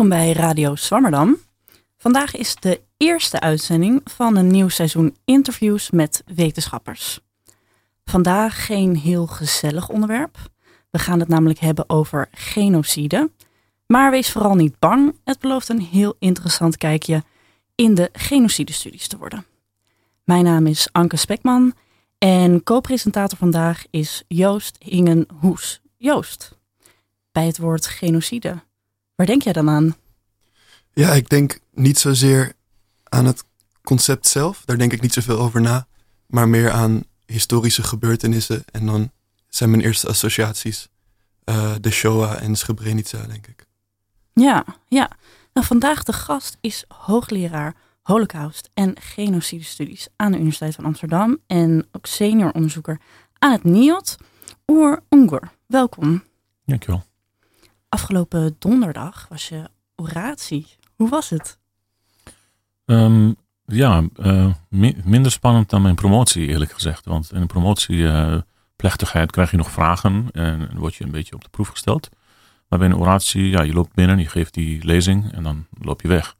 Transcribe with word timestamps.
Welkom 0.00 0.18
bij 0.18 0.32
Radio 0.32 0.74
Swammerdam. 0.74 1.36
Vandaag 1.96 2.36
is 2.36 2.54
de 2.54 2.80
eerste 2.96 3.40
uitzending 3.40 4.00
van 4.04 4.36
een 4.36 4.46
nieuw 4.46 4.68
seizoen 4.68 5.16
interviews 5.24 5.90
met 5.90 6.22
wetenschappers. 6.34 7.20
Vandaag 8.04 8.66
geen 8.66 8.96
heel 8.96 9.26
gezellig 9.26 9.88
onderwerp. 9.88 10.36
We 10.90 10.98
gaan 10.98 11.20
het 11.20 11.28
namelijk 11.28 11.58
hebben 11.58 11.88
over 11.88 12.28
genocide. 12.32 13.30
Maar 13.86 14.10
wees 14.10 14.30
vooral 14.30 14.54
niet 14.54 14.78
bang, 14.78 15.14
het 15.24 15.38
belooft 15.38 15.68
een 15.68 15.80
heel 15.80 16.14
interessant 16.18 16.76
kijkje 16.76 17.24
in 17.74 17.94
de 17.94 18.08
genocidestudies 18.12 19.08
te 19.08 19.18
worden. 19.18 19.44
Mijn 20.24 20.44
naam 20.44 20.66
is 20.66 20.88
Anke 20.92 21.16
Spekman 21.16 21.74
en 22.18 22.62
co-presentator 22.62 23.38
vandaag 23.38 23.84
is 23.90 24.24
Joost 24.28 24.76
Hingen-Hoes. 24.78 25.80
Joost, 25.96 26.58
bij 27.32 27.46
het 27.46 27.58
woord 27.58 27.86
genocide, 27.86 28.62
waar 29.20 29.28
denk 29.28 29.42
jij 29.42 29.52
dan 29.52 29.68
aan? 29.68 29.94
Ja, 30.92 31.12
ik 31.12 31.28
denk 31.28 31.58
niet 31.74 31.98
zozeer 31.98 32.52
aan 33.04 33.24
het 33.24 33.44
concept 33.82 34.26
zelf, 34.26 34.62
daar 34.64 34.78
denk 34.78 34.92
ik 34.92 35.00
niet 35.00 35.12
zoveel 35.12 35.38
over 35.38 35.60
na, 35.60 35.86
maar 36.26 36.48
meer 36.48 36.70
aan 36.70 37.02
historische 37.26 37.82
gebeurtenissen. 37.82 38.64
En 38.70 38.86
dan 38.86 39.10
zijn 39.48 39.70
mijn 39.70 39.82
eerste 39.82 40.08
associaties 40.08 40.88
uh, 41.44 41.74
de 41.80 41.90
Shoah 41.90 42.42
en 42.42 42.56
Srebrenica, 42.56 43.26
denk 43.26 43.46
ik. 43.46 43.66
Ja, 44.32 44.64
ja. 44.88 45.10
Nou, 45.52 45.66
vandaag 45.66 46.02
de 46.02 46.12
gast 46.12 46.56
is 46.60 46.84
hoogleraar 46.88 47.74
Holocaust 48.02 48.70
en 48.74 49.00
genocide 49.00 49.64
studies 49.64 50.08
aan 50.16 50.30
de 50.30 50.36
Universiteit 50.36 50.74
van 50.74 50.84
Amsterdam 50.84 51.38
en 51.46 51.88
ook 51.92 52.06
senior 52.06 52.52
onderzoeker 52.52 53.00
aan 53.38 53.52
het 53.52 53.64
NIOT, 53.64 54.16
Oer 54.66 55.02
Ungur. 55.08 55.50
Welkom. 55.66 56.24
Dankjewel. 56.64 57.02
Afgelopen 57.88 58.56
donderdag 58.58 59.26
was 59.28 59.48
je 59.48 59.68
oratie. 59.96 60.66
Hoe 61.00 61.08
was 61.08 61.30
het? 61.30 61.58
Um, 62.84 63.36
ja, 63.64 64.02
uh, 64.16 64.52
minder 65.04 65.30
spannend 65.30 65.70
dan 65.70 65.82
mijn 65.82 65.94
promotie 65.94 66.46
eerlijk 66.46 66.72
gezegd. 66.72 67.04
Want 67.04 67.32
in 67.32 67.40
een 67.40 67.46
promotieplechtigheid 67.46 69.26
uh, 69.26 69.32
krijg 69.32 69.50
je 69.50 69.56
nog 69.56 69.70
vragen 69.70 70.28
en 70.32 70.78
word 70.78 70.94
je 70.94 71.04
een 71.04 71.10
beetje 71.10 71.34
op 71.34 71.42
de 71.42 71.48
proef 71.50 71.68
gesteld. 71.68 72.08
Maar 72.68 72.78
bij 72.78 72.88
een 72.88 72.96
oratie, 72.96 73.50
ja, 73.50 73.62
je 73.62 73.72
loopt 73.72 73.94
binnen, 73.94 74.18
je 74.18 74.28
geeft 74.28 74.54
die 74.54 74.84
lezing 74.84 75.32
en 75.32 75.42
dan 75.42 75.66
loop 75.78 76.00
je 76.00 76.08
weg. 76.08 76.36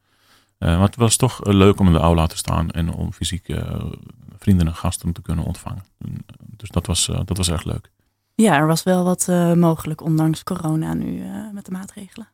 Uh, 0.59 0.69
maar 0.69 0.85
het 0.85 0.95
was 0.95 1.15
toch 1.15 1.45
leuk 1.45 1.79
om 1.79 1.87
in 1.87 1.93
de 1.93 1.99
aula 1.99 2.27
te 2.27 2.37
staan 2.37 2.71
en 2.71 2.93
om 2.93 3.13
fysiek 3.13 3.45
vrienden 4.37 4.67
en 4.67 4.75
gasten 4.75 5.13
te 5.13 5.21
kunnen 5.21 5.45
ontvangen. 5.45 5.83
Dus 6.37 6.69
dat 6.69 6.85
was, 6.85 7.05
dat 7.05 7.37
was 7.37 7.49
echt 7.49 7.65
leuk. 7.65 7.91
Ja, 8.35 8.55
er 8.55 8.67
was 8.67 8.83
wel 8.83 9.03
wat 9.03 9.27
mogelijk, 9.55 10.01
ondanks 10.01 10.43
corona 10.43 10.93
nu 10.93 11.23
met 11.53 11.65
de 11.65 11.71
maatregelen. 11.71 12.27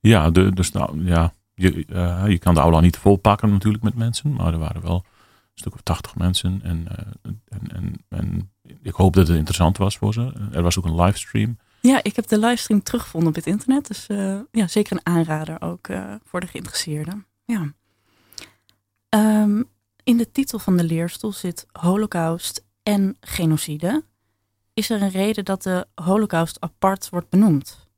Ja, 0.00 0.30
de, 0.30 0.54
dus 0.54 0.72
nou, 0.72 1.04
ja, 1.04 1.32
je, 1.58 1.84
uh, 1.88 2.24
je 2.26 2.38
kan 2.38 2.54
de 2.54 2.60
aula 2.60 2.80
niet 2.80 2.96
volpakken 2.96 3.50
natuurlijk 3.50 3.84
met 3.84 3.94
mensen, 3.94 4.32
maar 4.32 4.52
er 4.52 4.58
waren 4.58 4.82
wel 4.82 4.94
een 4.94 5.54
stuk 5.54 5.74
of 5.74 5.80
tachtig 5.80 6.16
mensen. 6.16 6.60
En, 6.62 6.86
uh, 6.90 7.32
en, 7.48 7.70
en, 7.72 8.04
en, 8.08 8.50
ik 8.82 8.94
hoop 8.94 9.14
dat 9.14 9.28
het 9.28 9.36
interessant 9.36 9.76
was 9.76 9.96
voor 9.96 10.12
ze. 10.12 10.48
Er 10.52 10.62
was 10.62 10.78
ook 10.78 10.84
een 10.84 11.00
livestream. 11.00 11.58
Ja, 11.80 12.00
ik 12.02 12.16
heb 12.16 12.26
de 12.26 12.38
livestream 12.38 12.82
teruggevonden 12.82 13.28
op 13.28 13.34
het 13.34 13.46
internet. 13.46 13.86
Dus 13.86 14.08
uh, 14.08 14.40
ja, 14.52 14.66
zeker 14.66 14.92
een 14.92 15.14
aanrader 15.14 15.60
ook 15.60 15.88
voor 16.24 16.40
de 16.40 16.46
geïnteresseerden. 16.46 17.26
Ja. 17.44 17.72
Um, 19.08 19.68
in 20.02 20.16
de 20.16 20.30
titel 20.30 20.58
van 20.58 20.76
de 20.76 20.84
leerstoel 20.84 21.32
zit 21.32 21.66
Holocaust 21.72 22.64
en 22.82 23.16
genocide. 23.20 24.04
Is 24.74 24.90
er 24.90 25.02
een 25.02 25.10
reden 25.10 25.44
dat 25.44 25.62
de 25.62 25.86
Holocaust 25.94 26.60
apart 26.60 27.08
wordt 27.08 27.28
benoemd? 27.28 27.88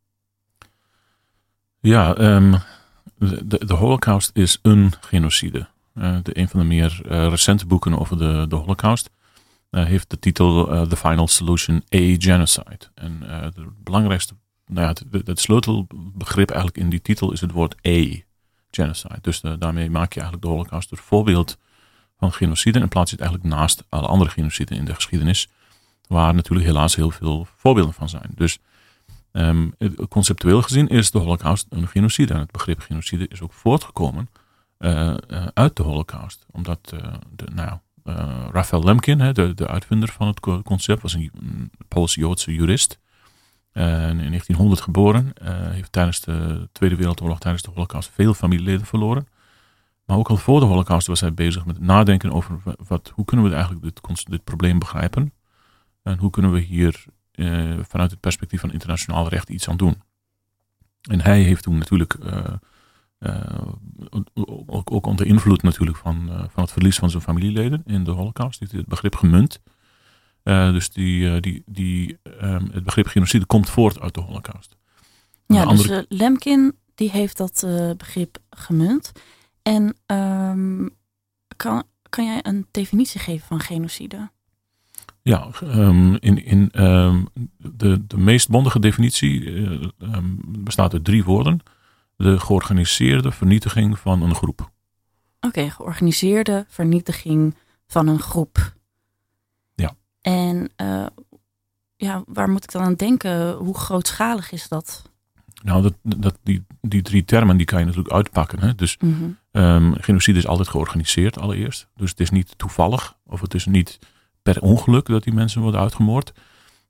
Ja, 1.80 2.18
um, 2.18 2.54
de, 3.20 3.66
de 3.66 3.74
Holocaust 3.74 4.30
is 4.34 4.58
een 4.62 4.92
genocide. 5.00 5.68
Uh, 5.94 6.16
de, 6.22 6.38
een 6.38 6.48
van 6.48 6.60
de 6.60 6.66
meer 6.66 7.00
uh, 7.04 7.28
recente 7.28 7.66
boeken 7.66 7.98
over 7.98 8.18
de, 8.18 8.46
de 8.48 8.56
Holocaust 8.56 9.10
uh, 9.70 9.84
heeft 9.84 10.10
de 10.10 10.18
titel 10.18 10.86
The 10.88 10.96
Final 10.96 11.28
Solution 11.28 11.76
A 11.76 12.14
Genocide. 12.18 12.90
En 12.94 13.22
het 13.22 13.84
belangrijkste, 13.84 14.34
nou 14.66 14.80
ja, 14.80 14.88
het, 14.88 15.26
het, 15.26 15.40
sleutelbegrip 15.40 16.50
eigenlijk 16.50 16.78
in 16.78 16.90
die 16.90 17.02
titel 17.02 17.32
is 17.32 17.40
het 17.40 17.52
woord 17.52 17.74
A 17.86 18.20
genocide. 18.70 19.18
Dus 19.20 19.40
daarmee 19.40 19.90
maak 19.90 20.12
je 20.12 20.20
eigenlijk 20.20 20.42
de 20.42 20.54
Holocaust 20.56 20.90
het 20.90 21.00
voorbeeld 21.00 21.58
van 22.18 22.32
genocide 22.32 22.80
en 22.80 22.88
plaats 22.88 23.10
je 23.10 23.16
het 23.16 23.24
eigenlijk 23.24 23.54
naast 23.54 23.84
alle 23.88 24.06
andere 24.06 24.30
genociden 24.30 24.76
in 24.76 24.84
de 24.84 24.94
geschiedenis, 24.94 25.48
waar 26.06 26.34
natuurlijk 26.34 26.66
helaas 26.66 26.96
heel 26.96 27.10
veel 27.10 27.46
voorbeelden 27.56 27.94
van 27.94 28.08
zijn. 28.08 28.30
Dus 28.34 28.58
Um, 29.32 29.74
conceptueel 30.08 30.62
gezien 30.62 30.88
is 30.88 31.10
de 31.10 31.18
Holocaust 31.18 31.66
een 31.68 31.88
genocide. 31.88 32.34
En 32.34 32.40
het 32.40 32.50
begrip 32.50 32.80
genocide 32.80 33.28
is 33.28 33.40
ook 33.40 33.52
voortgekomen 33.52 34.28
uh, 34.78 35.14
uh, 35.28 35.46
uit 35.54 35.76
de 35.76 35.82
Holocaust. 35.82 36.46
Omdat 36.50 36.92
uh, 36.94 37.12
de, 37.36 37.46
nou, 37.54 37.78
Raphael 38.52 38.84
Lemkin, 38.84 39.18
de, 39.18 39.54
de 39.54 39.66
uitvinder 39.66 40.08
van 40.08 40.26
het 40.26 40.40
concept, 40.64 41.02
was 41.02 41.14
een, 41.14 41.30
een 41.40 41.70
Pools-Joodse 41.88 42.54
jurist. 42.54 42.98
in 43.72 43.82
1900 43.82 44.80
geboren. 44.80 45.32
heeft 45.44 45.92
tijdens 45.92 46.20
de 46.20 46.68
Tweede 46.72 46.96
Wereldoorlog, 46.96 47.38
tijdens 47.38 47.62
de 47.62 47.70
Holocaust, 47.70 48.10
veel 48.14 48.34
familieleden 48.34 48.86
verloren. 48.86 49.26
Maar 50.04 50.16
ook 50.16 50.28
al 50.28 50.36
voor 50.36 50.60
de 50.60 50.66
Holocaust 50.66 51.06
was 51.06 51.20
hij 51.20 51.34
bezig 51.34 51.66
met 51.66 51.80
nadenken 51.80 52.32
over 52.32 52.60
wat, 52.88 53.12
hoe 53.14 53.24
kunnen 53.24 53.46
we 53.46 53.52
eigenlijk 53.52 53.82
dit, 53.82 54.24
dit 54.30 54.44
probleem 54.44 54.78
begrijpen. 54.78 55.32
En 56.02 56.18
hoe 56.18 56.30
kunnen 56.30 56.52
we 56.52 56.60
hier 56.60 57.04
uh, 57.40 57.78
vanuit 57.88 58.10
het 58.10 58.20
perspectief 58.20 58.60
van 58.60 58.72
internationaal 58.72 59.28
recht 59.28 59.48
iets 59.48 59.68
aan 59.68 59.76
doen. 59.76 60.02
En 61.00 61.20
hij 61.20 61.42
heeft 61.42 61.62
toen 61.62 61.78
natuurlijk, 61.78 62.16
uh, 62.22 62.44
uh, 63.18 63.58
ook, 64.66 64.92
ook, 64.92 65.06
onder 65.06 65.26
invloed 65.26 65.62
natuurlijk 65.62 65.96
van, 65.96 66.48
van 66.50 66.62
het 66.62 66.72
verlies 66.72 66.98
van 66.98 67.10
zijn 67.10 67.22
familieleden 67.22 67.82
in 67.86 68.04
de 68.04 68.10
holocaust, 68.10 68.60
heeft 68.60 68.72
het 68.72 68.86
begrip 68.86 69.14
gemunt. 69.14 69.60
dus 70.42 70.90
die, 70.90 71.40
die, 71.40 71.62
die, 71.66 72.18
um, 72.42 72.70
het 72.72 72.84
begrip 72.84 73.06
genocide 73.06 73.46
komt 73.46 73.70
voort 73.70 74.00
uit 74.00 74.14
de 74.14 74.20
holocaust. 74.20 74.76
Ja, 75.46 75.64
dus 75.64 76.04
Lemkin 76.08 76.74
die 76.94 77.10
heeft 77.10 77.36
dat 77.36 77.66
begrip 77.96 78.38
gemunt. 78.50 79.12
En 79.62 79.96
um, 80.06 80.90
kan, 81.56 81.84
kan 82.08 82.24
jij 82.24 82.38
een 82.42 82.66
definitie 82.70 83.20
geven 83.20 83.46
van 83.46 83.60
genocide? 83.60 84.30
Ja, 85.22 85.48
um, 85.62 86.16
in, 86.20 86.44
in 86.44 86.84
um, 86.84 87.28
de, 87.56 88.06
de 88.06 88.18
meest 88.18 88.48
bondige 88.48 88.80
definitie 88.80 89.40
uh, 89.40 89.88
um, 89.98 90.40
bestaat 90.44 90.92
uit 90.92 91.04
drie 91.04 91.24
woorden. 91.24 91.60
De 92.16 92.40
georganiseerde 92.40 93.32
vernietiging 93.32 93.98
van 93.98 94.22
een 94.22 94.34
groep. 94.34 94.60
Oké, 94.60 95.46
okay, 95.46 95.70
georganiseerde 95.70 96.64
vernietiging 96.68 97.54
van 97.86 98.06
een 98.06 98.18
groep. 98.18 98.74
Ja. 99.74 99.94
En 100.20 100.70
uh, 100.82 101.06
ja, 101.96 102.22
waar 102.26 102.50
moet 102.50 102.64
ik 102.64 102.72
dan 102.72 102.82
aan 102.82 102.94
denken? 102.94 103.52
Hoe 103.52 103.78
grootschalig 103.78 104.52
is 104.52 104.68
dat? 104.68 105.02
Nou, 105.62 105.82
dat, 105.82 105.94
dat, 106.02 106.38
die, 106.42 106.66
die 106.80 107.02
drie 107.02 107.24
termen 107.24 107.56
die 107.56 107.66
kan 107.66 107.78
je 107.78 107.84
natuurlijk 107.84 108.14
uitpakken. 108.14 108.60
Hè? 108.60 108.74
Dus 108.74 108.96
mm 108.98 109.36
-hmm. 109.52 109.94
genocide 110.00 110.38
is 110.38 110.46
altijd 110.46 110.68
georganiseerd 110.68 111.38
allereerst. 111.38 111.88
Dus 111.96 112.10
het 112.10 112.20
is 112.20 112.30
niet 112.30 112.58
toevallig 112.58 113.16
of 113.26 113.40
het 113.40 113.54
is 113.54 113.66
niet 113.66 113.98
per 114.42 114.60
ongeluk 114.60 115.06
dat 115.06 115.22
die 115.22 115.32
mensen 115.32 115.62
worden 115.62 115.80
uitgemoord. 115.80 116.32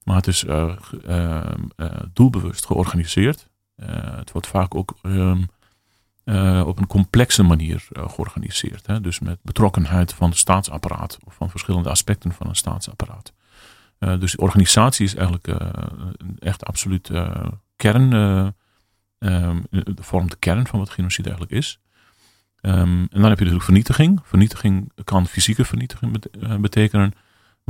Maar 0.04 0.16
het 0.16 0.26
is 0.26 0.44
uh, 0.44 0.76
uh, 1.08 1.42
uh, 1.76 1.86
doelbewust 2.12 2.66
georganiseerd. 2.66 3.48
het 4.16 4.32
wordt 4.32 4.46
vaak 4.46 4.74
ook 4.74 4.94
ehm, 5.02 5.42
op 6.66 6.78
een 6.78 6.86
complexe 6.86 7.42
manier 7.42 7.88
georganiseerd. 7.92 8.86
Hè? 8.86 9.00
Dus 9.00 9.18
met 9.18 9.38
betrokkenheid 9.42 10.14
van 10.14 10.28
het 10.28 10.38
staatsapparaat 10.38 11.18
of 11.24 11.34
van 11.34 11.50
verschillende 11.50 11.88
aspecten 11.88 12.32
van 12.32 12.48
een 12.48 12.56
staatsapparaat. 12.56 13.32
dus 13.98 14.36
organisatie 14.36 15.04
is 15.04 15.14
eigenlijk 15.14 15.60
echt 16.38 16.64
absoluut 16.64 17.10
kern, 17.76 18.12
um, 19.18 19.62
vormt 20.00 20.30
de 20.30 20.36
kern 20.38 20.66
van 20.66 20.78
wat 20.78 20.90
genocide 20.90 21.28
eigenlijk 21.28 21.58
is. 21.58 21.80
Um, 22.62 22.72
en 22.72 23.20
dan 23.20 23.22
heb 23.22 23.38
je 23.38 23.44
natuurlijk 23.44 23.64
vernietiging. 23.64 24.20
Vernietiging 24.24 24.92
kan 25.04 25.26
fysieke 25.26 25.64
vernietiging 25.64 26.22
betekenen. 26.60 27.12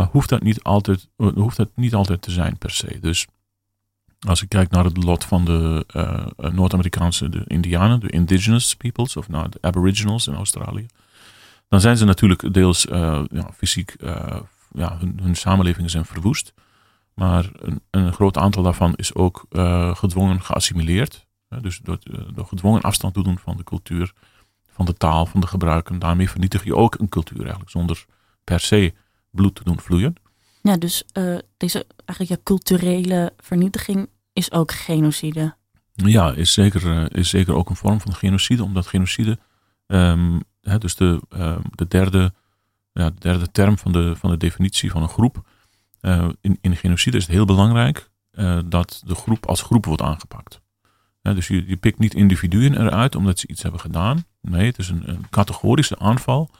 Maar 0.00 0.08
hoeft 0.12 0.28
dat 0.28 0.42
niet 0.42 0.62
altijd, 0.62 1.08
hoeft 1.16 1.56
dat 1.56 1.70
niet 1.74 1.94
altijd 1.94 2.22
te 2.22 2.30
zijn 2.30 2.58
per 2.58 2.70
se. 2.70 2.98
Dus 3.00 3.26
als 4.26 4.42
ik 4.42 4.48
kijk 4.48 4.70
naar 4.70 4.84
het 4.84 5.04
lot 5.04 5.24
van 5.24 5.44
de 5.44 5.84
uh, 5.96 6.50
Noord-Amerikaanse 6.52 7.28
de 7.28 7.42
Indianen, 7.46 8.00
de 8.00 8.10
indigenous 8.10 8.76
peoples, 8.76 9.16
of 9.16 9.28
nou, 9.28 9.48
de 9.48 9.58
aboriginals 9.60 10.26
in 10.26 10.34
Australië, 10.34 10.86
dan 11.68 11.80
zijn 11.80 11.96
ze 11.96 12.04
natuurlijk 12.04 12.54
deels 12.54 12.82
ja, 13.30 13.50
fysiek, 13.56 13.96
ja, 14.72 14.96
hun, 14.98 15.18
hun, 15.22 15.34
samenlevingen 15.34 15.90
zijn 15.90 16.04
verwoest. 16.04 16.52
Maar 17.14 17.50
een, 17.52 17.80
een, 17.90 18.12
groot 18.12 18.36
aantal 18.36 18.62
daarvan 18.62 18.94
is 18.94 19.14
ook 19.14 19.46
gedwongen 19.96 20.42
geassimileerd. 20.42 21.26
dus 21.60 21.78
door, 21.82 21.98
door 22.34 22.46
gedwongen 22.46 22.80
afstand 22.80 23.14
te 23.14 23.22
doen 23.22 23.38
van 23.38 23.56
de 23.56 23.64
cultuur, 23.64 24.12
van 24.70 24.84
de 24.84 24.94
taal, 24.94 25.26
van 25.26 25.40
de 25.40 25.46
gebruiken. 25.46 25.98
Daarmee 25.98 26.30
vernietig 26.30 26.64
je 26.64 26.76
ook 26.76 26.98
een 26.98 27.08
cultuur 27.08 27.40
eigenlijk, 27.40 27.70
zonder 27.70 28.04
per 28.44 28.60
se 28.60 28.92
bloed 29.30 29.54
te 29.54 29.64
doen 29.64 29.80
vloeien. 29.80 30.14
Ja, 30.62 30.76
dus 30.76 31.04
uh, 31.12 31.38
deze 31.56 31.86
eigenlijk 32.04 32.38
ja, 32.38 32.44
culturele 32.44 33.32
vernietiging 33.38 34.08
is 34.32 34.52
ook 34.52 34.72
genocide. 34.72 35.54
Ja, 35.94 36.32
is 36.32 36.52
zeker, 36.52 37.14
is 37.16 37.28
zeker 37.28 37.54
ook 37.54 37.70
een 37.70 37.76
vorm 37.76 38.00
van 38.00 38.14
genocide, 38.14 38.64
omdat 38.64 38.86
genocide, 38.86 39.38
um, 39.86 40.42
hè, 40.60 40.78
dus 40.78 40.94
de, 40.94 41.20
um, 41.28 41.62
de, 41.74 41.88
derde, 41.88 42.32
ja, 42.92 43.10
de 43.10 43.18
derde 43.18 43.50
term 43.50 43.78
van 43.78 43.92
de, 43.92 44.16
van 44.16 44.30
de 44.30 44.36
definitie 44.36 44.90
van 44.90 45.02
een 45.02 45.08
groep. 45.08 45.48
Uh, 46.00 46.28
in, 46.40 46.58
in 46.60 46.76
genocide 46.76 47.16
is 47.16 47.22
het 47.22 47.32
heel 47.32 47.44
belangrijk 47.44 48.10
uh, 48.32 48.58
dat 48.66 49.02
de 49.06 49.14
groep 49.14 49.46
als 49.46 49.62
groep 49.62 49.84
wordt 49.84 50.02
aangepakt. 50.02 50.60
dus 51.22 51.48
je, 51.48 51.66
je 51.66 51.76
pikt 51.76 51.98
niet 51.98 52.14
individuen 52.14 52.80
eruit 52.80 53.14
omdat 53.14 53.38
ze 53.38 53.46
iets 53.46 53.62
hebben 53.62 53.80
gedaan. 53.80 54.24
Nee, 54.40 54.66
het 54.66 54.78
is 54.78 54.88
een, 54.88 55.08
een 55.08 55.26
categorische 55.30 55.98
aanval 55.98 56.50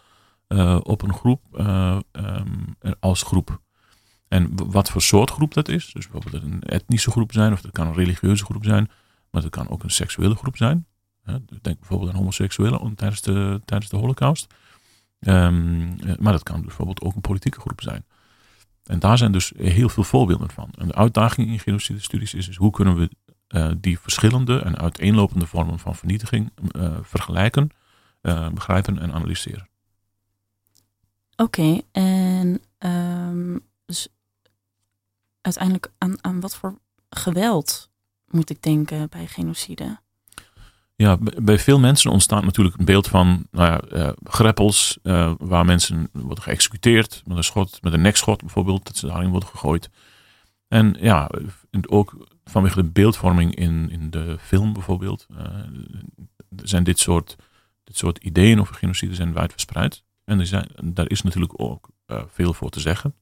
uh, 0.53 0.79
op 0.83 1.03
een 1.03 1.15
groep 1.15 1.41
um, 2.13 2.77
als 3.01 3.23
groep. 3.23 3.61
En 4.29 4.71
wat 4.71 4.91
voor 4.91 5.03
soort 5.03 5.31
groep 5.31 5.55
dat 5.55 5.69
is, 5.69 5.93
dus 5.93 6.09
bijvoorbeeld 6.09 6.43
een 6.43 6.63
etnische 6.63 7.11
groep 7.11 7.33
zijn, 7.33 7.53
of 7.53 7.61
dat 7.61 7.73
kan 7.73 7.87
een 7.87 7.95
religieuze 7.95 8.45
groep 8.45 8.65
zijn, 8.65 8.91
maar 9.31 9.43
dat 9.43 9.51
kan 9.51 9.69
ook 9.69 9.83
een 9.83 9.91
seksuele 9.91 10.35
groep 10.35 10.57
zijn. 10.57 10.87
Denk 11.61 11.79
bijvoorbeeld 11.79 12.11
aan 12.11 12.17
homoseksuelen 12.17 12.95
tijdens 12.95 13.23
de, 13.23 13.61
tijdens 13.65 13.91
de 13.91 13.97
holocaust. 13.97 14.55
Um, 15.21 15.97
maar 16.19 16.33
dat 16.33 16.43
kan 16.43 16.61
bijvoorbeeld 16.61 17.01
ook 17.01 17.15
een 17.15 17.21
politieke 17.21 17.61
groep 17.61 17.81
zijn. 17.81 18.05
En 18.85 18.99
daar 18.99 19.19
zijn 19.19 19.33
dus 19.33 19.53
heel 19.57 19.89
veel 19.89 20.05
voorbeelden 20.05 20.51
van. 20.51 20.71
En 20.79 20.87
de 20.87 20.95
uitdaging 20.95 21.49
in 21.49 21.59
genocide 21.59 22.01
studies 22.01 22.35
is, 22.35 22.49
is 22.49 22.57
hoe 22.57 22.71
kunnen 22.71 22.97
we 22.97 23.11
die 23.81 23.99
verschillende 23.99 24.59
en 24.59 24.79
uiteenlopende 24.79 25.47
vormen 25.47 25.79
van 25.79 25.97
vernietiging 25.97 26.51
uh, 26.77 26.97
vergelijken, 27.03 27.71
begrijpen 28.53 28.99
en 28.99 29.13
analyseren. 29.13 29.70
Oké, 31.41 31.81
en 31.93 32.61
dus 33.87 34.09
uiteindelijk 35.41 35.93
aan, 35.99 36.25
aan 36.25 36.41
wat 36.41 36.57
voor 36.57 36.79
geweld 37.11 37.91
moet 38.27 38.51
ik 38.51 38.63
denken 38.63 39.09
bij 39.09 39.27
genocide? 39.27 39.99
Ja, 40.97 41.19
bij 41.43 41.59
veel 41.59 41.79
mensen 41.79 42.11
ontstaat 42.11 42.45
natuurlijk 42.45 42.79
een 42.79 42.85
beeld 42.85 43.09
van 43.09 43.47
nou 43.51 43.69
ja, 43.69 43.99
uh, 43.99 44.13
greppels 44.23 44.99
uh, 45.03 45.33
waar 45.39 45.65
mensen 45.65 46.09
worden 46.13 46.45
geëxecuteerd 46.45 47.23
met 47.27 47.37
een 47.37 47.45
schot, 47.45 47.83
met 47.83 47.93
een 47.93 48.01
nekschot 48.01 48.41
bijvoorbeeld, 48.41 48.87
dat 48.87 48.97
ze 48.97 49.07
daarin 49.07 49.31
worden 49.31 49.49
gegooid. 49.49 49.91
En 50.69 50.97
ja, 50.99 51.31
ook 51.89 52.27
vanwege 52.45 52.83
de 52.83 52.91
beeldvorming 52.91 53.55
in, 53.55 53.91
in 53.91 54.11
de 54.11 54.37
film 54.41 54.73
bijvoorbeeld, 54.73 55.27
uh, 55.31 55.39
zijn 56.57 56.85
dit 56.85 56.99
soort, 56.99 57.37
dit 57.85 57.97
soort 57.97 58.19
ideeën 58.19 58.61
over 58.61 58.75
genocide 58.75 59.15
zijn 59.15 59.33
wijd 59.33 59.51
verspreid. 59.51 60.03
En 60.31 60.41
er 60.41 60.47
zijn, 60.47 60.69
daar 60.85 61.11
is 61.11 61.23
natuurlijk 61.23 61.53
ook 61.57 61.89
veel 62.29 62.55
voor 62.55 62.71
te 62.71 62.81
zeggen. 62.81 63.15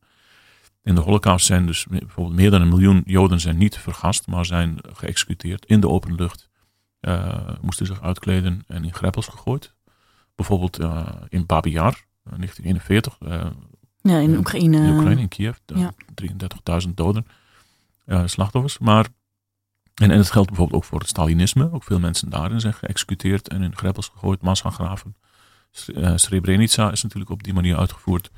In 0.83 0.95
de 0.95 1.01
holocaust 1.01 1.47
zijn 1.47 1.67
dus 1.67 1.87
bijvoorbeeld 1.87 2.37
meer 2.37 2.51
dan 2.51 2.61
een 2.61 2.69
miljoen 2.69 3.03
Joden 3.07 3.41
zijn 3.41 3.57
niet 3.57 3.77
vergast, 3.77 4.27
maar 4.27 4.47
zijn 4.47 4.79
geëxecuteerd 4.93 5.67
in 5.67 5.81
de 5.81 5.89
open 5.89 6.15
lucht. 6.15 6.49
Uh, 7.01 7.49
moesten 7.61 7.87
zich 7.87 8.03
uitkleden 8.03 8.65
en 8.67 8.85
in 8.85 8.95
greppels 8.95 9.27
gegooid. 9.27 9.75
Bijvoorbeeld 10.35 10.81
uh, 10.81 11.09
in 11.29 11.47
Babi 11.47 11.71
Yar, 11.71 12.05
1941. 12.23 13.19
Uh, 13.21 13.47
ja, 14.01 14.19
in 14.19 14.37
Oekraïne. 14.37 14.77
In 14.77 14.97
Oekraïne, 14.97 15.21
in 15.21 15.29
Kiev. 15.29 15.57
Ja. 15.67 15.95
33.000 16.87 16.95
doden, 16.95 17.27
slachtoffers. 18.25 18.79
Maar, 18.79 19.07
en, 19.95 20.11
en 20.11 20.19
het 20.19 20.31
geldt 20.31 20.49
bijvoorbeeld 20.49 20.83
ook 20.83 20.89
voor 20.89 20.99
het 20.99 21.09
Stalinisme. 21.09 21.73
Ook 21.73 21.85
veel 21.85 21.99
mensen 21.99 22.31
daarin 22.31 22.61
zijn 22.61 22.75
geëxecuteerd 22.75 23.49
en 23.49 23.63
in 23.63 23.77
greppels 23.77 24.09
gegooid, 24.09 24.43
massagraven. 24.43 25.15
Srebrenica 26.15 26.91
is 26.91 27.03
natuurlijk 27.03 27.31
op 27.31 27.43
die 27.43 27.55
manier 27.55 27.76
uitgevoerd. 27.76 28.31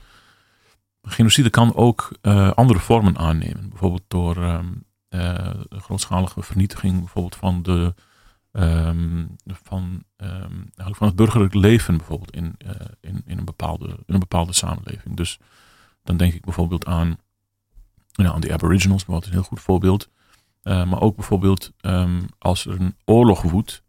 Genocide 1.03 1.51
kan 1.51 1.75
ook 1.75 2.11
uh, 2.23 2.51
andere 2.51 2.79
vormen 2.79 3.19
aannemen. 3.19 3.69
Bijvoorbeeld 3.69 4.05
door 4.09 4.37
um, 4.37 4.85
uh, 5.11 5.51
grootschalige 5.71 6.43
vernietiging 6.43 6.99
bijvoorbeeld 6.99 7.37
van, 7.37 7.63
de, 7.63 7.95
um, 8.53 9.37
van, 9.47 10.05
um, 10.17 10.71
van 10.75 11.07
het 11.07 11.17
burgerlijk 11.17 11.55
leven 11.55 11.97
bijvoorbeeld 11.97 12.35
in, 12.35 12.57
in, 13.01 13.23
in, 13.27 13.39
een 13.39 13.45
bepaalde, 13.45 13.99
een 14.07 14.19
bepaalde 14.19 14.53
samenleving. 14.53 15.17
Dus 15.17 15.39
dan 16.03 16.17
denk 16.17 16.33
ik 16.33 16.45
bijvoorbeeld 16.45 16.87
aan, 16.87 17.19
nou, 18.13 18.35
aan 18.35 18.41
de 18.41 18.53
Aboriginals, 18.53 19.05
bijvoorbeeld 19.05 19.33
een 19.33 19.39
heel 19.39 19.49
goed 19.49 19.61
voorbeeld. 19.61 20.09
maar 20.63 21.01
ook 21.01 21.17
bijvoorbeeld 21.17 21.73
als 22.39 22.67
er 22.67 22.81
een 22.81 22.97
oorlog 23.05 23.43
woedt, 23.43 23.83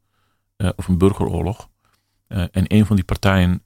of 0.75 0.87
een 0.87 0.97
burgeroorlog, 0.97 1.69
en 2.31 2.63
een 2.67 2.85
van 2.85 2.95
die 2.95 3.05
partijen 3.05 3.63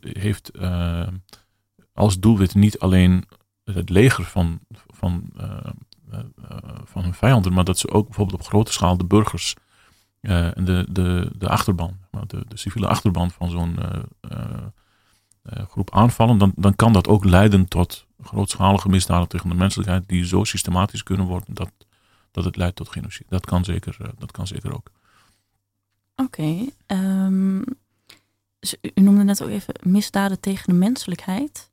heeft 0.00 0.50
als 1.92 2.20
doelwit 2.20 2.54
niet 2.54 2.78
alleen 2.78 3.24
het 3.64 3.88
leger 3.88 4.24
van, 4.24 4.60
van, 4.86 5.30
uh, 5.40 5.68
van 6.84 7.02
hun 7.02 7.14
vijanden, 7.14 7.52
maar 7.52 7.64
dat 7.64 7.78
ze 7.78 7.90
ook 7.90 8.06
bijvoorbeeld 8.06 8.40
op 8.40 8.46
grote 8.46 8.72
schaal 8.72 8.96
de 8.96 9.04
burgers 9.04 9.54
en 10.20 10.64
de, 10.64 10.86
de, 10.90 11.30
de 11.38 11.48
achterban, 11.48 11.96
de, 12.26 12.44
de 12.48 12.56
civiele 12.56 12.86
achterban 12.86 13.30
van 13.30 13.50
zo'n 13.50 13.78
groep 15.68 15.94
aanvallen, 15.94 16.38
dan, 16.38 16.52
dan 16.56 16.76
kan 16.76 16.92
dat 16.92 17.08
ook 17.08 17.24
leiden 17.24 17.68
tot 17.68 18.06
grootschalige 18.22 18.88
misdaden 18.88 19.28
tegen 19.28 19.48
de 19.48 19.54
menselijkheid 19.54 20.08
die 20.08 20.26
zo 20.26 20.44
systematisch 20.44 21.02
kunnen 21.02 21.26
worden 21.26 21.54
dat, 21.54 21.70
dat 22.30 22.44
het 22.44 22.56
leidt 22.56 22.76
tot 22.76 22.88
genocide. 22.88 23.28
Dat 23.28 23.46
kan 23.46 23.64
zeker, 23.64 23.96
dat 24.18 24.30
kan 24.30 24.46
zeker 24.46 24.74
ook. 24.74 24.90
Oké, 26.24 26.66
um, 26.86 27.64
dus 28.58 28.74
u 28.94 29.00
noemde 29.00 29.24
net 29.24 29.42
ook 29.42 29.48
even 29.48 29.74
misdaden 29.82 30.40
tegen 30.40 30.66
de 30.66 30.78
menselijkheid. 30.78 31.70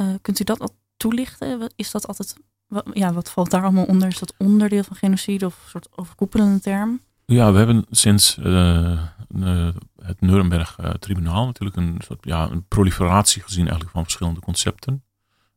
Uh, 0.00 0.14
kunt 0.22 0.40
u 0.40 0.44
dat 0.44 0.60
al 0.60 0.74
toelichten? 0.96 1.72
Is 1.76 1.90
dat 1.90 2.06
altijd, 2.06 2.36
wat, 2.66 2.86
ja, 2.92 3.12
wat 3.12 3.30
valt 3.30 3.50
daar 3.50 3.62
allemaal 3.62 3.84
onder? 3.84 4.08
Is 4.08 4.18
dat 4.18 4.34
onderdeel 4.38 4.82
van 4.82 4.96
genocide 4.96 5.46
of 5.46 5.54
een 5.62 5.70
soort 5.70 5.88
overkoepelende 5.96 6.60
term? 6.60 7.00
Ja, 7.24 7.52
we 7.52 7.58
hebben 7.58 7.86
sinds 7.90 8.36
uh, 8.38 9.02
uh, 9.36 9.68
het 10.02 10.20
Nuremberg-tribunaal 10.20 11.46
natuurlijk 11.46 11.76
een 11.76 11.96
soort 12.04 12.24
ja, 12.24 12.50
een 12.50 12.64
proliferatie 12.68 13.42
gezien 13.42 13.62
eigenlijk 13.62 13.90
van 13.90 14.02
verschillende 14.02 14.40
concepten. 14.40 15.02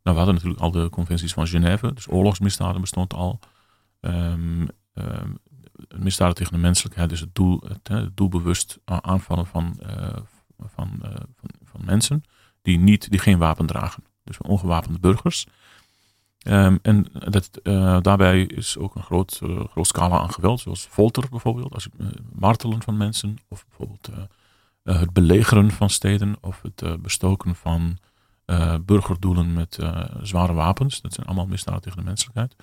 Nou, 0.04 0.18
we 0.18 0.24
hadden 0.24 0.34
natuurlijk 0.34 0.62
al 0.62 0.72
de 0.72 0.90
conventies 0.90 1.34
van 1.34 1.48
Genève, 1.48 1.94
dus 1.94 2.10
oorlogsmisdaden 2.10 2.82
bestond 2.82 3.14
al. 3.14 3.40
Um, 4.02 4.68
misdaden 5.96 6.36
tegen 6.36 6.54
de 6.54 6.60
menselijkheid, 6.60 7.10
dus 7.10 7.20
het, 7.20 7.36
doel, 7.36 7.64
het, 7.84 8.18
doelbewust 8.18 8.80
aanvallen 8.86 9.46
van, 9.48 9.80
van, 10.58 10.68
van, 10.76 11.02
van 11.64 11.86
mensen 11.86 12.24
die, 12.62 12.80
niet, 12.80 13.10
die 13.10 13.20
geen 13.20 13.38
wapen 13.38 13.66
dragen 13.66 14.04
dus 14.24 14.38
ongewapende 14.38 15.00
burgers. 15.00 15.48
Um, 16.48 16.80
en 16.82 17.06
dat, 17.14 17.50
uh, 17.64 17.98
daarbij 18.02 18.42
is 18.42 18.78
ook 18.78 18.96
een 18.96 19.04
groot, 19.04 19.42
groot 19.70 19.88
scala 19.88 20.20
aan 20.20 20.34
geweld, 20.34 20.60
zoals 20.60 20.88
folter 20.90 21.30
bijvoorbeeld, 21.30 21.74
als, 21.74 21.88
martelen 22.34 22.82
van 22.82 22.98
mensen, 22.98 23.38
of 23.48 23.66
bijvoorbeeld 23.68 24.10
het 24.84 25.14
belegeren 25.14 25.72
van 25.72 25.90
steden, 25.90 26.36
of 26.42 26.62
het 26.62 27.02
bestoken 27.02 27.56
van 27.56 27.98
burgerdoelen 28.86 29.54
met 29.54 29.80
zware 30.22 30.54
wapens. 30.54 31.02
Dat 31.02 31.14
zijn 31.14 31.28
allemaal 31.28 31.48
misdaden 31.48 31.82
tegen 31.82 31.98
de 31.98 32.04
menselijkheid. 32.04 32.56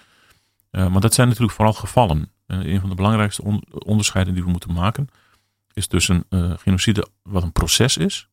maar 0.71 1.01
dat 1.01 1.15
zijn 1.15 1.29
natuurlijk 1.29 1.55
vooral 1.55 1.75
gevallen. 1.75 2.31
En 2.49 2.71
een 2.71 2.81
van 2.81 2.89
de 2.89 2.95
belangrijkste 2.95 3.43
on 3.43 3.63
onderscheiden 3.73 4.35
die 4.35 4.45
we 4.45 4.51
moeten 4.51 4.73
maken, 4.73 5.09
is 5.73 5.87
tussen 5.87 6.25
genocide, 6.57 7.09
wat 7.23 7.43
een 7.43 7.53
proces 7.53 7.97
is, 7.97 8.29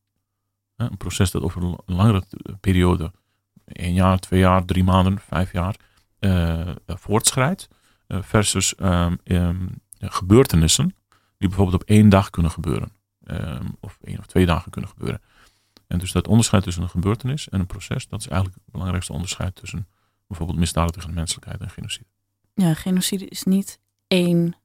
een 0.76 0.98
proces 0.98 1.32
dat 1.32 1.42
over 1.42 1.64
een 1.64 1.78
langere 1.86 2.24
periode, 2.60 3.12
één 3.66 3.94
jaar, 3.94 4.20
twee 4.20 4.40
jaar, 4.40 4.66
drie 4.66 4.84
maanden, 4.84 5.20
vijf 5.20 5.52
jaar, 5.52 5.76
uh, 6.20 6.70
voortschrijdt. 6.88 7.68
Uh, 8.08 8.22
versus 8.22 8.74
um, 8.80 9.18
um, 9.24 9.82
gebeurtenissen 10.00 10.96
die 11.38 11.48
bijvoorbeeld 11.48 11.82
op 11.82 11.90
één 11.90 12.10
dag 12.10 12.30
kunnen 12.30 12.52
gebeuren. 12.52 12.92
Um, 13.24 13.76
of 13.80 13.98
één 14.04 14.20
of 14.20 14.26
twee 14.26 14.46
dagen 14.46 14.72
kunnen 14.72 14.90
gebeuren. 14.90 15.22
En 15.88 16.00
dus 16.00 16.12
dat 16.12 16.28
onderscheid 16.28 16.64
tussen 16.64 16.84
een 16.84 16.90
gebeurtenis 16.90 17.50
en 17.50 17.60
een 17.60 17.66
proces, 17.66 18.08
dat 18.08 18.20
is 18.20 18.28
eigenlijk 18.28 18.60
het 18.64 18.72
belangrijkste 18.72 19.14
onderscheid 19.14 19.56
tussen 19.56 19.88
bijvoorbeeld 20.28 20.60
misdaden 20.60 20.94
tegen 20.94 21.10
de 21.10 21.16
menselijkheid 21.16 21.62
en 21.62 21.70
genocide. 21.70 22.06
Ja, 22.54 22.74
genocide 22.74 23.28
is 23.28 23.44
niet 23.44 23.80
één 24.08 24.56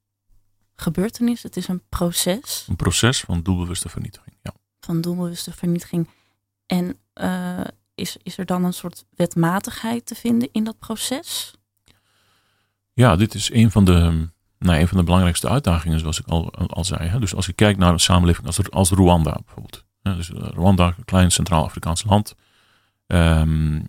gebeurtenis, 0.74 1.42
het 1.42 1.56
is 1.56 1.68
een 1.68 1.82
proces. 1.88 2.66
Een 2.68 2.76
proces 2.76 3.20
van 3.20 3.42
doelbewuste 3.42 3.88
vernietiging, 3.88 4.36
ja 4.42 4.52
van 4.80 5.00
doelbewuste 5.00 5.52
vernietiging. 5.52 6.08
En 6.66 6.96
uh, 7.14 7.60
is, 7.94 8.16
is 8.22 8.38
er 8.38 8.46
dan 8.46 8.64
een 8.64 8.72
soort 8.72 9.04
wetmatigheid 9.16 10.06
te 10.06 10.14
vinden 10.14 10.48
in 10.52 10.64
dat 10.64 10.78
proces? 10.78 11.54
Ja, 12.92 13.16
dit 13.16 13.34
is 13.34 13.52
een 13.52 13.70
van 13.70 13.84
de, 13.84 14.28
nou, 14.58 14.80
een 14.80 14.88
van 14.88 14.96
de 14.96 15.04
belangrijkste 15.04 15.48
uitdagingen, 15.48 16.00
zoals 16.00 16.20
ik 16.20 16.26
al, 16.26 16.54
al 16.54 16.84
zei. 16.84 17.08
Hè. 17.08 17.18
Dus 17.18 17.34
als 17.34 17.46
je 17.46 17.52
kijkt 17.52 17.78
naar 17.78 17.92
een 17.92 18.00
samenleving 18.00 18.46
als, 18.46 18.70
als 18.70 18.90
Rwanda 18.90 19.40
bijvoorbeeld. 19.44 19.84
Dus 20.02 20.32
eh, 20.32 20.48
Rwanda, 20.48 20.86
een 20.86 21.04
klein 21.04 21.30
Centraal-Afrikaans 21.30 22.04
land. 22.04 22.34
Um, 23.06 23.86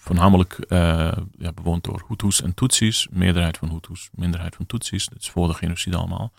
voornamelijk 0.00 0.58
uh, 0.68 0.78
ja, 1.38 1.52
bewoond 1.54 1.84
door 1.84 2.04
Hutus 2.08 2.42
en 2.42 2.54
Tutsis. 2.54 3.08
Meerderheid 3.10 3.58
van 3.58 3.70
Hutus, 3.70 4.08
minderheid 4.12 4.56
van 4.56 4.66
Tutsis. 4.66 5.06
Dat 5.06 5.20
is 5.20 5.30
voor 5.30 5.48
de 5.48 5.54
genocide 5.54 5.96
allemaal. 5.96 6.32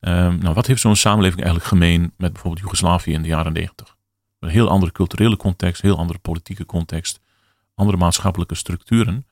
Um, 0.00 0.38
nou, 0.38 0.54
wat 0.54 0.66
heeft 0.66 0.80
zo'n 0.80 0.96
samenleving 0.96 1.40
eigenlijk 1.40 1.68
gemeen 1.68 2.00
met 2.00 2.32
bijvoorbeeld 2.32 2.62
Joegoslavië 2.62 3.12
in 3.12 3.22
de 3.22 3.28
jaren 3.28 3.52
negentig? 3.52 3.96
Een 4.38 4.48
heel 4.48 4.68
andere 4.68 4.92
culturele 4.92 5.36
context, 5.36 5.82
heel 5.82 5.96
andere 5.98 6.18
politieke 6.18 6.66
context, 6.66 7.20
andere 7.74 7.96
maatschappelijke 7.96 8.54
structuren. 8.54 9.26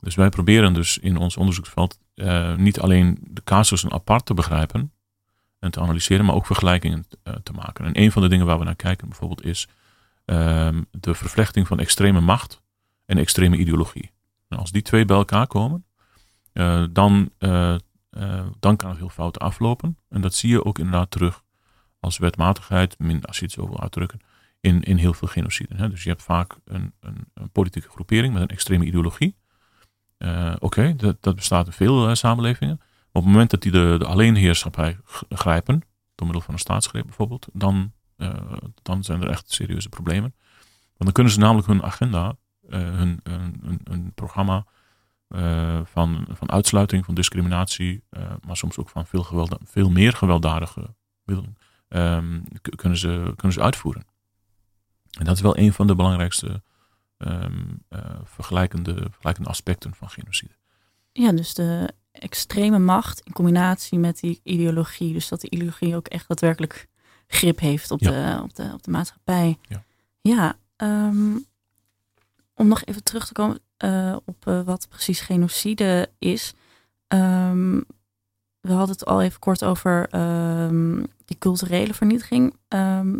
Dus 0.00 0.14
wij 0.14 0.28
proberen 0.28 0.72
dus 0.72 0.98
in 0.98 1.16
ons 1.16 1.36
onderzoeksveld 1.36 1.98
uh, 2.14 2.56
niet 2.56 2.80
alleen 2.80 3.18
de 3.20 3.42
casussen 3.44 3.92
apart 3.92 4.26
te 4.26 4.34
begrijpen 4.34 4.92
en 5.58 5.70
te 5.70 5.80
analyseren, 5.80 6.24
maar 6.24 6.34
ook 6.34 6.46
vergelijkingen 6.46 7.06
uh, 7.24 7.34
te 7.42 7.52
maken. 7.52 7.84
En 7.84 8.02
een 8.02 8.12
van 8.12 8.22
de 8.22 8.28
dingen 8.28 8.46
waar 8.46 8.58
we 8.58 8.64
naar 8.64 8.76
kijken 8.76 9.08
bijvoorbeeld 9.08 9.44
is 9.44 9.68
uh, 10.30 10.68
de 10.90 11.14
vervlechting 11.14 11.66
van 11.66 11.78
extreme 11.78 12.20
macht 12.20 12.62
en 13.04 13.18
extreme 13.18 13.56
ideologie. 13.56 14.10
Nou, 14.48 14.62
als 14.62 14.72
die 14.72 14.82
twee 14.82 15.04
bij 15.04 15.16
elkaar 15.16 15.46
komen, 15.46 15.84
uh, 16.52 16.84
dan, 16.90 17.30
dan 18.58 18.76
kan 18.76 18.88
het 18.88 18.98
heel 18.98 19.08
fout 19.08 19.38
aflopen. 19.38 19.98
En 20.08 20.20
dat 20.20 20.34
zie 20.34 20.50
je 20.50 20.64
ook 20.64 20.78
inderdaad 20.78 21.10
terug 21.10 21.42
als 22.00 22.18
wetmatigheid, 22.18 22.96
als 23.22 23.38
je 23.38 23.44
het 23.44 23.52
zo 23.54 23.68
wil 23.68 23.80
uitdrukken, 23.80 24.20
in, 24.60 24.82
in 24.82 24.96
heel 24.96 25.14
veel 25.14 25.28
genociden. 25.28 25.76
Hè. 25.76 25.90
Dus 25.90 26.02
je 26.02 26.08
hebt 26.08 26.22
vaak 26.22 26.56
een, 26.64 26.92
een, 27.00 27.50
politieke 27.52 27.88
groepering 27.88 28.32
met 28.32 28.42
een 28.42 28.48
extreme 28.48 28.84
ideologie. 28.84 29.36
Oké, 30.58 30.96
dat, 30.96 31.22
dat, 31.22 31.34
bestaat 31.34 31.66
in 31.66 31.72
veel 31.72 32.16
samenlevingen. 32.16 32.76
Maar 32.76 32.86
op 33.12 33.22
het 33.22 33.32
moment 33.32 33.50
dat 33.50 33.62
die 33.62 33.72
de, 33.72 33.96
de 33.98 34.06
alleenheerschappij 34.06 34.98
grijpen, 35.28 35.82
door 36.14 36.26
middel 36.26 36.44
van 36.44 36.54
een 36.54 36.60
staatsgreep 36.60 37.04
bijvoorbeeld, 37.04 37.48
dan, 37.52 37.92
uh, 38.18 38.34
dan 38.82 39.04
zijn 39.04 39.22
er 39.22 39.28
echt 39.28 39.52
serieuze 39.52 39.88
problemen. 39.88 40.34
Want 40.80 41.04
dan 41.04 41.12
kunnen 41.12 41.32
ze 41.32 41.38
namelijk 41.38 41.66
hun 41.66 41.82
agenda, 41.82 42.36
hun, 42.68 43.20
hun, 43.84 44.12
programma 44.14 44.66
van, 45.84 46.26
van 46.30 46.50
uitsluiting, 46.50 47.04
van 47.04 47.14
discriminatie, 47.14 48.02
maar 48.46 48.56
soms 48.56 48.78
ook 48.78 48.88
van 48.88 49.06
veel, 49.06 49.22
geweld, 49.22 49.56
veel 49.64 49.90
meer 49.90 50.12
gewelddadige 50.12 50.94
middelen, 51.24 51.56
um, 51.88 52.44
kunnen, 52.76 52.98
ze, 52.98 53.32
kunnen 53.36 53.52
ze 53.52 53.62
uitvoeren. 53.62 54.04
En 55.18 55.24
dat 55.24 55.36
is 55.36 55.42
wel 55.42 55.58
een 55.58 55.72
van 55.72 55.86
de 55.86 55.94
belangrijkste 55.94 56.62
uh, 57.18 57.44
vergelijkende, 58.24 58.94
vergelijkende 59.10 59.48
aspecten 59.48 59.94
van 59.94 60.10
genocide. 60.10 60.56
Ja, 61.12 61.32
dus 61.32 61.54
de 61.54 61.92
extreme 62.12 62.78
macht 62.78 63.20
in 63.20 63.32
combinatie 63.32 63.98
met 63.98 64.20
die 64.20 64.40
ideologie. 64.42 65.12
Dus 65.12 65.28
dat 65.28 65.40
de 65.40 65.50
ideologie 65.50 65.96
ook 65.96 66.06
echt 66.06 66.28
daadwerkelijk 66.28 66.87
grip 67.28 67.58
heeft 67.58 67.90
op, 67.90 67.98
de, 67.98 68.40
op, 68.42 68.54
de, 68.54 68.70
op 68.72 68.82
de 68.82 68.90
maatschappij. 68.90 69.58
Ja, 69.62 69.82
ja 70.20 70.56
um, 70.76 71.46
om 72.54 72.68
nog 72.68 72.84
even 72.84 73.02
terug 73.02 73.26
te 73.26 73.32
komen 73.32 73.58
uh, 73.84 74.16
op 74.24 74.46
uh, 74.48 74.62
wat 74.62 74.88
precies 74.88 75.20
genocide 75.20 76.10
is. 76.18 76.54
Um, 77.08 77.84
we 78.60 78.72
hadden 78.72 78.96
het 78.96 79.06
al 79.06 79.22
even 79.22 79.38
kort 79.40 79.64
over 79.64 80.08
die 81.24 81.38
culturele 81.38 81.94
vernietiging. 81.94 82.56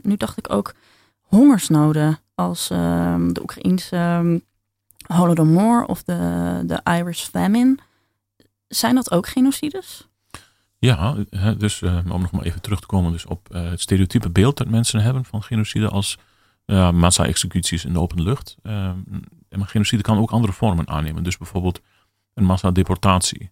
nu 0.03 0.17
dacht 0.17 0.39
ik 0.39 0.53
ook 0.53 0.75
hongersnoden 1.21 2.19
als 2.35 2.69
de 2.69 3.39
Oekraïnse 3.43 3.97
um, 3.97 4.43
Holodomor 5.07 5.85
of 5.85 6.03
de, 6.03 6.63
de 6.67 6.81
Irish 6.85 7.25
Famine. 7.25 7.77
Zijn 8.69 8.95
dat 8.95 9.11
ook 9.11 9.27
genocides? 9.27 10.08
Ja, 10.79 11.17
dus 11.59 11.81
uh, 11.81 11.99
om 12.11 12.21
nog 12.21 12.31
maar 12.31 12.45
even 12.45 12.63
terug 12.63 12.81
te 12.81 12.87
komen 12.87 13.13
dus 13.13 13.27
op 13.27 13.49
uh, 13.51 13.71
het 13.71 13.81
stereotype 13.81 14.31
beeld 14.31 14.57
dat 14.57 14.69
mensen 14.69 15.01
hebben 15.01 15.25
van 15.25 15.43
genocide 15.43 15.89
als 15.89 16.19
uh, 16.67 16.91
massa-executies 16.91 17.85
in 17.85 17.93
de 17.93 18.01
open 18.01 18.23
lucht. 18.23 18.57
Uh, 18.63 18.91
genocide 19.51 20.03
kan 20.03 20.19
ook 20.19 20.31
andere 20.31 20.53
vormen 20.53 20.89
aannemen. 20.89 21.23
Dus 21.23 21.39
bijvoorbeeld 21.39 21.81
een 22.35 22.45
massa-deportatie. 22.45 23.51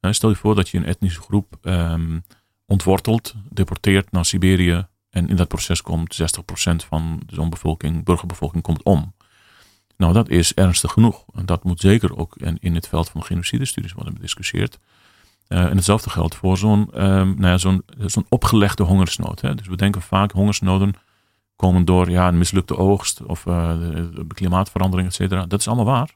stel 0.00 0.30
je 0.30 0.36
voor 0.36 0.54
dat 0.54 0.68
je 0.68 0.78
een 0.78 0.84
etnische 0.84 1.20
groep 1.20 1.58
um, 1.62 2.22
ontwortelt, 2.66 3.34
deporteert 3.50 4.12
naar 4.12 4.24
Siberië, 4.24 4.86
en 5.10 5.28
in 5.28 5.36
dat 5.36 5.48
proces 5.48 5.82
komt 5.82 6.20
60% 6.20 6.86
van 6.86 7.22
zo'n 7.26 7.50
bevolking, 7.50 8.04
burgerbevolking, 8.04 8.62
komt 8.62 8.82
om. 8.82 9.14
Nou, 9.96 10.12
dat 10.12 10.28
is 10.28 10.54
ernstig 10.54 10.92
genoeg. 10.92 11.24
En 11.34 11.46
dat 11.46 11.64
moet 11.64 11.80
zeker 11.80 12.16
ook 12.16 12.36
in 12.36 12.74
het 12.74 12.88
veld 12.88 13.08
van 13.08 13.24
genocidestudies 13.24 13.92
worden 13.92 14.14
bediscussieerd. 14.14 14.78
Uh, 15.48 15.64
en 15.64 15.76
hetzelfde 15.76 16.10
geldt 16.10 16.34
voor 16.34 16.58
zo'n 16.58 17.04
um, 17.04 17.34
nou 17.38 17.46
ja, 17.46 17.58
zo'n 18.06 18.26
opgelegde 18.28 18.82
hongersnood. 18.82 19.40
Hè. 19.40 19.54
Dus 19.54 19.66
we 19.66 19.76
denken 19.76 20.02
vaak 20.02 20.32
hongersnoden 20.32 20.94
komen 21.56 21.84
door 21.84 22.10
ja, 22.10 22.28
een 22.28 22.38
mislukte 22.38 22.76
oogst 22.76 23.22
of 23.22 23.42
de 23.42 24.24
klimaatverandering, 24.34 25.08
et 25.08 25.14
cetera. 25.14 25.46
Dat 25.46 25.60
is 25.60 25.66
allemaal 25.66 25.84
waar. 25.84 26.14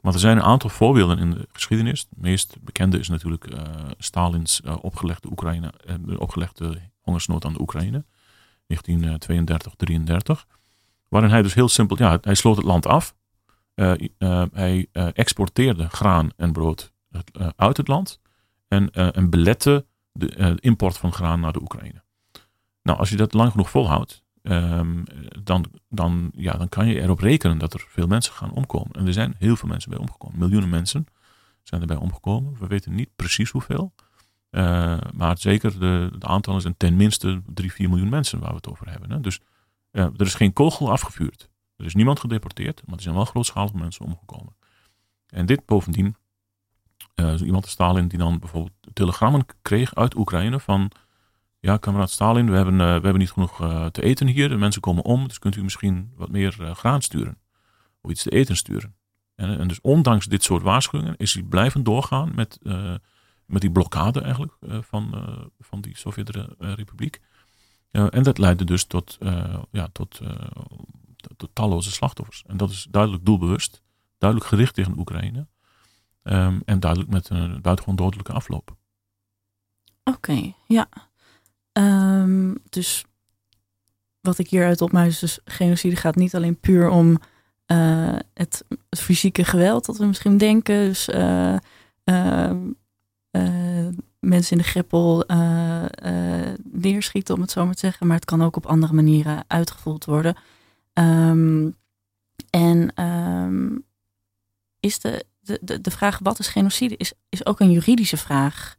Maar 0.00 0.12
er 0.12 0.18
zijn 0.18 0.36
een 0.36 0.42
aantal 0.42 0.70
voorbeelden 0.70 1.18
in 1.18 1.30
de 1.30 1.48
geschiedenis. 1.52 2.00
Het 2.00 2.22
meest 2.22 2.56
bekende 2.60 2.98
is 2.98 3.08
natuurlijk 3.08 3.52
uh, 3.52 3.60
Stalins 3.98 4.60
opgelegde, 4.80 5.28
Oekraïne, 5.30 5.72
opgelegde 6.18 6.80
hongersnood 7.00 7.44
aan 7.44 7.52
de 7.52 7.60
Oekraïne. 7.60 8.04
1932, 8.66 9.72
33. 9.76 10.46
Waarin 11.08 11.30
hij 11.30 11.42
dus 11.42 11.54
heel 11.54 11.68
simpel, 11.68 11.98
ja, 11.98 12.18
hij 12.20 12.34
sloot 12.34 12.56
het 12.56 12.64
land 12.64 12.86
af. 12.86 13.14
Hij 14.52 14.88
exporteerde 14.92 15.88
graan 15.88 16.30
en 16.36 16.52
brood 16.52 16.92
uit 17.56 17.76
het 17.76 17.88
land. 17.88 18.20
En, 18.70 18.90
en 18.90 19.30
belette 19.30 19.86
de 20.12 20.56
import 20.60 20.98
van 20.98 21.12
graan 21.12 21.40
naar 21.40 21.52
de 21.52 21.60
Oekraïne. 21.60 22.02
Nou, 22.82 22.98
als 22.98 23.10
je 23.10 23.16
dat 23.16 23.32
lang 23.32 23.50
genoeg 23.50 23.70
volhoudt, 23.70 24.22
um, 24.42 25.04
dan, 25.42 25.64
dan, 25.88 26.30
ja, 26.34 26.52
dan 26.52 26.68
kan 26.68 26.86
je 26.86 27.00
erop 27.00 27.18
rekenen 27.18 27.58
dat 27.58 27.74
er 27.74 27.86
veel 27.88 28.06
mensen 28.06 28.32
gaan 28.32 28.52
omkomen. 28.52 28.92
En 28.92 29.06
er 29.06 29.12
zijn 29.12 29.34
heel 29.38 29.56
veel 29.56 29.68
mensen 29.68 29.90
bij 29.90 29.98
omgekomen. 29.98 30.38
Miljoenen 30.38 30.68
mensen 30.68 31.06
zijn 31.62 31.80
erbij 31.80 31.96
omgekomen. 31.96 32.56
We 32.58 32.66
weten 32.66 32.94
niet 32.94 33.10
precies 33.16 33.50
hoeveel. 33.50 33.92
Uh, 34.50 34.98
maar 35.14 35.38
zeker 35.38 35.78
de, 35.78 36.10
de 36.18 36.26
aantallen 36.26 36.60
zijn 36.60 36.76
ten 36.76 36.96
minste 36.96 37.42
3, 37.46 37.72
4 37.72 37.88
miljoen 37.88 38.08
mensen 38.08 38.38
waar 38.38 38.50
we 38.50 38.56
het 38.56 38.68
over 38.68 38.90
hebben. 38.90 39.10
Hè. 39.10 39.20
Dus 39.20 39.40
uh, 39.92 40.04
er 40.04 40.26
is 40.26 40.34
geen 40.34 40.52
kogel 40.52 40.90
afgevuurd. 40.90 41.50
Er 41.76 41.84
is 41.84 41.94
niemand 41.94 42.20
gedeporteerd, 42.20 42.82
maar 42.86 42.96
er 42.96 43.02
zijn 43.02 43.14
wel 43.14 43.24
grootschalige 43.24 43.76
mensen 43.76 44.04
omgekomen. 44.04 44.56
En 45.26 45.46
dit 45.46 45.66
bovendien, 45.66 46.06
uh, 46.06 46.12
zo 47.38 47.44
iemand 47.44 47.64
de 47.64 47.70
Stalin 47.70 48.08
die 48.08 48.18
dan 48.18 48.38
bijvoorbeeld 48.38 48.72
telegrammen 48.92 49.46
kreeg 49.62 49.94
uit 49.94 50.16
Oekraïne 50.16 50.60
van... 50.60 50.90
Ja, 51.60 51.76
kameraad 51.76 52.10
Stalin, 52.10 52.50
we 52.50 52.56
hebben, 52.56 52.76
we 52.76 52.82
hebben 52.82 53.18
niet 53.18 53.30
genoeg 53.30 53.56
te 53.90 54.02
eten 54.02 54.26
hier. 54.26 54.48
De 54.48 54.56
mensen 54.56 54.80
komen 54.80 55.04
om, 55.04 55.28
dus 55.28 55.38
kunt 55.38 55.56
u 55.56 55.62
misschien 55.62 56.12
wat 56.16 56.30
meer 56.30 56.52
graan 56.74 57.02
sturen. 57.02 57.38
Of 58.00 58.10
iets 58.10 58.22
te 58.22 58.30
eten 58.30 58.56
sturen. 58.56 58.94
En, 59.34 59.68
dus 59.68 59.80
ondanks 59.80 60.26
dit 60.26 60.42
soort 60.42 60.62
waarschuwingen 60.62 61.16
is 61.16 61.34
hij 61.34 61.42
blijven 61.42 61.82
doorgaan 61.82 62.32
met 62.34 62.58
met 63.50 63.60
die 63.60 63.70
blokkade 63.70 64.20
eigenlijk 64.20 64.52
van, 64.60 65.14
van 65.58 65.80
die 65.80 65.96
Sovjet-Republiek. 65.96 67.20
En 67.90 68.22
dat 68.22 68.38
leidde 68.38 68.64
dus 68.64 68.84
tot, 68.84 69.18
ja, 69.70 69.88
tot, 69.92 70.20
tot, 71.36 71.50
talloze 71.52 71.90
slachtoffers. 71.90 72.44
En 72.46 72.56
dat 72.56 72.70
is 72.70 72.86
duidelijk 72.90 73.24
doelbewust, 73.24 73.82
duidelijk 74.18 74.50
gericht 74.50 74.74
tegen 74.74 74.98
Oekraïne. 74.98 75.46
Um, 76.22 76.62
en 76.64 76.80
duidelijk 76.80 77.10
met 77.10 77.28
een 77.28 77.60
buitengewoon 77.60 77.96
dodelijke 77.96 78.32
afloop. 78.32 78.76
Oké, 80.04 80.52
ja. 80.66 80.88
Um, 81.72 82.58
dus 82.68 83.04
wat 84.20 84.38
ik 84.38 84.48
hieruit 84.48 84.80
opmaak 84.80 85.06
is 85.06 85.18
dus 85.18 85.38
genocide 85.44 85.96
gaat 85.96 86.14
niet 86.14 86.34
alleen 86.34 86.60
puur 86.60 86.88
om 86.88 87.18
het, 88.34 88.64
het, 88.88 89.00
fysieke 89.00 89.44
geweld 89.44 89.86
dat 89.86 89.96
we 89.96 90.06
misschien 90.06 90.38
denken. 90.38 90.76
Dus 90.76 91.08
uh, 91.08 91.56
uh, 92.04 92.50
mensen 94.20 94.56
in 94.56 94.62
de 94.62 94.68
greppel 94.68 95.24
neerschieten, 96.62 97.34
om 97.34 97.40
het 97.40 97.50
zo 97.50 97.64
maar 97.64 97.74
te 97.74 97.80
zeggen. 97.80 98.06
Maar 98.06 98.16
het 98.16 98.24
kan 98.24 98.42
ook 98.42 98.56
op 98.56 98.66
andere 98.66 98.92
manieren 98.92 99.44
uitgevoerd 99.46 100.04
worden. 100.04 100.36
En 102.50 102.92
is 104.80 104.98
de, 104.98 105.24
de, 105.60 105.80
de 105.80 105.90
vraag 105.90 106.18
wat 106.22 106.38
is 106.38 106.48
genocide, 106.48 106.96
is, 106.96 107.12
is 107.28 107.46
ook 107.46 107.60
een 107.60 107.70
juridische 107.70 108.16
vraag. 108.16 108.76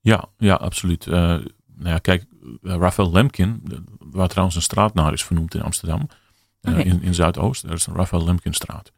Ja, 0.00 0.28
ja 0.38 0.54
absoluut. 0.54 1.06
nou 1.06 1.44
ja, 1.78 1.98
kijk, 1.98 2.24
Raphael 2.62 3.12
Lemkin, 3.12 3.62
waar 3.98 4.28
trouwens 4.28 4.56
een 4.56 4.62
straat 4.62 4.94
naar 4.94 5.12
is 5.12 5.24
vernoemd 5.24 5.54
in 5.54 5.62
Amsterdam, 5.62 6.08
okay. 6.62 6.82
in, 6.82 7.02
in 7.02 7.14
Zuidoost, 7.14 7.64
er 7.64 7.72
is 7.72 7.86
een 7.86 7.94
Raphael 7.94 8.24
Lemkin-straat. 8.24 8.92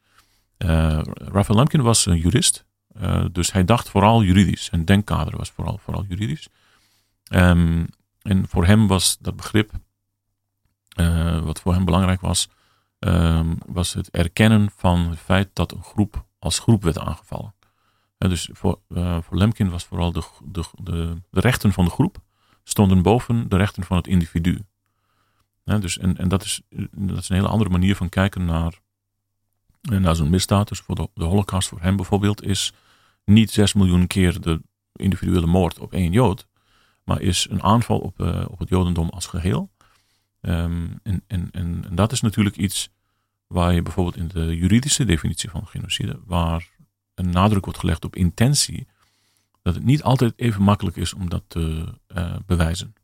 Raphael 1.14 1.58
Lemkin 1.58 1.82
was 1.82 2.06
een 2.06 2.18
jurist 2.18 2.66
uh, 3.02 3.24
dus 3.32 3.52
hij 3.52 3.64
dacht 3.64 3.88
vooral 3.88 4.22
juridisch. 4.22 4.64
Zijn 4.64 4.84
denkkader 4.84 5.36
was 5.36 5.50
vooral, 5.50 5.78
vooral 5.78 6.04
juridisch. 6.08 6.48
Um, 7.32 7.86
en 8.22 8.48
voor 8.48 8.66
hem 8.66 8.86
was 8.86 9.16
dat 9.20 9.36
begrip, 9.36 9.70
uh, 11.00 11.40
wat 11.40 11.60
voor 11.60 11.74
hem 11.74 11.84
belangrijk 11.84 12.20
was, 12.20 12.48
um, 12.98 13.58
was 13.66 13.94
het 13.94 14.10
erkennen 14.10 14.70
van 14.76 15.10
het 15.10 15.18
feit 15.18 15.48
dat 15.52 15.72
een 15.72 15.82
groep 15.82 16.26
als 16.38 16.58
groep 16.58 16.82
werd 16.82 16.98
aangevallen. 16.98 17.54
Dus 18.18 18.48
voor, 18.52 18.80
voor 19.20 19.36
Lemkin 19.36 19.70
was 19.70 19.84
vooral 19.84 20.12
de, 20.12 20.22
de, 20.44 20.64
de, 20.82 21.22
de, 21.30 21.40
rechten 21.40 21.72
van 21.72 21.84
de 21.84 21.90
groep 21.90 22.18
stonden 22.64 23.02
boven 23.02 23.48
de 23.48 23.56
rechten 23.56 23.82
van 23.82 23.96
het 23.96 24.06
individu. 24.06 24.58
dus, 25.64 25.98
en 25.98 26.16
en 26.16 26.28
dat, 26.28 26.44
is, 26.44 26.60
dat 26.90 27.18
is 27.18 27.28
een 27.28 27.36
hele 27.36 27.48
andere 27.48 27.70
manier 27.70 27.96
van 27.96 28.08
kijken 28.08 28.44
naar, 28.44 28.80
naar 29.80 30.16
zo'n 30.16 30.30
misdaad. 30.30 30.68
Dus 30.68 30.80
voor 30.80 30.94
de, 30.94 31.08
de 31.14 31.24
holocaust 31.24 31.68
voor 31.68 31.80
hem 31.80 31.96
bijvoorbeeld 31.96 32.42
is 32.42 32.72
niet 33.24 33.50
6 33.50 33.72
miljoen 33.72 34.06
keer 34.06 34.40
de 34.40 34.62
individuele 34.92 35.46
moord 35.46 35.78
op 35.78 35.92
één 35.92 36.12
Jood, 36.12 36.46
maar 37.04 37.20
is 37.20 37.46
een 37.50 37.62
aanval 37.62 37.98
op, 37.98 38.20
op 38.48 38.58
het 38.58 38.68
Jodendom 38.68 39.08
als 39.08 39.26
geheel. 39.26 39.70
Um, 40.40 41.00
en, 41.02 41.24
en, 41.26 41.50
en, 41.50 41.84
dat 41.90 42.12
is 42.12 42.20
natuurlijk 42.20 42.56
iets 42.56 42.90
waar 43.48 43.74
je 43.74 43.82
bijvoorbeeld 43.82 44.16
in 44.16 44.28
de 44.28 44.56
juridische 44.56 45.04
definitie 45.04 45.50
van 45.50 45.66
genocide, 45.66 46.20
waar 46.24 46.70
een 47.14 47.30
nadruk 47.30 47.64
wordt 47.64 47.78
gelegd 47.78 48.04
op 48.04 48.16
intentie, 48.16 48.86
dat 49.62 49.74
het 49.74 49.84
niet 49.84 50.02
altijd 50.02 50.32
even 50.36 50.62
makkelijk 50.62 50.96
is 50.96 51.14
om 51.14 51.28
dat 51.28 51.42
te 51.46 51.94
uh, 52.08 52.36
bewijzen. 52.46 52.94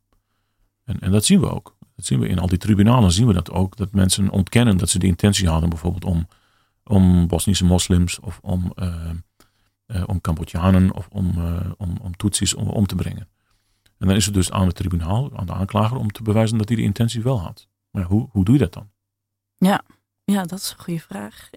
En, 0.84 1.00
en 1.00 1.10
dat 1.10 1.24
zien 1.24 1.40
we 1.40 1.50
ook. 1.50 1.76
Dat 1.96 2.04
zien 2.04 2.20
we 2.20 2.28
in 2.28 2.38
al 2.38 2.46
die 2.46 2.58
tribunalen 2.58 3.12
zien 3.12 3.26
we 3.26 3.32
dat 3.32 3.50
ook. 3.50 3.76
Dat 3.76 3.92
mensen 3.92 4.30
ontkennen 4.30 4.76
dat 4.76 4.88
ze 4.88 4.98
de 4.98 5.06
intentie 5.06 5.48
hadden 5.48 5.68
bijvoorbeeld 5.68 6.04
om, 6.04 6.28
om 6.84 7.26
Bosnische 7.26 7.64
moslims 7.64 8.20
of 8.20 8.38
om, 8.42 8.72
uh, 8.76 10.02
om 10.06 10.20
Cambodjanen 10.20 10.92
of 10.92 11.08
om, 11.08 11.34
om, 11.76 11.96
om 12.00 12.16
Tutsis 12.16 12.54
om, 12.54 12.68
om 12.68 12.86
te 12.86 12.94
brengen. 12.94 13.28
En 13.98 14.06
dan 14.06 14.16
is 14.16 14.24
het 14.24 14.34
dus 14.34 14.50
aan 14.50 14.66
het 14.66 14.76
tribunaal, 14.76 15.36
aan 15.36 15.46
de 15.46 15.52
aanklager, 15.52 15.96
om 15.96 16.12
te 16.12 16.22
bewijzen 16.22 16.58
dat 16.58 16.68
hij 16.68 16.76
de 16.76 16.82
intentie 16.82 17.22
wel 17.22 17.40
had. 17.40 17.68
Maar 17.90 18.04
hoe, 18.04 18.28
hoe 18.30 18.44
doe 18.44 18.54
je 18.54 18.60
dat 18.60 18.72
dan? 18.72 18.90
Ja, 19.56 19.84
ja 20.24 20.42
dat 20.42 20.58
is 20.58 20.70
een 20.70 20.84
goede 20.84 21.00
vraag. 21.00 21.50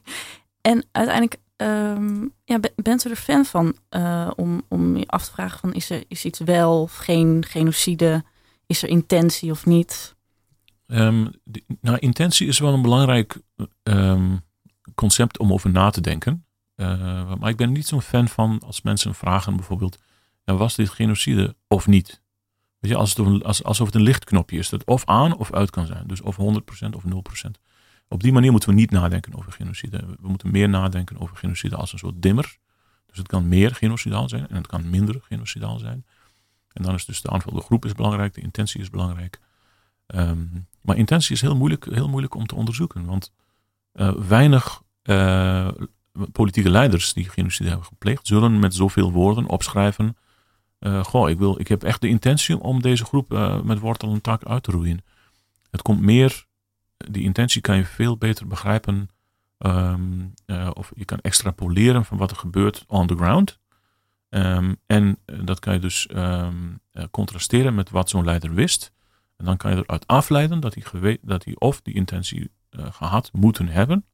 en 0.70 0.86
uiteindelijk, 0.92 1.40
um, 1.56 2.32
ja, 2.44 2.60
bent 2.76 3.04
u 3.04 3.10
er 3.10 3.16
fan 3.16 3.44
van 3.44 3.76
uh, 3.90 4.30
om, 4.36 4.62
om 4.68 4.96
je 4.96 5.06
af 5.06 5.24
te 5.24 5.30
vragen 5.30 5.58
van 5.58 5.72
is 5.72 5.90
er 5.90 6.04
is 6.08 6.24
iets 6.24 6.38
wel 6.38 6.82
of 6.82 6.96
geen 6.96 7.44
genocide? 7.48 8.24
Is 8.66 8.82
er 8.82 8.88
intentie 8.88 9.50
of 9.50 9.66
niet? 9.66 10.16
Um, 10.86 11.30
nou, 11.80 11.98
intentie 11.98 12.48
is 12.48 12.58
wel 12.58 12.72
een 12.72 12.82
belangrijk 12.82 13.40
um, 13.82 14.40
concept 14.94 15.38
om 15.38 15.52
over 15.52 15.70
na 15.70 15.90
te 15.90 16.00
denken. 16.00 16.46
Uh, 16.76 17.34
maar 17.34 17.50
ik 17.50 17.56
ben 17.56 17.72
niet 17.72 17.86
zo'n 17.86 18.02
fan 18.02 18.28
van 18.28 18.60
als 18.66 18.82
mensen 18.82 19.14
vragen 19.14 19.56
bijvoorbeeld 19.56 19.98
was 20.56 20.74
dit 20.74 20.88
genocide 20.88 21.56
of 21.68 21.86
niet? 21.86 22.22
Weet 22.78 22.90
je, 22.90 22.96
als 22.96 23.14
het 23.14 23.44
als, 23.44 23.64
alsof 23.64 23.86
het 23.86 23.94
een 23.94 24.02
lichtknopje 24.02 24.58
is, 24.58 24.68
dat 24.68 24.84
of 24.84 25.04
aan 25.04 25.36
of 25.36 25.52
uit 25.52 25.70
kan 25.70 25.86
zijn. 25.86 26.06
Dus 26.06 26.20
of 26.20 26.36
100% 26.36 26.40
of 26.90 27.04
0%. 27.04 27.50
Op 28.08 28.22
die 28.22 28.32
manier 28.32 28.50
moeten 28.50 28.68
we 28.68 28.74
niet 28.74 28.90
nadenken 28.90 29.34
over 29.34 29.52
genocide. 29.52 30.04
We 30.20 30.28
moeten 30.28 30.50
meer 30.50 30.68
nadenken 30.68 31.18
over 31.18 31.36
genocide 31.36 31.76
als 31.76 31.92
een 31.92 31.98
soort 31.98 32.22
dimmer. 32.22 32.56
Dus 33.06 33.18
het 33.18 33.28
kan 33.28 33.48
meer 33.48 33.74
genocidaal 33.74 34.28
zijn 34.28 34.48
en 34.48 34.56
het 34.56 34.66
kan 34.66 34.90
minder 34.90 35.20
genocidaal 35.22 35.78
zijn. 35.78 36.06
En 36.72 36.82
dan 36.82 36.94
is 36.94 37.04
dus 37.04 37.22
de 37.22 37.30
aanvullende 37.30 37.64
groep 37.64 37.84
is 37.84 37.92
belangrijk, 37.92 38.34
de 38.34 38.40
intentie 38.40 38.80
is 38.80 38.90
belangrijk. 38.90 39.40
Um, 40.06 40.66
maar 40.80 40.96
intentie 40.96 41.34
is 41.34 41.40
heel 41.40 41.56
moeilijk, 41.56 41.84
heel 41.84 42.08
moeilijk 42.08 42.34
om 42.34 42.46
te 42.46 42.54
onderzoeken. 42.54 43.04
Want 43.04 43.32
uh, 43.94 44.12
weinig 44.12 44.82
uh, 45.02 45.68
politieke 46.32 46.70
leiders 46.70 47.12
die 47.12 47.28
genocide 47.28 47.68
hebben 47.68 47.86
gepleegd, 47.86 48.26
zullen 48.26 48.58
met 48.58 48.74
zoveel 48.74 49.12
woorden 49.12 49.46
opschrijven 49.46 50.16
uh, 50.80 51.04
goh, 51.04 51.30
ik, 51.30 51.38
wil, 51.38 51.60
ik 51.60 51.68
heb 51.68 51.82
echt 51.82 52.00
de 52.00 52.08
intentie 52.08 52.58
om 52.58 52.82
deze 52.82 53.04
groep 53.04 53.28
met 53.64 53.78
wortel 53.78 54.12
en 54.12 54.20
tak 54.20 54.44
uit 54.44 54.62
te 54.62 54.70
roeien. 54.70 55.04
Het 55.70 55.82
komt 55.82 56.00
meer, 56.00 56.46
die 57.10 57.22
intentie 57.22 57.60
kan 57.60 57.76
je 57.76 57.84
veel 57.84 58.16
beter 58.16 58.46
begrijpen. 58.46 59.08
Um, 59.58 60.34
uh, 60.46 60.70
of 60.72 60.92
je 60.94 61.04
kan 61.04 61.18
extrapoleren 61.20 62.04
van 62.04 62.18
wat 62.18 62.30
er 62.30 62.36
gebeurt 62.36 62.84
on 62.86 63.06
the 63.06 63.16
ground. 63.16 63.58
Um, 64.28 64.76
en 64.86 65.18
dat 65.44 65.58
kan 65.58 65.72
je 65.72 65.80
dus 65.80 66.08
um, 66.14 66.80
contrasteren 67.10 67.74
met 67.74 67.90
wat 67.90 68.08
zo'n 68.08 68.24
leider 68.24 68.54
wist. 68.54 68.92
En 69.36 69.44
dan 69.44 69.56
kan 69.56 69.70
je 69.70 69.76
eruit 69.76 70.06
afleiden 70.06 70.60
dat 70.60 70.74
hij, 70.74 71.18
dat 71.22 71.44
hij 71.44 71.54
of 71.58 71.80
die 71.80 71.94
intentie 71.94 72.50
gehad 72.70 73.30
moeten 73.32 73.68
hebben. 73.68 74.04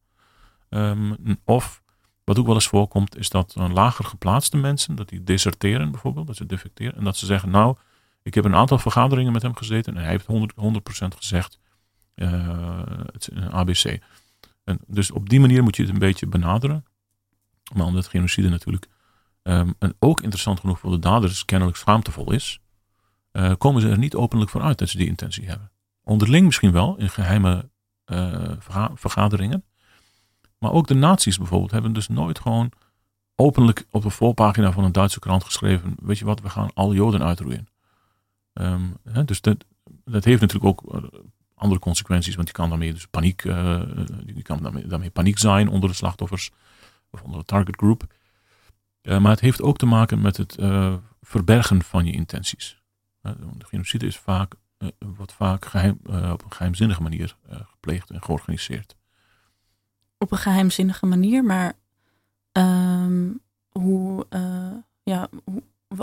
of 1.44 1.82
wat 2.24 2.38
ook 2.38 2.46
wel 2.46 2.54
eens 2.54 2.68
voorkomt, 2.68 3.16
is 3.16 3.30
dat 3.30 3.54
een 3.54 3.72
lager 3.72 4.04
geplaatste 4.04 4.56
mensen, 4.56 4.94
dat 4.94 5.08
die 5.08 5.24
deserteren 5.24 5.90
bijvoorbeeld, 5.90 6.26
dat 6.26 6.36
ze 6.36 6.46
defecteren. 6.46 6.96
En 6.96 7.04
dat 7.04 7.16
ze 7.16 7.26
zeggen, 7.26 7.50
nou, 7.50 7.76
ik 8.22 8.34
heb 8.34 8.44
een 8.44 8.54
aantal 8.54 8.78
vergaderingen 8.78 9.32
met 9.32 9.42
hem 9.42 9.56
gezeten 9.56 9.96
en 9.96 10.02
hij 10.02 10.10
heeft 10.10 10.26
100%, 10.26 10.26
100 10.54 10.90
gezegd, 11.16 11.58
het 12.14 13.28
is 13.28 13.30
een 13.30 13.52
ABC. 13.52 13.98
En 14.64 14.78
dus 14.86 15.10
op 15.10 15.28
die 15.28 15.40
manier 15.40 15.62
moet 15.62 15.76
je 15.76 15.82
het 15.82 15.92
een 15.92 15.98
beetje 15.98 16.26
benaderen. 16.26 16.84
Maar 17.74 17.86
omdat 17.86 18.06
genocide 18.06 18.48
natuurlijk 18.48 18.88
um, 19.42 19.74
en 19.78 19.94
ook 19.98 20.20
interessant 20.20 20.60
genoeg 20.60 20.78
voor 20.78 20.90
de 20.90 20.98
daders 20.98 21.44
kennelijk 21.44 21.76
schaamtevol 21.76 22.32
is, 22.32 22.60
uh, 23.32 23.52
komen 23.58 23.82
ze 23.82 23.88
er 23.88 23.98
niet 23.98 24.14
openlijk 24.14 24.50
voor 24.50 24.62
uit 24.62 24.78
dat 24.78 24.88
ze 24.88 24.96
die 24.96 25.06
intentie 25.06 25.46
hebben. 25.48 25.70
Onderling 26.02 26.44
misschien 26.44 26.72
wel, 26.72 26.96
in 26.96 27.10
geheime 27.10 27.70
uh, 28.06 28.52
vergaderingen. 28.94 29.64
Maar 30.58 30.72
ook 30.72 30.86
de 30.86 30.94
nazi's 30.94 31.38
bijvoorbeeld 31.38 31.70
hebben 31.70 31.92
dus 31.92 32.08
nooit 32.08 32.38
gewoon 32.38 32.72
openlijk 33.34 33.86
op 33.90 34.02
de 34.02 34.10
voorpagina 34.10 34.72
van 34.72 34.84
een 34.84 34.92
Duitse 34.92 35.18
krant 35.18 35.44
geschreven: 35.44 35.94
Weet 36.02 36.18
je 36.18 36.24
wat, 36.24 36.40
we 36.40 36.48
gaan 36.48 36.70
alle 36.74 36.94
Joden 36.94 37.22
uitroeien. 37.22 37.68
Um, 38.52 38.96
hè, 39.04 39.24
dus 39.24 39.40
dat, 39.40 39.64
dat 40.04 40.24
heeft 40.24 40.40
natuurlijk 40.40 40.82
ook 40.82 40.94
eh, 40.94 41.20
andere 41.64 41.80
consequenties, 41.80 42.34
want 42.34 42.48
je 42.48 42.54
kan 42.54 42.68
daarmee 42.68 42.92
dus 42.92 43.06
paniek, 43.06 43.44
uh, 43.44 43.82
je 44.26 44.42
kan 44.42 44.62
daarmee, 44.62 44.86
daarmee, 44.86 45.10
paniek 45.10 45.38
zijn 45.38 45.68
onder 45.68 45.88
de 45.88 45.94
slachtoffers 45.94 46.50
of 47.10 47.22
onder 47.22 47.38
de 47.38 47.44
target 47.44 47.76
group. 47.76 48.06
Uh, 49.02 49.18
maar 49.18 49.30
het 49.30 49.40
heeft 49.40 49.62
ook 49.62 49.78
te 49.78 49.86
maken 49.86 50.20
met 50.20 50.36
het 50.36 50.58
uh, 50.60 50.94
verbergen 51.22 51.82
van 51.82 52.04
je 52.04 52.12
intenties. 52.12 52.80
de 53.22 53.66
genocide 53.66 54.06
is 54.06 54.16
vaak, 54.16 54.54
wordt 54.98 55.32
vaak 55.32 55.64
geheim, 55.64 55.98
op 56.32 56.44
een 56.44 56.52
geheimzinnige 56.52 57.02
manier 57.02 57.36
gepleegd 57.48 58.10
en 58.10 58.22
georganiseerd 58.22 58.96
op 60.18 60.32
een 60.32 60.38
geheimzinnige 60.38 61.06
manier. 61.06 61.44
Maar 61.44 61.72
um, 62.52 63.40
hoe, 63.68 64.26
ja, 65.02 65.28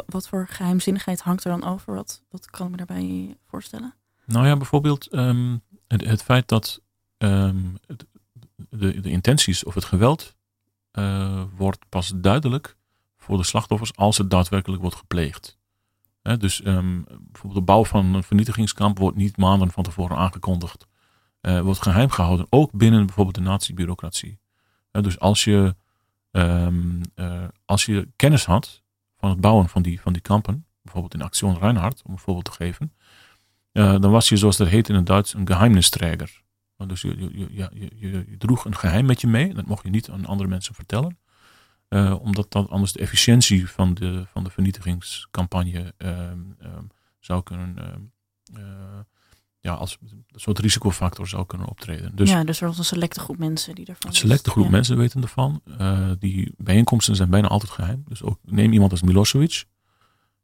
wat 0.06 0.28
voor 0.28 0.48
geheimzinnigheid 0.48 1.22
hangt 1.22 1.44
er 1.44 1.52
dan 1.52 1.64
over? 1.64 1.94
Wat, 1.94 2.22
wat 2.30 2.50
kan 2.50 2.66
ik 2.66 2.72
me 2.72 2.78
daarbij 2.78 3.38
voorstellen? 3.48 3.94
Nou 4.32 4.48
ja, 4.48 4.58
bijvoorbeeld 4.58 5.14
um, 5.14 5.62
het, 5.88 6.06
het, 6.06 6.24
feit 6.24 6.48
dat 6.48 6.82
um, 7.18 7.78
de, 8.70 9.02
de 9.02 9.10
intenties 9.10 9.64
of 9.64 9.74
het 9.74 9.86
geweld 9.86 10.36
uh, 10.94 11.44
wordt 11.56 11.90
pas 11.90 12.12
duidelijk 12.16 12.78
voor 13.18 13.38
de 13.38 13.44
slachtoffers 13.44 13.96
als 13.96 14.18
het 14.18 14.30
daadwerkelijk 14.30 14.82
wordt 14.82 14.98
gepleegd. 14.98 15.60
Dus 16.22 16.62
bijvoorbeeld 16.62 17.54
de 17.54 17.62
bouw 17.62 17.86
van 17.86 18.14
een 18.14 18.24
vernietigingskamp 18.24 18.98
wordt 18.98 19.18
niet 19.18 19.38
maanden 19.38 19.72
van 19.72 19.84
tevoren 19.84 20.18
aangekondigd 20.18 20.88
uh, 21.42 21.60
wordt 21.62 21.82
geheim 21.82 22.10
gehouden. 22.10 22.48
Ook 22.50 22.72
binnen 22.72 23.06
bijvoorbeeld 23.06 23.36
de 23.36 23.42
nazi-bureaucratie. 23.42 24.40
Uh, 24.92 25.04
dus 25.04 25.20
als 25.20 25.44
je, 25.44 25.76
uh, 26.32 27.48
als 27.66 27.86
je 27.86 28.08
kennis 28.16 28.46
had 28.46 28.84
van 29.18 29.30
het 29.30 29.42
bouwen 29.42 29.70
van 29.70 29.82
die, 29.82 30.02
van 30.02 30.14
die 30.14 30.22
kampen, 30.22 30.66
bijvoorbeeld 30.82 31.14
in 31.14 31.22
Actie 31.22 31.58
Reinhardt, 31.60 32.02
om 32.06 32.12
een 32.12 32.20
voorbeeld 32.20 32.46
te 32.46 32.52
geven, 32.52 32.94
dan 33.72 34.12
was 34.12 34.30
je, 34.30 34.38
zoals 34.38 34.58
dat 34.58 34.68
heet 34.68 34.90
in 34.90 34.96
het 34.96 35.06
Duits, 35.06 35.34
een 35.34 35.48
geheimnisträger. 35.48 36.42
Dus 36.88 37.02
je, 37.02 37.48
je, 37.56 37.90
je, 37.96 38.38
droeg 38.38 38.66
een 38.66 38.76
geheim 38.76 39.06
met 39.06 39.22
je 39.22 39.28
mee, 39.28 39.54
dat 39.54 39.66
mocht 39.66 39.84
je 39.84 39.90
niet 39.90 40.10
aan 40.10 40.26
andere 40.26 40.50
mensen 40.50 40.76
vertellen. 40.76 41.18
omdat 42.22 42.52
dat 42.52 42.70
anders 42.70 42.92
de 42.92 43.00
efficiëntie 43.00 43.70
van 43.70 43.94
de, 43.94 44.24
van 44.26 44.44
de 44.44 44.50
vernietigingscampagne 44.50 45.94
ehm, 45.98 46.40
ehm, 46.60 46.84
zou 47.20 47.44
kunnen 47.44 48.12
ja, 49.62 49.74
als 49.74 49.98
een 50.02 50.26
soort 50.36 50.60
risicofactor 50.60 51.28
zou 51.28 51.46
kunnen 51.46 51.68
optreden. 51.68 52.16
Dus, 52.16 52.30
ja, 52.30 52.44
dus 52.44 52.62
er 52.62 52.68
was 52.68 52.78
een 52.78 52.86
selecte 52.86 53.20
groep 53.20 53.38
mensen 53.38 53.76
die 53.76 53.86
ervan 53.86 54.10
Een 54.10 54.16
selecte 54.16 54.50
groep 54.50 54.70
mensen 54.70 54.98
weten 54.98 55.22
ervan. 55.22 55.62
Uh, 55.80 56.12
die 56.20 56.54
bijeenkomsten 56.58 57.16
zijn 57.16 57.30
bijna 57.30 57.48
altijd 57.48 57.72
geheim. 57.72 58.04
Dus 58.08 58.24
ook 58.24 58.40
neem 58.44 58.74
iemand 58.74 58.92
als 58.92 59.02
Milosevic. 59.02 59.66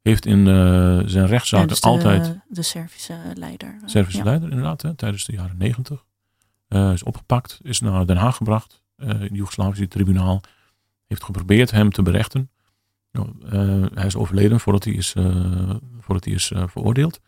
Heeft 0.07 0.25
in 0.25 0.47
uh, 0.47 0.99
zijn 1.05 1.27
rechtszaken 1.27 1.67
dus 1.67 1.81
altijd... 1.81 2.39
De 2.47 2.61
Servische 2.61 3.15
leider. 3.33 3.79
Servische 3.85 4.19
ja. 4.19 4.25
leider, 4.25 4.49
inderdaad. 4.49 4.81
Hè, 4.81 4.93
tijdens 4.93 5.25
de 5.25 5.33
jaren 5.33 5.57
negentig. 5.57 6.05
Uh, 6.69 6.91
is 6.91 7.03
opgepakt. 7.03 7.59
Is 7.61 7.79
naar 7.79 8.05
Den 8.05 8.17
Haag 8.17 8.35
gebracht. 8.35 8.83
in 8.97 9.07
het 9.07 9.29
Joegoslavische 9.31 9.87
tribunaal. 9.87 10.41
Heeft 11.07 11.23
geprobeerd 11.23 11.71
hem 11.71 11.91
te 11.91 12.01
berechten. 12.01 12.49
hij 13.93 14.05
is 14.05 14.15
overleden 14.15 14.59
voordat 14.59 14.83
hij 14.83 14.93
is, 14.93 15.15
voordat 15.99 16.25
hij 16.25 16.33
is 16.33 16.51
veroordeeld. 16.55 17.19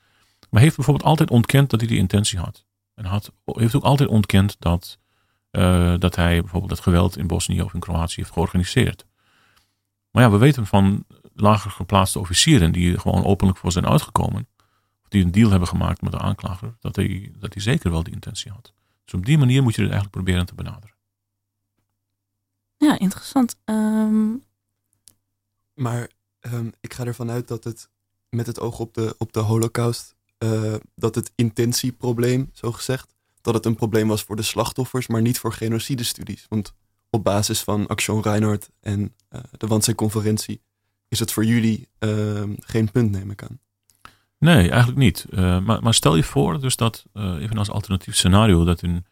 Maar 0.49 0.61
heeft 0.61 0.75
bijvoorbeeld 0.75 1.05
altijd 1.05 1.29
ontkend 1.29 1.69
dat 1.69 1.79
hij 1.79 1.89
die 1.89 1.97
intentie 1.97 2.39
had. 2.39 2.65
En 2.95 3.05
had, 3.05 3.31
heeft 3.45 3.75
ook 3.75 3.83
altijd 3.83 4.09
ontkend 4.09 4.55
dat, 4.59 4.99
uh, 5.51 5.93
dat 5.97 6.15
hij 6.15 6.39
bijvoorbeeld 6.39 6.71
het 6.71 6.81
geweld 6.81 7.17
in 7.17 7.27
Bosnië 7.27 7.61
of 7.61 7.73
in 7.73 7.79
Kroatië 7.79 8.15
heeft 8.15 8.33
georganiseerd. 8.33 9.05
Maar 10.11 10.23
ja, 10.23 10.31
we 10.31 10.37
weten 10.37 10.65
van 10.65 11.05
lager 11.41 11.71
geplaatste 11.71 12.19
officieren 12.19 12.71
die 12.71 12.99
gewoon 12.99 13.25
openlijk 13.25 13.57
voor 13.57 13.71
zijn 13.71 13.87
uitgekomen. 13.87 14.47
Of 15.03 15.07
die 15.07 15.23
een 15.23 15.31
deal 15.31 15.49
hebben 15.49 15.67
gemaakt 15.67 16.01
met 16.01 16.11
de 16.11 16.19
aanklager. 16.19 16.75
Dat 16.79 16.95
hij, 16.95 17.31
dat 17.37 17.53
hij 17.53 17.63
zeker 17.63 17.91
wel 17.91 18.03
die 18.03 18.13
intentie 18.13 18.51
had. 18.51 18.73
Dus 19.05 19.13
op 19.13 19.25
die 19.25 19.37
manier 19.37 19.63
moet 19.63 19.75
je 19.75 19.81
het 19.81 19.91
eigenlijk 19.91 20.23
proberen 20.23 20.45
te 20.45 20.55
benaderen. 20.55 20.95
Ja, 22.77 22.99
interessant. 22.99 23.55
Um... 23.65 24.47
Maar 25.73 26.09
um, 26.39 26.71
ik 26.79 26.93
ga 26.93 27.05
ervan 27.05 27.29
uit 27.29 27.47
dat 27.47 27.63
het 27.63 27.89
met 28.29 28.47
het 28.47 28.59
oog 28.59 28.79
op 28.79 28.93
de, 28.93 29.15
op 29.17 29.33
de 29.33 29.39
holocaust 29.39 30.15
uh, 30.39 30.75
dat 30.95 31.15
het 31.15 31.31
intentieprobleem, 31.35 32.49
zo 32.53 32.71
gezegd, 32.71 33.13
dat 33.41 33.53
het 33.53 33.65
een 33.65 33.75
probleem 33.75 34.07
was 34.07 34.23
voor 34.23 34.35
de 34.35 34.41
slachtoffers, 34.41 35.07
maar 35.07 35.21
niet 35.21 35.39
voor 35.39 35.53
genocidestudies. 35.53 36.45
Want 36.49 36.73
op 37.09 37.23
basis 37.23 37.61
van 37.61 37.87
Action 37.87 38.21
Reinhardt 38.21 38.69
en 38.79 39.15
uh, 39.29 39.41
de 39.57 39.67
Wannsee-conferentie 39.67 40.61
is 41.09 41.19
het 41.19 41.31
voor 41.31 41.45
jullie 41.45 41.87
uh, 41.99 42.43
geen 42.59 42.91
punt, 42.91 43.11
neem 43.11 43.31
ik 43.31 43.43
aan. 43.43 43.59
Nee, 44.37 44.69
eigenlijk 44.69 44.97
niet. 44.97 45.25
maar, 45.31 45.83
maar, 45.83 45.93
stel 45.93 46.15
je 46.15 46.23
voor, 46.23 46.59
dus 46.59 46.75
dat, 46.75 47.05
even 47.13 47.57
als 47.57 47.69
alternatief 47.69 48.15
scenario, 48.15 48.63
dat 48.63 48.81
in 48.81 49.05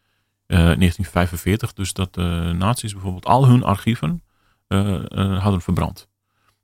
1945, 0.46 1.74
dus 1.74 1.94
dat 1.94 2.14
de 2.14 2.54
nazi's 2.58 2.94
bijvoorbeeld 2.94 3.26
al 3.26 3.48
hun 3.48 3.64
archieven 3.64 4.24
hadden 5.40 5.62
verbrand. 5.62 6.08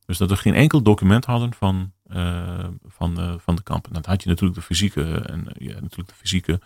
Dus 0.05 0.17
dat 0.17 0.29
we 0.29 0.35
geen 0.35 0.53
enkel 0.53 0.81
document 0.81 1.25
hadden 1.25 1.53
van, 1.53 1.93
van, 2.87 3.39
van 3.39 3.55
de 3.55 3.63
kampen. 3.63 3.93
Dan 3.93 4.03
had 4.05 4.23
je 4.23 4.29
natuurlijk 4.29 4.59
de 4.59 4.65
fysieke, 4.65 5.03
en, 5.03 5.47
ja, 5.57 5.73
natuurlijk 5.73 6.09
de 6.09 6.15
fysieke 6.15 6.59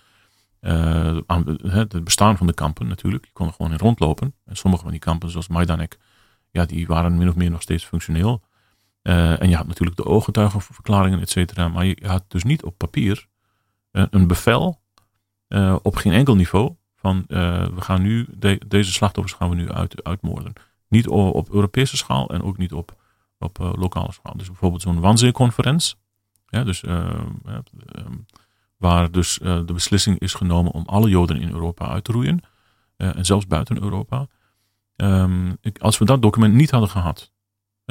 het 0.59 2.03
bestaan 2.03 2.37
van 2.37 2.47
de 2.47 2.53
kampen 2.53 2.87
natuurlijk. 2.87 3.25
Je 3.25 3.31
kon 3.33 3.47
er 3.47 3.53
gewoon 3.53 3.71
in 3.71 3.77
rondlopen. 3.77 4.33
En 4.45 4.55
sommige 4.55 4.83
van 4.83 4.91
die 4.91 4.99
kampen, 4.99 5.29
zoals 5.29 5.47
Majdanek, 5.47 5.97
ja, 6.51 6.65
die 6.65 6.87
waren 6.87 7.17
min 7.17 7.29
of 7.29 7.35
meer 7.35 7.51
nog 7.51 7.61
steeds 7.61 7.85
functioneel. 7.85 8.43
En 9.07 9.49
je 9.49 9.55
had 9.55 9.67
natuurlijk 9.67 9.97
de 9.97 10.05
ooggetuigenverklaringen, 10.05 11.19
et 11.19 11.29
cetera. 11.29 11.67
Maar 11.67 11.85
je 11.85 11.97
had 12.05 12.23
dus 12.27 12.43
niet 12.43 12.63
op 12.63 12.77
papier 12.77 13.27
een 13.91 14.27
bevel 14.27 14.81
op 15.81 15.95
geen 15.95 16.13
enkel 16.13 16.35
niveau 16.35 16.75
van 16.95 17.23
we 17.27 17.81
gaan 17.81 18.01
nu, 18.01 18.27
deze 18.67 18.91
slachtoffers 18.91 19.35
gaan 19.35 19.49
we 19.49 19.55
nu 19.55 19.71
uit, 19.71 20.03
uitmoorden. 20.03 20.53
Niet 20.87 21.07
op 21.07 21.49
Europese 21.49 21.97
schaal 21.97 22.29
en 22.29 22.41
ook 22.41 22.57
niet 22.57 22.73
op, 22.73 22.95
op 23.39 23.57
lokale 23.77 24.11
schaal. 24.11 24.37
Dus 24.37 24.47
bijvoorbeeld 24.47 24.81
zo'n 24.81 24.99
Wannsee-conferentie. 24.99 25.95
Ja, 26.47 26.63
dus, 26.63 26.83
uh, 26.83 27.09
waar 28.77 29.11
dus 29.11 29.37
de 29.41 29.73
beslissing 29.73 30.19
is 30.19 30.33
genomen 30.33 30.71
om 30.71 30.85
alle 30.85 31.09
Joden 31.09 31.41
in 31.41 31.49
Europa 31.49 31.87
uit 31.87 32.03
te 32.03 32.11
roeien. 32.11 32.41
en 32.97 33.25
zelfs 33.25 33.47
buiten 33.47 33.81
Europa. 33.81 34.27
Um, 34.95 35.57
als 35.79 35.97
we 35.97 36.05
dat 36.05 36.21
document 36.21 36.53
niet 36.53 36.71
hadden 36.71 36.89
gehad. 36.89 37.31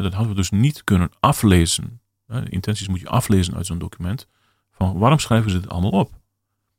Dat 0.03 0.13
hadden 0.13 0.29
we 0.29 0.35
dus 0.35 0.51
niet 0.51 0.85
kunnen 0.85 1.11
aflezen. 1.21 2.01
intenties 2.49 2.89
moet 2.89 3.01
je 3.01 3.09
aflezen 3.09 3.55
uit 3.55 3.67
zo'n 3.67 3.79
document. 3.79 4.29
Van 4.71 4.99
waarom 4.99 5.19
schrijven 5.19 5.51
ze 5.51 5.61
dit 5.61 5.69
allemaal 5.69 5.91
op? 5.91 6.13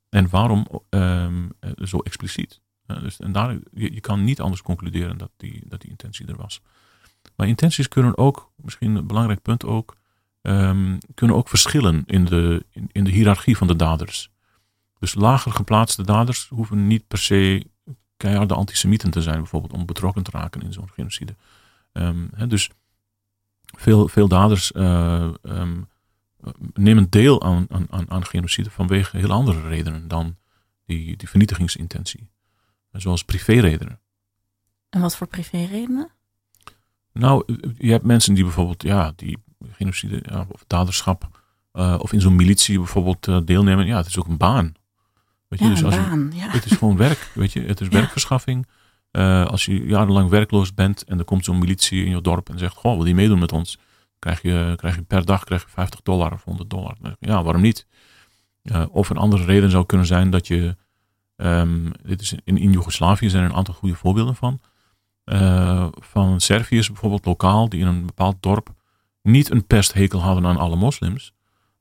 En 0.09 0.29
waarom 0.29 0.67
um, 0.89 1.51
zo 1.83 1.99
expliciet? 1.99 2.61
dus, 2.85 3.19
en 3.19 3.31
daar, 3.31 3.57
je, 3.73 3.99
kan 3.99 4.23
niet 4.23 4.41
anders 4.41 4.61
concluderen 4.61 5.17
dat 5.17 5.31
die, 5.37 5.63
dat 5.65 5.81
die 5.81 5.89
intentie 5.89 6.27
er 6.27 6.35
was. 6.35 6.61
Maar 7.35 7.47
intenties 7.47 7.87
kunnen 7.87 8.17
ook, 8.17 8.51
misschien 8.55 8.95
een 8.95 9.07
belangrijk 9.07 9.41
punt 9.41 9.65
ook, 9.65 9.95
um, 10.41 10.97
kunnen 11.13 11.35
ook 11.35 11.49
verschillen 11.49 12.03
in 12.05 12.25
de, 12.25 12.65
in, 12.91 13.03
de 13.03 13.11
hiërarchie 13.11 13.57
van 13.57 13.67
de 13.67 13.75
daders. 13.75 14.31
Dus 14.99 15.13
lager 15.13 15.51
geplaatste 15.51 16.03
daders 16.03 16.47
hoeven 16.47 16.87
niet 16.87 17.07
per 17.07 17.17
se 17.17 17.67
keiharde 18.17 18.53
antisemieten 18.53 19.11
te 19.11 19.21
zijn, 19.21 19.37
bijvoorbeeld, 19.37 19.73
om 19.73 19.85
betrokken 19.85 20.23
te 20.23 20.31
raken 20.31 20.61
in 20.61 20.73
zo'n 20.73 20.89
genocide. 20.93 21.35
Um, 21.93 22.29
dus 22.47 22.69
veel, 23.77 24.07
veel 24.07 24.27
daders 24.27 24.71
uh, 24.71 25.29
nemen 26.73 27.09
deel 27.09 27.43
aan, 27.43 27.67
aan, 27.89 28.11
aan 28.11 28.25
genocide 28.25 28.71
vanwege 28.71 29.17
heel 29.17 29.31
andere 29.31 29.67
redenen 29.67 30.07
dan 30.07 30.35
die, 30.85 31.17
die 31.17 31.29
vernietigingsintentie. 31.29 32.29
Zoals 32.91 33.23
privéredenen. 33.23 33.99
En 34.89 35.01
wat 35.01 35.15
voor 35.15 35.27
privéredenen? 35.27 36.11
Nou, 37.13 37.43
je 37.77 37.91
hebt 37.91 38.05
mensen 38.05 38.33
die 38.33 38.43
bijvoorbeeld, 38.43 38.83
ja, 38.83 39.13
die 39.15 39.37
genocide 39.71 40.23
ja, 40.25 40.47
of 40.49 40.63
daderschap 40.67 41.29
uh, 41.73 41.95
of 41.99 42.13
in 42.13 42.21
zo'n 42.21 42.35
militie 42.35 42.77
bijvoorbeeld 42.77 43.27
uh, 43.27 43.39
deelnemen. 43.45 43.85
Ja, 43.85 43.97
het 43.97 44.07
is 44.07 44.19
ook 44.19 44.27
een 44.27 44.37
baan. 44.37 44.73
Weet 45.47 45.59
je, 45.59 45.65
ja, 45.65 45.71
dus 45.71 45.83
als 45.83 45.95
baan, 45.95 46.31
je, 46.33 46.39
ja. 46.39 46.49
Het 46.49 46.65
is 46.65 46.77
gewoon 46.77 46.97
werk, 46.97 47.31
weet 47.33 47.53
je. 47.53 47.61
Het 47.61 47.81
is 47.81 47.87
werkverschaffing. 47.99 48.67
Uh, 49.17 49.45
als 49.45 49.65
je 49.65 49.85
jarenlang 49.85 50.29
werkloos 50.29 50.73
bent 50.73 51.03
en 51.03 51.19
er 51.19 51.25
komt 51.25 51.45
zo'n 51.45 51.59
militie 51.59 52.05
in 52.05 52.11
je 52.11 52.21
dorp 52.21 52.49
en 52.49 52.59
zegt, 52.59 52.75
goh, 52.75 52.95
wil 52.95 53.05
je 53.05 53.15
meedoen 53.15 53.39
met 53.39 53.51
ons? 53.51 53.77
krijg 54.19 54.41
je, 54.41 54.73
krijg 54.75 54.95
je 54.95 55.01
per 55.01 55.25
dag 55.25 55.43
krijg 55.43 55.61
je 55.61 55.69
50 55.69 56.01
dollar 56.01 56.33
of 56.33 56.43
100 56.43 56.69
dollar. 56.69 56.95
Ja, 57.19 57.43
waarom 57.43 57.61
niet? 57.61 57.87
Uh, 58.63 58.85
of 58.91 59.09
een 59.09 59.17
andere 59.17 59.43
reden 59.43 59.71
zou 59.71 59.85
kunnen 59.85 60.07
zijn 60.07 60.29
dat 60.29 60.47
je, 60.47 60.75
um, 61.35 61.91
dit 62.03 62.21
is 62.21 62.35
in, 62.43 62.57
in 62.57 62.71
Joegoslavië 62.71 63.29
zijn 63.29 63.43
er 63.43 63.49
een 63.49 63.55
aantal 63.55 63.73
goede 63.73 63.95
voorbeelden 63.95 64.35
van, 64.35 64.59
uh, 65.25 65.87
van 65.91 66.39
Serviërs 66.39 66.87
bijvoorbeeld 66.87 67.25
lokaal, 67.25 67.69
die 67.69 67.79
in 67.79 67.87
een 67.87 68.05
bepaald 68.05 68.35
dorp 68.39 68.69
niet 69.21 69.51
een 69.51 69.65
pesthekel 69.65 70.21
hadden 70.21 70.45
aan 70.45 70.57
alle 70.57 70.75
moslims, 70.75 71.33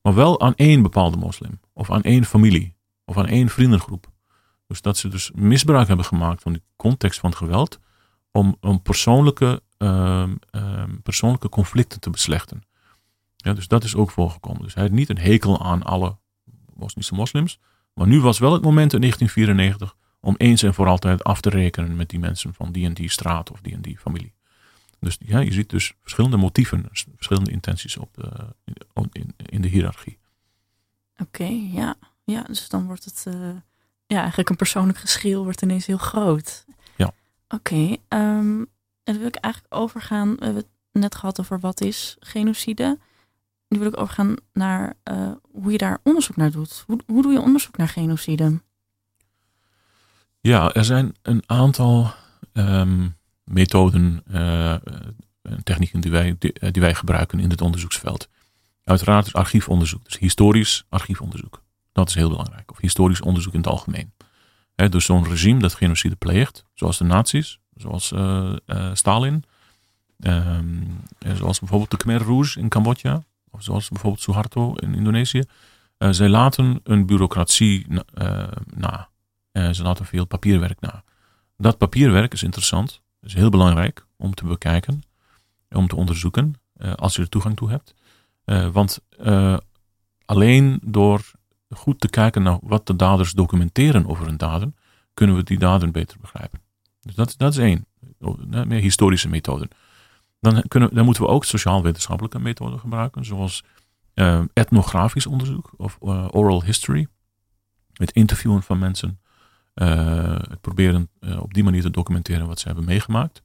maar 0.02 0.14
wel 0.14 0.40
aan 0.40 0.54
één 0.54 0.82
bepaalde 0.82 1.16
moslim, 1.16 1.60
of 1.72 1.90
aan 1.90 2.02
één 2.02 2.24
familie, 2.24 2.74
of 3.04 3.16
aan 3.18 3.26
één 3.26 3.48
vriendengroep. 3.48 4.14
Dus 4.66 4.80
dat 4.80 4.96
ze 4.96 5.08
dus 5.08 5.30
misbruik 5.34 5.88
hebben 5.88 6.06
gemaakt 6.06 6.42
van 6.42 6.52
die 6.52 6.62
context 6.76 7.20
van 7.20 7.34
geweld, 7.34 7.80
om, 8.30 8.56
om 8.60 8.82
persoonlijke 8.82 9.62
Ehm, 9.78 10.34
ehm, 10.50 10.96
persoonlijke 11.02 11.48
conflicten 11.48 12.00
te 12.00 12.10
beslechten. 12.10 12.62
Ja, 13.36 13.52
dus 13.52 13.68
dat 13.68 13.84
is 13.84 13.94
ook 13.94 14.10
voorgekomen. 14.10 14.62
Dus 14.62 14.74
hij 14.74 14.82
had 14.82 14.92
niet 14.92 15.08
een 15.08 15.18
hekel 15.18 15.64
aan 15.64 15.82
alle 15.82 16.16
Bosnische 16.74 17.14
moslims. 17.14 17.58
Maar 17.94 18.06
nu 18.06 18.20
was 18.20 18.38
wel 18.38 18.52
het 18.52 18.62
moment 18.62 18.92
in 18.92 19.00
1994 19.00 19.96
om 20.20 20.34
eens 20.36 20.62
en 20.62 20.74
voor 20.74 20.86
altijd 20.86 21.24
af 21.24 21.40
te 21.40 21.50
rekenen 21.50 21.96
met 21.96 22.08
die 22.08 22.18
mensen 22.18 22.54
van 22.54 22.72
die 22.72 22.86
en 22.86 22.94
die 22.94 23.10
straat 23.10 23.50
of 23.50 23.60
die 23.60 23.74
en 23.74 23.82
die 23.82 23.98
familie. 23.98 24.34
Dus 25.00 25.16
ja, 25.20 25.38
je 25.38 25.52
ziet 25.52 25.70
dus 25.70 25.92
verschillende 26.00 26.36
motieven, 26.36 26.88
verschillende 26.92 27.50
intenties 27.50 27.96
op 27.96 28.14
de, 28.14 28.54
in, 29.12 29.34
in 29.36 29.60
de 29.60 29.68
hiërarchie. 29.68 30.18
Oké, 31.16 31.48
ja. 31.72 31.94
ja. 32.24 32.42
Dus 32.42 32.68
dan 32.68 32.86
wordt 32.86 33.04
het, 33.04 33.24
uh, 33.28 33.56
ja, 34.06 34.18
eigenlijk 34.18 34.48
een 34.48 34.56
persoonlijk 34.56 34.98
geschil 34.98 35.44
wordt 35.44 35.62
ineens 35.62 35.86
heel 35.86 35.96
groot. 35.96 36.64
Ja. 36.96 37.12
Oké, 37.48 37.96
ehm, 38.08 38.58
en 38.58 39.12
dan 39.12 39.18
wil 39.18 39.26
ik 39.26 39.36
eigenlijk 39.36 39.74
overgaan. 39.74 40.36
We 40.36 40.44
hebben 40.44 40.62
het 40.62 41.02
net 41.02 41.14
gehad 41.14 41.40
over 41.40 41.60
wat 41.60 41.80
is 41.80 42.16
genocide. 42.20 42.98
Nu 43.68 43.78
wil 43.78 43.88
ik 43.88 44.00
overgaan 44.00 44.36
naar 44.52 44.94
uh, 45.10 45.30
hoe 45.52 45.72
je 45.72 45.78
daar 45.78 45.98
onderzoek 46.02 46.36
naar 46.36 46.50
doet. 46.50 46.84
Hoe, 46.86 47.00
hoe 47.06 47.22
doe 47.22 47.32
je 47.32 47.40
onderzoek 47.40 47.76
naar 47.76 47.88
genocide? 47.88 48.60
Ja, 50.40 50.72
er 50.72 50.84
zijn 50.84 51.14
een 51.22 51.42
aantal 51.46 52.14
um, 52.52 53.16
methoden 53.44 54.22
uh, 54.30 54.72
en 55.42 55.62
technieken 55.62 56.00
die 56.00 56.10
wij, 56.10 56.36
die, 56.38 56.70
die, 56.70 56.82
wij 56.82 56.94
gebruiken 56.94 57.40
in 57.40 57.50
het 57.50 57.60
onderzoeksveld. 57.60 58.28
Uiteraard 58.84 59.26
is 59.26 59.34
archiefonderzoek, 59.34 60.04
dus 60.04 60.18
historisch 60.18 60.84
archiefonderzoek. 60.88 61.62
Dat 61.96 62.08
is 62.08 62.14
heel 62.14 62.28
belangrijk. 62.28 62.70
Of 62.70 62.80
historisch 62.80 63.20
onderzoek 63.20 63.52
in 63.52 63.58
het 63.58 63.68
algemeen. 63.68 64.12
He, 64.74 64.88
dus 64.88 65.04
zo'n 65.04 65.24
regime 65.24 65.60
dat 65.60 65.74
genocide 65.74 66.16
pleegt, 66.16 66.64
zoals 66.74 66.98
de 66.98 67.04
nazi's, 67.04 67.58
zoals 67.74 68.12
uh, 68.12 68.56
uh, 68.66 68.90
Stalin. 68.94 69.44
Um, 70.20 71.00
zoals 71.34 71.58
bijvoorbeeld 71.58 71.90
de 71.90 71.96
Khmer 71.96 72.22
Rouge 72.22 72.60
in 72.60 72.68
Cambodja. 72.68 73.24
Of 73.50 73.62
zoals 73.62 73.88
bijvoorbeeld 73.88 74.22
Suharto 74.22 74.74
in 74.74 74.94
Indonesië. 74.94 75.42
Zij 75.98 76.28
laten 76.28 76.80
een 76.82 77.06
bureaucratie 77.06 77.86
na. 78.74 79.08
ze 79.52 79.82
laten 79.82 80.06
veel 80.06 80.24
papierwerk 80.24 80.80
na. 80.80 81.04
Dat 81.56 81.78
papierwerk 81.78 82.32
is 82.32 82.42
interessant. 82.42 83.02
is 83.22 83.34
heel 83.34 83.50
belangrijk 83.50 84.06
om 84.16 84.34
te 84.34 84.44
bekijken. 84.44 85.02
Om 85.70 85.88
te 85.88 85.96
onderzoeken. 85.96 86.54
als 86.96 87.16
je 87.16 87.22
er 87.22 87.28
toegang 87.28 87.56
toe 87.56 87.70
hebt. 87.70 87.94
want 88.72 89.00
alleen 90.24 90.80
door 90.82 91.34
goed 91.68 92.00
te 92.00 92.08
kijken 92.08 92.42
naar 92.42 92.58
wat 92.62 92.86
de 92.86 92.96
daders 92.96 93.32
documenteren 93.32 94.06
over 94.06 94.26
hun 94.26 94.36
daden, 94.36 94.76
kunnen 95.14 95.36
we 95.36 95.42
die 95.42 95.58
daden 95.58 95.92
beter 95.92 96.18
begrijpen. 96.20 96.60
Dus 97.00 97.14
dat, 97.14 97.34
dat 97.36 97.52
is 97.52 97.58
één. 97.58 97.86
Meer 98.48 98.80
historische 98.80 99.28
methoden. 99.28 99.68
Dan, 100.40 100.62
kunnen, 100.68 100.94
dan 100.94 101.04
moeten 101.04 101.22
we 101.22 101.28
ook 101.28 101.44
sociaal-wetenschappelijke 101.44 102.38
methoden 102.38 102.78
gebruiken, 102.78 103.24
zoals 103.24 103.64
uh, 104.14 104.42
etnografisch 104.52 105.26
onderzoek 105.26 105.72
of 105.76 105.98
uh, 106.02 106.28
oral 106.30 106.62
history. 106.62 107.06
Het 107.92 108.12
interviewen 108.12 108.62
van 108.62 108.78
mensen. 108.78 109.20
Uh, 109.74 110.38
het 110.38 110.60
proberen 110.60 111.10
op 111.38 111.54
die 111.54 111.64
manier 111.64 111.82
te 111.82 111.90
documenteren 111.90 112.46
wat 112.46 112.58
ze 112.58 112.66
hebben 112.66 112.84
meegemaakt. 112.84 113.42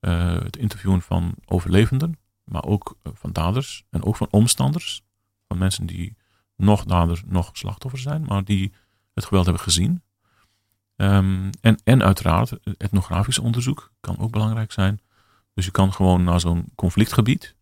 het 0.00 0.56
interviewen 0.56 1.02
van 1.02 1.34
overlevenden, 1.44 2.18
maar 2.44 2.64
ook 2.64 2.96
van 3.02 3.32
daders 3.32 3.84
en 3.90 4.04
ook 4.04 4.16
van 4.16 4.28
omstanders. 4.30 5.02
Van 5.48 5.58
mensen 5.58 5.86
die 5.86 6.16
nog 6.56 6.84
daders, 6.84 7.22
nog 7.26 7.50
slachtoffer 7.52 8.00
zijn, 8.00 8.24
maar 8.24 8.44
die 8.44 8.72
het 9.14 9.24
geweld 9.24 9.44
hebben 9.44 9.62
gezien. 9.62 10.02
Um, 10.96 11.50
en, 11.60 11.80
en 11.84 12.02
uiteraard, 12.02 12.52
etnografisch 12.78 13.38
onderzoek 13.38 13.92
kan 14.00 14.18
ook 14.18 14.30
belangrijk 14.30 14.72
zijn. 14.72 15.00
Dus 15.54 15.64
je 15.64 15.70
kan 15.70 15.92
gewoon 15.92 16.24
naar 16.24 16.40
zo'n 16.40 16.64
conflictgebied, 16.74 17.56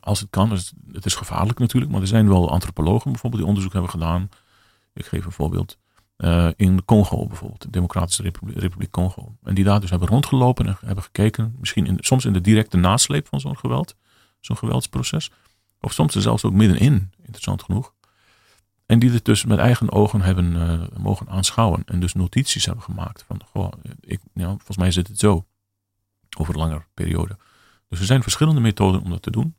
als 0.00 0.20
het 0.20 0.30
kan, 0.30 0.50
het 0.92 1.06
is 1.06 1.14
gevaarlijk 1.14 1.58
natuurlijk, 1.58 1.92
maar 1.92 2.00
er 2.00 2.06
zijn 2.06 2.28
wel 2.28 2.50
antropologen 2.50 3.10
bijvoorbeeld 3.10 3.42
die 3.42 3.50
onderzoek 3.50 3.72
hebben 3.72 3.90
gedaan. 3.90 4.28
Ik 4.94 5.06
geef 5.06 5.24
een 5.24 5.32
voorbeeld. 5.32 5.78
Uh, 6.18 6.48
in 6.56 6.84
Congo 6.84 7.26
bijvoorbeeld, 7.26 7.62
de 7.62 7.70
Democratische 7.70 8.22
Republiek, 8.22 8.58
Republiek, 8.58 8.90
Congo. 8.90 9.36
En 9.42 9.54
die 9.54 9.64
daar 9.64 9.80
dus 9.80 9.90
hebben 9.90 10.08
rondgelopen 10.08 10.66
en 10.66 10.76
hebben 10.84 11.04
gekeken, 11.04 11.54
misschien 11.58 11.86
in, 11.86 11.96
soms 12.00 12.24
in 12.24 12.32
de 12.32 12.40
directe 12.40 12.76
nasleep 12.76 13.28
van 13.28 13.40
zo'n 13.40 13.58
geweld, 13.58 13.96
zo'n 14.40 14.56
geweldsproces. 14.56 15.30
Of 15.80 15.92
soms 15.92 16.14
er 16.14 16.22
zelfs 16.22 16.44
ook 16.44 16.52
middenin, 16.52 17.12
interessant 17.22 17.62
genoeg. 17.62 17.94
En 18.88 18.98
die 18.98 19.10
het 19.10 19.24
dus 19.24 19.44
met 19.44 19.58
eigen 19.58 19.92
ogen 19.92 20.20
hebben 20.20 20.52
uh, 20.52 20.98
mogen 20.98 21.28
aanschouwen. 21.28 21.82
En 21.84 22.00
dus 22.00 22.14
notities 22.14 22.64
hebben 22.64 22.84
gemaakt. 22.84 23.24
Van, 23.26 23.40
goh, 23.52 23.72
ik, 24.00 24.20
nou, 24.32 24.50
volgens 24.56 24.76
mij 24.76 24.90
zit 24.90 25.08
het 25.08 25.18
zo. 25.18 25.46
Over 26.38 26.54
een 26.54 26.60
langere 26.60 26.84
periode. 26.94 27.36
Dus 27.88 28.00
er 28.00 28.06
zijn 28.06 28.22
verschillende 28.22 28.60
methoden 28.60 29.02
om 29.02 29.10
dat 29.10 29.22
te 29.22 29.30
doen. 29.30 29.56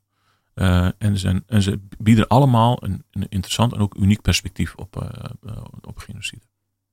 Uh, 0.56 0.90
en, 0.98 1.18
zijn, 1.18 1.44
en 1.48 1.62
ze 1.62 1.80
bieden 1.98 2.28
allemaal 2.28 2.84
een, 2.84 3.04
een, 3.12 3.30
interessant 3.30 3.74
en 3.74 3.80
ook 3.80 3.96
uniek 3.96 4.22
perspectief 4.22 4.76
op, 4.76 5.10
uh, 5.46 5.64
op 5.82 5.98
genocide. 5.98 6.46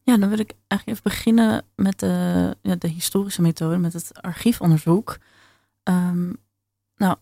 Ja, 0.03 0.16
dan 0.16 0.29
wil 0.29 0.38
ik 0.38 0.55
eigenlijk 0.66 1.01
even 1.01 1.11
beginnen 1.11 1.64
met 1.75 1.99
de, 1.99 2.57
ja, 2.62 2.75
de 2.77 2.88
historische 2.88 3.42
methode, 3.42 3.77
met 3.77 3.92
het 3.92 4.22
archiefonderzoek. 4.22 5.18
ehm, 5.83 6.33
nou, 6.96 7.16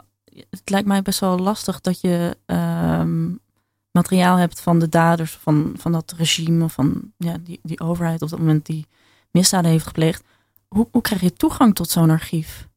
het 0.51 0.71
lijkt 0.71 0.89
mij 0.89 1.03
best 1.03 1.21
wel 1.21 1.39
lastig 1.39 1.81
dat 1.81 2.01
je 2.01 2.37
ehm, 2.47 3.31
materiaal 3.95 4.37
hebt 4.37 4.61
van 4.61 4.79
de 4.79 4.89
daders 4.89 5.33
van, 5.33 5.75
van 5.79 5.93
dat 5.93 6.15
regime, 6.17 6.69
van 6.69 7.13
ja, 7.19 7.39
die, 7.41 7.61
die 7.63 7.81
overheid 7.81 8.23
op 8.23 8.29
dat 8.29 8.39
moment 8.39 8.67
die 8.67 8.87
misdaden 9.31 9.71
heeft 9.71 9.87
gepleegd. 9.87 10.25
Hoe, 10.69 10.89
hoe 10.91 11.03
krijg 11.03 11.21
je 11.21 11.33
toegang 11.33 11.75
tot 11.75 11.91
zo'n 11.91 12.11
archief? 12.11 12.69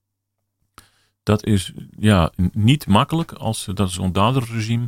Dat 1.23 1.45
is 1.45 1.73
ja, 1.97 2.31
niet 2.51 2.87
makkelijk 2.87 3.31
als 3.31 3.67
dat 3.73 3.91
zo'n 3.91 4.11
daderregime 4.11 4.87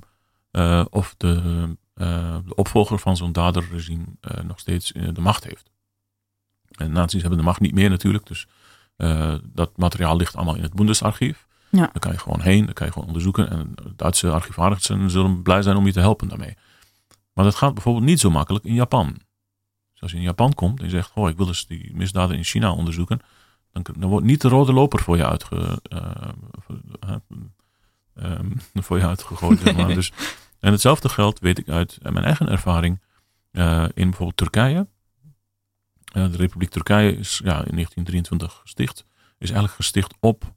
uh, 0.51 0.85
of 0.89 1.15
de, 1.17 1.41
uh, 1.95 2.37
de, 2.45 2.55
opvolger 2.55 2.99
van 2.99 3.17
zo'n 3.17 3.31
daderregime 3.31 4.05
nog 4.43 4.59
steeds 4.59 4.91
de 4.91 5.21
macht 5.21 5.43
heeft. 5.43 5.69
En 6.71 6.91
nazi's 6.91 7.21
hebben 7.21 7.39
de 7.39 7.45
macht 7.45 7.59
niet 7.59 7.73
meer 7.73 7.89
natuurlijk, 7.89 8.25
dus 8.25 8.47
dat 9.43 9.77
materiaal 9.77 10.15
ligt 10.15 10.35
allemaal 10.35 10.55
in 10.55 10.63
het 10.63 10.73
Bundesarchief. 10.73 11.47
Ja. 11.69 11.79
Daar 11.79 11.99
kan 11.99 12.11
je 12.11 12.17
gewoon 12.17 12.41
heen, 12.41 12.65
daar 12.65 12.73
kan 12.73 12.85
je 12.85 12.91
gewoon 12.91 13.07
onderzoeken. 13.07 13.49
En 13.49 13.75
Duitse 13.95 14.31
archivarissen 14.31 15.09
zullen 15.09 15.41
blij 15.41 15.61
zijn 15.61 15.77
om 15.77 15.85
je 15.85 15.91
te 15.91 15.99
helpen 15.99 16.27
daarmee. 16.27 16.57
Maar 17.33 17.45
dat 17.45 17.55
gaat 17.55 17.73
bijvoorbeeld 17.73 18.05
niet 18.05 18.19
zo 18.19 18.29
makkelijk 18.29 18.65
in 18.65 18.73
Japan. 18.73 19.19
Dus 19.91 20.01
als 20.01 20.11
je 20.11 20.17
in 20.17 20.23
Japan 20.23 20.53
komt 20.53 20.79
en 20.79 20.85
je 20.85 20.91
zegt, 20.91 21.11
oh, 21.13 21.29
ik 21.29 21.37
wil 21.37 21.47
eens 21.47 21.67
die 21.67 21.95
misdaden 21.95 22.37
in 22.37 22.43
China 22.43 22.71
onderzoeken. 22.71 23.19
Dan, 23.71 23.85
dan 23.97 24.09
wordt 24.09 24.25
niet 24.25 24.41
de 24.41 24.47
rode 24.47 24.73
loper 24.73 24.99
voor 24.99 25.17
je, 25.17 25.25
uitge, 25.25 25.81
uh, 25.93 26.27
uh, 28.15 28.39
voor 28.85 28.97
je 28.97 29.05
uitgegooid. 29.05 29.77
maar. 29.77 29.93
dus, 30.01 30.11
en 30.59 30.71
hetzelfde 30.71 31.09
geldt, 31.09 31.39
weet 31.39 31.57
ik 31.57 31.69
uit 31.69 31.97
mijn 32.01 32.25
eigen 32.25 32.49
ervaring, 32.49 33.01
uh, 33.51 33.83
in 33.93 34.09
bijvoorbeeld 34.09 34.37
Turkije. 34.37 34.87
de 36.03 36.37
Republiek 36.37 36.69
Turkije 36.69 37.17
is 37.17 37.37
ja, 37.43 37.65
in 37.65 37.75
1923 37.75 38.59
gesticht. 38.61 39.05
Is 39.37 39.49
eigenlijk 39.49 39.73
gesticht 39.73 40.13
op 40.19 40.53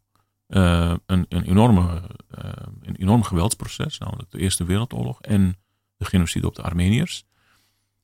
uh, 0.53 0.95
een, 1.07 1.27
een, 1.29 1.43
enorme, 1.43 1.83
uh, 1.83 2.51
een 2.81 2.97
enorm 2.97 3.23
geweldsproces, 3.23 3.99
namelijk 3.99 4.31
de 4.31 4.39
Eerste 4.39 4.65
Wereldoorlog 4.65 5.21
en 5.21 5.57
de 5.97 6.05
genocide 6.05 6.47
op 6.47 6.55
de 6.55 6.63
Armeniërs. 6.63 7.25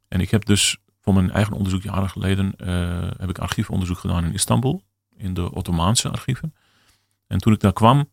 En 0.08 0.20
ik 0.20 0.30
heb 0.30 0.44
dus 0.44 0.78
voor 1.00 1.14
mijn 1.14 1.30
eigen 1.30 1.56
onderzoek 1.56 1.82
jaren 1.82 2.10
geleden 2.10 2.54
uh, 2.56 3.10
heb 3.18 3.28
ik 3.28 3.38
archiefonderzoek 3.38 3.98
gedaan 3.98 4.24
in 4.24 4.32
Istanbul, 4.32 4.82
in 5.16 5.34
de 5.34 5.52
Ottomaanse 5.52 6.08
archieven. 6.08 6.54
En 7.26 7.38
toen 7.38 7.52
ik 7.52 7.60
daar 7.60 7.72
kwam, 7.72 8.10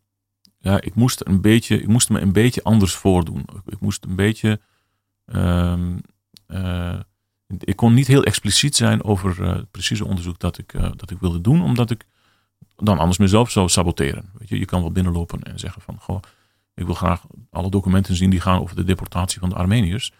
ja, 0.60 0.82
ik 0.82 0.96
moest, 0.96 1.22
een 1.26 1.42
beetje, 1.42 1.82
ik 1.82 1.88
moest 1.88 2.10
me 2.10 2.20
een 2.20 2.34
beetje 2.34 2.64
anders 2.64 2.94
voordoen. 2.94 3.46
Ik 3.66 3.80
moest 3.80 4.06
een 4.06 4.16
beetje. 4.16 4.62
Um, 5.26 6.02
ik 7.60 7.76
kon 7.76 7.94
niet 7.94 8.08
heel 8.08 8.24
expliciet 8.24 8.76
zijn 8.76 9.04
over 9.04 9.46
het 9.46 9.72
precieze 9.72 10.06
onderzoek 10.06 10.40
dat 10.40 10.58
ik, 10.58 10.72
dat 10.72 11.12
ik 11.12 11.20
wilde 11.20 11.42
doen, 11.42 11.62
omdat 11.62 11.92
ik 11.92 12.06
dan 12.76 13.00
anders 13.00 13.18
mezelf 13.18 13.52
zou 13.52 13.70
saboteren. 13.70 14.30
Weet 14.38 14.50
je, 14.50 14.60
je 14.60 14.66
kan 14.66 14.82
wel 14.82 14.92
binnenlopen 14.92 15.44
en 15.44 15.60
zeggen 15.60 15.82
van, 15.82 15.98
goh, 16.00 16.20
ik 16.74 16.86
wil 16.86 16.96
graag 16.96 17.22
alle 17.52 17.70
documenten 17.70 18.16
zien 18.16 18.30
die 18.30 18.42
gaan 18.42 18.60
over 18.60 18.76
de 18.76 18.84
deportatie 18.84 19.40
van 19.40 19.50
de 19.50 19.56
Armeniërs. 19.56 20.12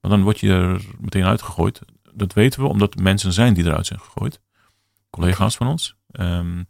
Maar 0.00 0.10
dan 0.10 0.22
word 0.22 0.40
je 0.40 0.52
er 0.52 0.84
meteen 1.00 1.24
uitgegooid. 1.24 1.80
Dat 2.14 2.32
weten 2.32 2.60
we 2.60 2.68
omdat 2.68 2.96
mensen 2.96 3.32
zijn 3.32 3.54
die 3.54 3.64
eruit 3.64 3.86
zijn 3.86 4.00
gegooid. 4.00 4.40
Collega's 5.10 5.56
van 5.56 5.66
ons. 5.66 5.96
Um, 6.12 6.66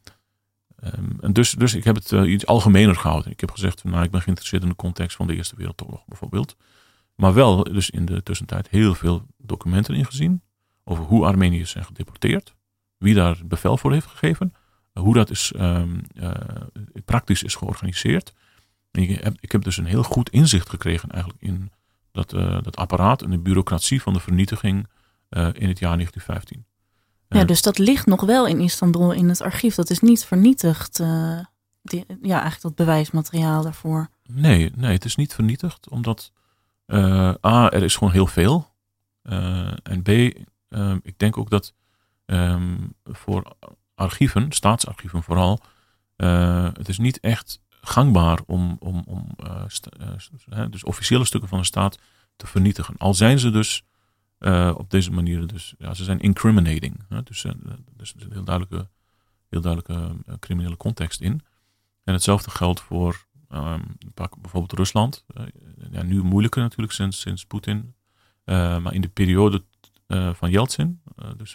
um, 0.84 1.16
en 1.20 1.32
dus, 1.32 1.50
dus 1.50 1.74
ik 1.74 1.84
heb 1.84 1.94
het 1.94 2.10
uh, 2.10 2.32
iets 2.32 2.46
algemener 2.46 2.96
gehouden. 2.96 3.32
Ik 3.32 3.40
heb 3.40 3.50
gezegd, 3.50 3.84
nou, 3.84 4.04
ik 4.04 4.10
ben 4.10 4.22
geïnteresseerd 4.22 4.62
in 4.62 4.68
de 4.68 4.74
context 4.74 5.16
van 5.16 5.26
de 5.26 5.34
Eerste 5.34 5.56
Wereldoorlog 5.56 6.04
bijvoorbeeld. 6.06 6.56
Maar 7.14 7.34
wel 7.34 7.64
dus 7.64 7.90
in 7.90 8.04
de 8.04 8.22
tussentijd 8.22 8.68
heel 8.68 8.94
veel 8.94 9.26
documenten 9.38 9.94
ingezien. 9.94 10.42
Over 10.84 11.04
hoe 11.04 11.24
Armeniërs 11.24 11.70
zijn 11.70 11.84
gedeporteerd. 11.84 12.54
Wie 12.98 13.14
daar 13.14 13.38
bevel 13.44 13.76
voor 13.76 13.92
heeft 13.92 14.06
gegeven 14.06 14.54
hoe 14.92 15.14
dat 15.14 15.30
is, 15.30 15.52
um, 15.56 16.00
uh, 16.14 16.30
praktisch 17.04 17.42
is 17.42 17.54
georganiseerd. 17.54 18.32
ik, 18.90 19.22
heb, 19.22 19.36
ik 19.40 19.52
heb 19.52 19.62
dus 19.62 19.76
een 19.76 19.84
heel 19.84 20.02
goed 20.02 20.30
inzicht 20.30 20.68
gekregen 20.68 21.08
eigenlijk 21.08 21.42
in 21.42 21.70
dat, 22.12 22.32
uh, 22.32 22.62
dat 22.62 22.76
apparaat 22.76 23.22
en 23.22 23.30
de 23.30 23.38
bureaucratie 23.38 24.02
van 24.02 24.12
de 24.12 24.20
vernietiging 24.20 24.86
uh, 25.30 25.48
in 25.52 25.68
het 25.68 25.78
jaar 25.78 25.96
1915. 25.96 26.64
Ja, 27.28 27.44
dus 27.44 27.62
dat 27.62 27.78
ligt 27.78 28.06
nog 28.06 28.20
wel 28.20 28.46
in 28.46 28.60
Istanbul 28.60 29.12
in 29.12 29.28
het 29.28 29.40
archief. 29.40 29.74
Dat 29.74 29.90
is 29.90 30.00
niet 30.00 30.24
vernietigd. 30.24 30.96
Die, 31.82 32.04
ja, 32.22 32.40
eigenlijk 32.40 32.60
dat 32.62 32.74
bewijsmateriaal 32.74 33.62
daarvoor. 33.62 34.08
Nee, 34.24 34.72
nee, 34.74 34.92
het 34.92 35.04
is 35.04 35.16
niet 35.16 35.34
vernietigd, 35.34 35.88
omdat 35.88 36.32
A, 37.46 37.70
er 37.70 37.82
is 37.82 37.96
gewoon 37.96 38.12
heel 38.12 38.26
veel. 38.26 38.74
en 39.82 40.02
B, 40.02 40.08
ik 41.02 41.14
denk 41.18 41.36
ook 41.38 41.50
dat 41.50 41.74
um, 42.26 42.94
voor 43.04 43.56
archieven, 44.02 44.52
staatsarchieven 44.52 45.22
vooral, 45.22 45.60
uh, 46.16 46.68
het 46.72 46.88
is 46.88 46.98
niet 46.98 47.20
echt 47.20 47.60
gangbaar 47.80 48.40
om, 48.46 48.76
om, 48.80 49.02
om 49.06 49.26
uh, 49.46 49.64
uh, 50.48 50.64
dus 50.70 50.84
officiële 50.84 51.24
stukken 51.24 51.48
van 51.48 51.58
de 51.58 51.64
staat 51.64 51.98
te 52.36 52.46
vernietigen. 52.46 52.96
Al 52.96 53.14
zijn 53.14 53.38
ze 53.38 53.50
dus 53.50 53.82
op 54.74 54.90
deze 54.90 55.10
manier, 55.10 55.46
dus 55.46 55.74
ja, 55.78 55.94
ze 55.94 56.04
zijn 56.04 56.20
incriminating. 56.20 57.04
dus, 57.24 57.42
dus 57.96 58.12
er 58.12 58.20
zit 58.20 58.22
een 58.22 58.32
heel 58.32 58.44
duidelijke, 58.44 58.88
heel 59.48 59.60
duidelijke 59.60 60.16
criminele 60.38 60.76
context 60.76 61.20
in. 61.20 61.40
En 62.04 62.12
hetzelfde 62.12 62.50
geldt 62.50 62.80
voor 62.80 63.26
um, 63.50 63.96
pak 64.14 64.40
bijvoorbeeld 64.40 64.72
Rusland. 64.72 65.24
ja, 65.90 66.02
nu 66.02 66.22
moeilijker 66.22 66.62
natuurlijk 66.62 66.92
sinds, 66.92 67.20
sinds 67.20 67.44
Poetin. 67.44 67.94
maar 68.44 68.94
in 68.94 69.00
de 69.00 69.08
periode 69.08 69.64
van 70.32 70.50
Yeltsin, 70.50 71.02
dus 71.36 71.54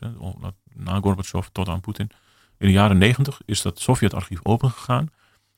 na 0.74 1.00
Gorbachev 1.00 1.48
tot 1.52 1.68
aan 1.68 1.82
Poetin, 1.82 2.12
in 2.58 2.68
de 2.68 2.74
jaren 2.74 2.98
negentig 2.98 3.42
is 3.46 3.62
dat 3.62 3.80
Sovjet-archief 3.80 4.40
opengegaan. 4.44 5.10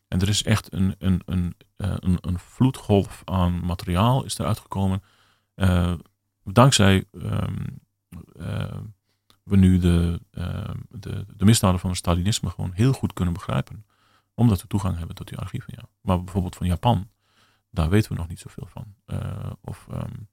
En 0.07 0.21
er 0.21 0.29
is 0.29 0.43
echt 0.43 0.73
een, 0.73 0.95
een, 0.99 1.21
een, 1.25 1.55
eh, 1.75 1.93
een, 1.95 2.17
een 2.21 2.39
vloedgolf 2.39 3.21
aan 3.25 3.65
materiaal 3.65 4.23
is 4.23 4.37
eruit 4.37 4.59
gekomen. 4.59 5.03
Uh, 5.55 5.93
dankzij 6.43 7.03
um, 7.11 7.79
uh, 8.39 8.77
we 9.43 9.55
nu 9.55 9.79
de, 9.79 10.19
uh, 10.31 10.69
de, 10.89 11.25
de 11.35 11.45
misdaden 11.45 11.79
van 11.79 11.89
het 11.89 11.99
Stalinisme 11.99 12.49
gewoon 12.49 12.71
heel 12.71 12.93
goed 12.93 13.13
kunnen 13.13 13.33
begrijpen. 13.33 13.85
Omdat 14.33 14.61
we 14.61 14.67
toegang 14.67 14.97
hebben 14.97 15.15
tot 15.15 15.27
die 15.27 15.37
archieven. 15.37 15.73
Ja. 15.75 15.83
Maar 16.01 16.23
bijvoorbeeld 16.23 16.55
van 16.55 16.67
Japan, 16.67 17.09
daar 17.71 17.89
weten 17.89 18.11
we 18.11 18.17
nog 18.17 18.27
niet 18.27 18.39
zoveel 18.39 18.67
van. 18.67 18.95
of 19.61 19.87
um, 19.91 20.27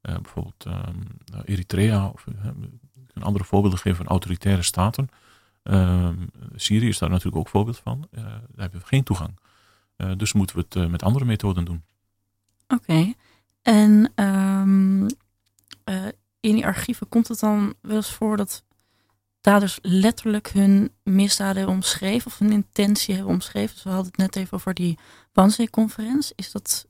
bijvoorbeeld 0.00 0.64
um, 0.66 1.06
Eritrea. 1.44 2.06
Of, 2.06 2.26
een 3.12 3.22
andere 3.22 3.44
voorbeelden 3.44 3.78
geven 3.78 3.96
van 3.96 4.06
autoritaire 4.06 4.62
staten. 4.62 5.08
Ehm, 5.62 6.26
Syrië 6.54 6.88
is 6.88 6.98
daar 6.98 7.10
natuurlijk 7.10 7.36
ook 7.36 7.48
voorbeeld 7.48 7.78
van. 7.78 8.08
Uh, 8.10 8.22
daar 8.22 8.42
hebben 8.56 8.80
we 8.80 8.86
geen 8.86 9.02
toegang. 9.02 9.38
Uh, 9.96 10.12
dus 10.16 10.32
moeten 10.32 10.56
we 10.56 10.62
het 10.62 10.74
uh, 10.74 10.86
met 10.86 11.02
andere 11.02 11.24
methoden 11.24 11.64
doen. 11.64 11.84
Oké. 12.68 13.12
En 13.62 14.12
um, 14.14 15.06
in 16.40 16.54
die 16.54 16.66
archieven 16.66 17.08
komt 17.08 17.28
het 17.28 17.40
dan 17.40 17.74
wel 17.80 17.96
eens 17.96 18.12
voor 18.12 18.36
dat 18.36 18.64
daders 19.40 19.78
letterlijk 19.82 20.48
hun 20.48 20.92
misdaden 21.02 21.56
hebben 21.56 21.74
omschreven 21.74 22.26
of 22.26 22.38
hun 22.38 22.52
intentie 22.52 23.14
hebben 23.14 23.32
omschreven. 23.32 23.74
Dus 23.74 23.84
we 23.84 23.90
hadden 23.90 24.06
het 24.06 24.16
net 24.16 24.36
even 24.36 24.52
over 24.52 24.74
die 24.74 24.98
Wannsee-conferentie. 25.32 26.32
Is 26.36 26.52
dat, 26.52 26.86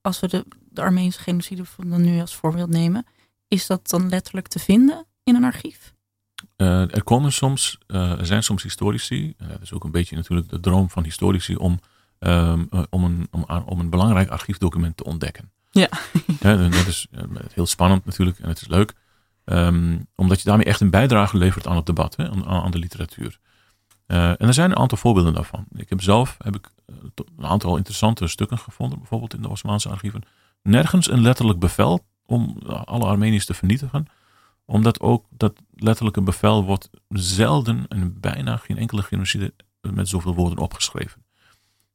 als 0.00 0.20
we 0.20 0.28
de, 0.28 0.46
de 0.68 0.82
Armeense 0.82 1.20
genocide 1.20 1.64
dan 1.76 2.02
nu 2.02 2.20
als 2.20 2.36
voorbeeld 2.36 2.70
nemen, 2.70 3.06
is 3.48 3.66
dat 3.66 3.88
dan 3.88 4.08
letterlijk 4.08 4.48
te 4.48 4.58
vinden 4.58 5.06
in 5.22 5.34
een 5.34 5.44
archief? 5.44 5.94
Uh, 6.56 6.94
er 6.94 7.02
komen 7.02 7.32
soms, 7.32 7.78
uh, 7.86 8.18
er 8.18 8.26
zijn 8.26 8.42
soms 8.42 8.62
historici, 8.62 9.34
uh, 9.38 9.48
dat 9.48 9.60
is 9.62 9.72
ook 9.72 9.84
een 9.84 9.90
beetje 9.90 10.16
natuurlijk 10.16 10.48
de 10.48 10.60
droom 10.60 10.90
van 10.90 11.04
historici 11.04 11.56
om, 11.56 11.80
um, 12.18 12.68
om, 12.90 13.04
een, 13.04 13.28
om, 13.30 13.44
om, 13.64 13.80
een 13.80 13.90
belangrijk 13.90 14.30
archiefdocument 14.30 14.96
te 14.96 15.04
ontdekken. 15.04 15.52
Ja. 15.70 15.88
ja 16.40 16.56
dat 16.56 16.86
is 16.86 17.06
heel 17.54 17.66
spannend 17.66 18.04
natuurlijk 18.04 18.38
en 18.38 18.48
het 18.48 18.60
is 18.60 18.68
leuk, 18.68 18.92
um, 19.44 20.06
omdat 20.14 20.38
je 20.38 20.44
daarmee 20.44 20.66
echt 20.66 20.80
een 20.80 20.90
bijdrage 20.90 21.36
levert 21.36 21.66
aan 21.66 21.76
het 21.76 21.86
debat, 21.86 22.16
hè, 22.16 22.30
aan, 22.30 22.46
aan, 22.46 22.70
de 22.70 22.78
literatuur. 22.78 23.38
en 24.06 24.36
er 24.38 24.54
zijn 24.54 24.70
een 24.70 24.76
aantal 24.76 24.98
voorbeelden 24.98 25.34
daarvan. 25.34 25.66
Ik 25.72 25.88
heb 25.88 26.02
zelf 26.02 26.36
heb 26.38 26.56
ik, 26.56 26.68
een 27.36 27.46
aantal 27.46 27.76
interessante 27.76 28.26
stukken 28.26 28.58
gevonden, 28.58 28.98
bijvoorbeeld 28.98 29.34
in 29.34 29.42
de 29.42 29.48
Osmaanse 29.48 29.88
archieven. 29.88 30.22
Nergens 30.62 31.10
een 31.10 31.20
letterlijk 31.20 31.58
bevel 31.58 32.04
om 32.26 32.58
alle 32.84 33.04
Armeniërs 33.04 33.46
te 33.46 33.54
vernietigen 33.54 34.06
omdat 34.70 35.00
ook 35.00 35.26
dat 35.30 35.62
letterlijke 35.74 36.22
bevel 36.22 36.64
wordt 36.64 36.90
zelden 37.08 37.88
en 37.88 38.20
bijna 38.20 38.56
geen 38.56 38.78
enkele 38.78 39.02
genocide 39.02 39.54
met 39.80 40.08
zoveel 40.08 40.34
woorden 40.34 40.58
opgeschreven. 40.58 41.24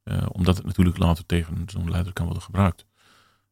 Uh, 0.04 0.26
omdat 0.32 0.58
het 0.58 0.66
natuurlijk 0.66 0.98
later 0.98 1.26
tegen 1.26 1.64
zo'n 1.66 1.90
leider 1.90 2.14
kan 2.14 2.26
worden 2.26 2.44
gebruikt. 2.44 2.86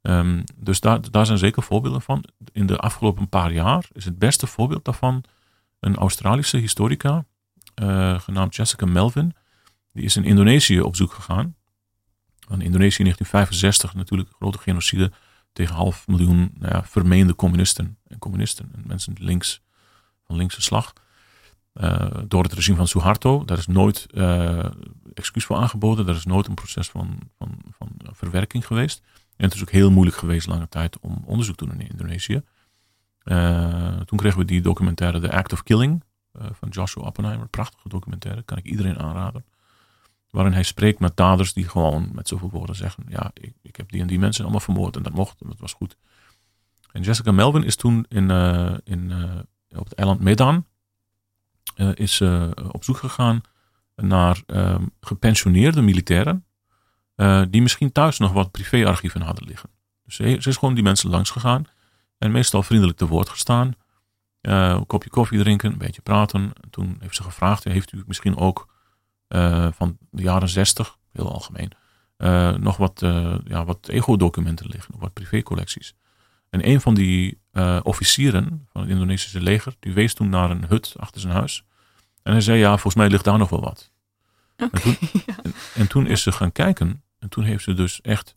Um, 0.01 0.43
dus 0.55 0.79
daar, 0.79 1.11
daar 1.11 1.25
zijn 1.25 1.37
zeker 1.37 1.63
voorbeelden 1.63 2.01
van. 2.01 2.23
In 2.51 2.65
de 2.65 2.77
afgelopen 2.77 3.29
paar 3.29 3.51
jaar 3.51 3.87
is 3.91 4.05
het 4.05 4.19
beste 4.19 4.47
voorbeeld 4.47 4.85
daarvan 4.85 5.23
een 5.79 5.95
Australische 5.95 6.57
historica, 6.57 7.25
uh, 7.81 8.19
genaamd 8.19 8.55
Jessica 8.55 8.85
Melvin. 8.85 9.35
Die 9.91 10.03
is 10.03 10.15
in 10.15 10.23
Indonesië 10.23 10.81
op 10.81 10.95
zoek 10.95 11.13
gegaan. 11.13 11.55
In 12.49 12.61
Indonesië 12.61 13.03
in 13.03 13.13
1965 13.13 13.93
natuurlijk 13.93 14.29
grote 14.39 14.57
genocide 14.57 15.11
tegen 15.53 15.75
half 15.75 16.07
miljoen 16.07 16.51
nou 16.59 16.73
ja, 16.73 16.83
vermeende 16.83 17.35
communisten 17.35 17.97
en 18.07 18.19
communisten 18.19 18.69
en 18.73 18.83
mensen 18.85 19.15
links, 19.19 19.61
van 20.25 20.35
linkse 20.35 20.61
slag. 20.61 20.93
door 22.27 22.43
het 22.43 22.53
regime 22.53 22.77
van 22.77 22.87
Suharto. 22.87 23.45
Daar 23.45 23.57
is 23.57 23.67
nooit 23.67 24.07
excuus 25.13 25.45
voor 25.45 25.55
aangeboden. 25.55 26.05
Daar 26.05 26.15
is 26.15 26.25
nooit 26.25 26.47
een 26.47 26.53
proces 26.53 26.89
van, 26.89 27.19
van, 27.37 27.57
van 27.77 27.89
verwerking 28.11 28.67
geweest. 28.67 29.01
En 29.35 29.45
het 29.45 29.53
is 29.53 29.61
ook 29.61 29.71
heel 29.71 29.91
moeilijk 29.91 30.17
geweest 30.17 30.47
lange 30.47 30.69
tijd 30.69 30.99
om 30.99 31.23
onderzoek 31.25 31.55
te 31.55 31.65
doen 31.65 31.79
in 31.79 31.89
Indonesië. 31.89 32.41
toen 34.05 34.17
kregen 34.17 34.39
we 34.39 34.45
die 34.45 34.61
documentaire 34.61 35.19
The 35.19 35.31
Act 35.31 35.53
of 35.53 35.63
Killing 35.63 36.03
van 36.33 36.69
Joshua 36.69 37.03
Oppenheimer. 37.03 37.47
Prachtige 37.47 37.89
documentaire, 37.89 38.41
kan 38.41 38.57
ik 38.57 38.65
iedereen 38.65 38.99
aanraden 38.99 39.45
waarin 40.33 40.53
hij 40.53 40.63
spreekt 40.63 40.99
met 40.99 41.17
daders 41.17 41.53
die 41.53 41.67
gewoon 41.67 42.09
met 42.13 42.27
zoveel 42.27 42.49
woorden 42.49 42.75
zeggen: 42.75 43.03
Ja, 43.07 43.31
ik, 43.33 43.53
ik 43.61 43.75
heb 43.75 43.91
die 43.91 44.01
en 44.01 44.07
die 44.07 44.19
mensen 44.19 44.43
allemaal 44.43 44.61
vermoord 44.61 44.95
en 44.95 45.03
dat 45.03 45.13
mocht 45.13 45.41
en 45.41 45.47
dat 45.47 45.59
was 45.59 45.73
goed. 45.73 45.97
En 46.91 47.01
Jessica 47.01 47.31
Melvin 47.31 47.63
is 47.63 47.75
toen 47.75 48.05
in, 48.09 48.29
uh, 48.29 48.73
in, 48.83 49.09
uh, 49.09 49.79
op 49.79 49.83
het 49.83 49.93
eiland 49.93 50.19
Medan 50.19 50.65
uh, 51.75 51.89
is, 51.93 52.21
op 52.71 52.83
zoek 52.83 52.97
gegaan 52.97 53.41
naar 53.95 54.41
ehm, 54.45 54.85
gepensioneerde 54.99 55.81
militairen 55.81 56.45
die 57.49 57.61
misschien 57.61 57.91
thuis 57.91 58.17
nog 58.17 58.31
wat 58.31 58.51
privéarchieven 58.51 59.21
hadden 59.21 59.47
liggen. 59.47 59.69
Dus 60.03 60.15
ze, 60.15 60.23
is 60.23 60.57
gewoon 60.57 60.73
die 60.73 60.83
mensen 60.83 61.09
langs 61.09 61.29
gegaan 61.29 61.65
en 62.17 62.31
meestal 62.31 62.63
vriendelijk 62.63 62.97
te 62.97 63.07
woord 63.07 63.29
gestaan. 63.29 63.75
een 64.41 64.85
kopje 64.85 65.09
koffie 65.09 65.39
drinken, 65.39 65.71
een 65.71 65.77
beetje 65.77 66.01
praten. 66.01 66.51
toen 66.69 66.97
heeft 66.99 67.15
ze 67.15 67.23
gevraagd: 67.23 67.63
Heeft 67.63 67.91
u 67.91 68.03
misschien 68.07 68.37
ook 68.37 68.72
van 69.73 69.97
de 70.09 70.21
jaren 70.21 70.49
60, 70.49 70.97
heel 71.11 71.31
algemeen, 71.31 71.71
uh, 72.17 72.55
nog 72.55 72.77
wat, 72.77 73.01
uh, 73.01 73.35
ja, 73.45 73.65
wat 73.65 73.87
ego-documenten 73.87 74.67
liggen, 74.67 74.91
nog 74.91 75.01
wat 75.01 75.13
privécollecties. 75.13 75.95
En 76.49 76.69
een 76.69 76.81
van 76.81 76.93
die 76.93 77.41
officieren 77.83 78.67
van 78.71 78.81
het 78.81 78.89
Indonesische 78.89 79.41
leger, 79.41 79.75
die 79.79 79.93
wees 79.93 80.13
toen 80.13 80.29
naar 80.29 80.49
een 80.49 80.65
hut 80.65 80.95
achter 80.97 81.21
zijn 81.21 81.33
huis. 81.33 81.63
En 82.23 82.31
hij 82.31 82.41
zei, 82.41 82.59
ja, 82.59 82.69
volgens 82.69 82.95
mij 82.95 83.09
ligt 83.09 83.23
daar 83.23 83.37
nog 83.37 83.49
wel 83.49 83.61
wat. 83.61 83.91
Okay, 84.57 84.69
en, 84.73 84.81
toen, 84.81 84.97
ja. 85.25 85.35
en, 85.43 85.53
en, 85.75 85.87
toen 85.87 86.07
is 86.07 86.21
ze 86.21 86.31
gaan 86.31 86.51
kijken 86.51 87.03
en 87.19 87.29
toen 87.29 87.43
heeft 87.43 87.63
ze 87.63 87.73
dus 87.73 88.01
echt 88.01 88.35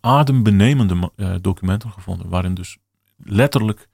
adembenemende 0.00 1.10
documenten 1.40 1.90
gevonden, 1.90 2.28
waarin 2.28 2.54
dus 2.54 2.78
letterlijk 3.16 3.88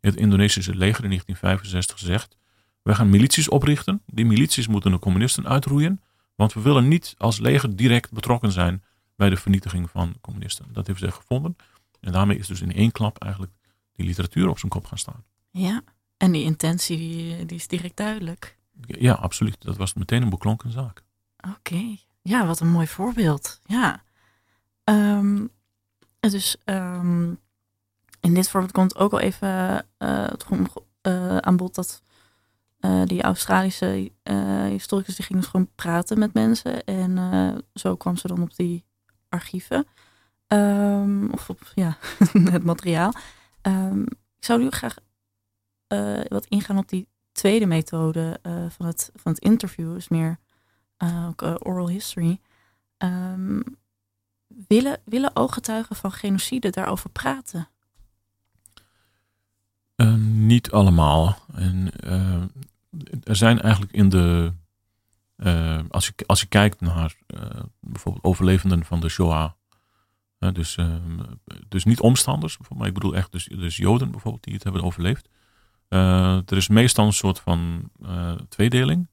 het 0.00 0.16
Indonesische 0.16 0.74
leger 0.74 1.04
in 1.04 1.10
1965 1.10 1.98
zegt, 1.98 2.36
we 2.84 2.94
gaan 2.94 3.10
milities 3.10 3.48
oprichten. 3.48 4.02
Die 4.06 4.24
milities 4.24 4.66
moeten 4.66 4.90
de 4.90 4.98
communisten 4.98 5.48
uitroeien. 5.48 6.02
Want 6.34 6.52
we 6.52 6.60
willen 6.60 6.88
niet 6.88 7.14
als 7.18 7.38
leger 7.38 7.76
direct 7.76 8.12
betrokken 8.12 8.52
zijn 8.52 8.82
bij 9.16 9.30
de 9.30 9.36
vernietiging 9.36 9.90
van 9.90 10.14
communisten. 10.20 10.66
Dat 10.72 10.86
heeft 10.86 10.98
zij 10.98 11.10
gevonden. 11.10 11.56
En 12.00 12.12
daarmee 12.12 12.38
is 12.38 12.46
dus 12.46 12.60
in 12.60 12.72
één 12.72 12.92
klap 12.92 13.22
eigenlijk 13.22 13.52
die 13.92 14.06
literatuur 14.06 14.48
op 14.48 14.58
zijn 14.58 14.70
kop 14.70 14.86
gaan 14.86 14.98
staan. 14.98 15.24
Ja, 15.50 15.82
en 16.16 16.32
die 16.32 16.42
intentie 16.42 16.96
die, 16.96 17.46
die 17.46 17.56
is 17.56 17.66
direct 17.66 17.96
duidelijk. 17.96 18.58
Ja, 18.86 19.12
absoluut. 19.12 19.56
Dat 19.58 19.76
was 19.76 19.94
meteen 19.94 20.22
een 20.22 20.30
beklonken 20.30 20.72
zaak. 20.72 21.02
Oké, 21.56 21.96
ja, 22.22 22.46
wat 22.46 22.60
een 22.60 22.70
mooi 22.70 22.86
voorbeeld. 22.86 23.60
Ja. 23.64 24.02
Um, 24.84 25.50
dus 26.20 26.56
um, 26.64 27.38
in 28.20 28.34
dit 28.34 28.48
voorbeeld 28.48 28.72
komt 28.72 28.96
ook 28.96 29.12
al 29.12 29.20
even 29.20 29.86
uh, 29.98 30.28
het 30.28 30.46
uh, 31.02 31.36
aan 31.36 31.56
bod 31.56 31.74
dat 31.74 32.02
uh, 32.84 33.02
die 33.04 33.22
Australische 33.22 34.10
uh, 34.24 34.64
historicus 34.64 35.16
die 35.16 35.24
ging 35.24 35.38
dus 35.38 35.48
gewoon 35.48 35.68
praten 35.74 36.18
met 36.18 36.34
mensen. 36.34 36.84
En 36.84 37.16
uh, 37.16 37.54
zo 37.74 37.96
kwam 37.96 38.16
ze 38.16 38.26
dan 38.26 38.42
op 38.42 38.56
die 38.56 38.84
archieven. 39.28 39.86
Um, 40.48 41.30
of 41.32 41.50
op 41.50 41.72
ja, 41.74 41.96
het 42.56 42.64
materiaal. 42.64 43.12
Um, 43.62 44.02
ik 44.38 44.44
zou 44.44 44.62
nu 44.62 44.70
graag 44.70 44.96
wat 46.28 46.46
ingaan 46.46 46.78
op 46.78 46.88
die 46.88 47.08
tweede 47.32 47.66
methode 47.66 48.38
van, 48.68 48.86
het, 48.86 49.10
van 49.14 49.32
het 49.32 49.40
interview. 49.40 49.94
Dus 49.94 50.08
meer 50.08 50.38
ook 51.28 51.42
oral 51.42 51.88
history. 51.88 52.40
Um, 52.98 53.62
willen 55.04 55.36
ooggetuigen 55.36 55.96
van 55.96 56.12
genocide 56.12 56.70
daarover 56.70 57.10
praten? 57.10 57.68
niet 60.22 60.70
allemaal. 60.70 61.36
En 61.54 61.90
er 63.22 63.36
zijn 63.36 63.60
eigenlijk 63.60 63.92
in 63.92 64.08
de. 64.08 64.52
Uh, 65.36 65.80
als, 65.88 66.06
je, 66.06 66.12
als 66.26 66.40
je 66.40 66.46
kijkt 66.46 66.80
naar 66.80 67.14
uh, 67.26 67.40
bijvoorbeeld 67.80 68.24
overlevenden 68.24 68.84
van 68.84 69.00
de 69.00 69.08
Shoah. 69.08 69.50
Dus, 70.52 70.78
dus 71.68 71.84
niet 71.84 72.00
omstanders, 72.00 72.58
maar 72.76 72.86
ik 72.86 72.94
bedoel 72.94 73.14
echt 73.14 73.32
dus, 73.32 73.44
dus 73.44 73.76
Joden 73.76 74.10
bijvoorbeeld 74.10 74.44
die 74.44 74.54
het 74.54 74.62
hebben 74.62 74.82
overleefd. 74.82 75.28
er 75.88 76.56
is 76.56 76.68
meestal 76.68 77.06
een 77.06 77.12
soort 77.12 77.40
van 77.40 77.90
tweedeling. 78.48 79.08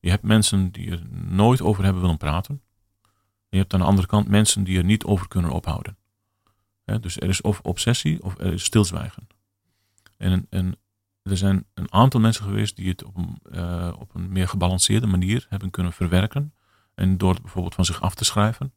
Je 0.00 0.10
hebt 0.10 0.22
mensen 0.22 0.70
die 0.70 0.90
er 0.90 1.02
nooit 1.10 1.62
over 1.62 1.84
hebben 1.84 2.02
willen 2.02 2.16
praten. 2.16 2.62
En 3.04 3.48
je 3.48 3.58
hebt 3.58 3.72
aan 3.72 3.80
de 3.80 3.86
andere 3.86 4.06
kant 4.06 4.28
mensen 4.28 4.64
die 4.64 4.78
er 4.78 4.84
niet 4.84 5.04
over 5.04 5.28
kunnen 5.28 5.50
ophouden. 5.50 5.96
dus 6.84 7.16
er 7.16 7.28
is 7.28 7.40
of 7.40 7.60
obsessie 7.60 8.22
of 8.22 8.38
er 8.38 8.52
is 8.52 8.64
stilzwijgen. 8.64 9.26
En, 10.16 10.46
en 10.50 10.78
er 11.30 11.36
zijn 11.36 11.64
een 11.74 11.92
aantal 11.92 12.20
mensen 12.20 12.44
geweest 12.44 12.76
die 12.76 12.88
het 12.88 13.04
op 13.04 13.16
een, 13.16 13.38
uh, 13.52 13.92
op 13.98 14.14
een 14.14 14.32
meer 14.32 14.48
gebalanceerde 14.48 15.06
manier 15.06 15.46
hebben 15.48 15.70
kunnen 15.70 15.92
verwerken. 15.92 16.54
En 16.94 17.18
door 17.18 17.32
het 17.32 17.42
bijvoorbeeld 17.42 17.74
van 17.74 17.84
zich 17.84 18.00
af 18.00 18.14
te 18.14 18.24
schrijven, 18.24 18.72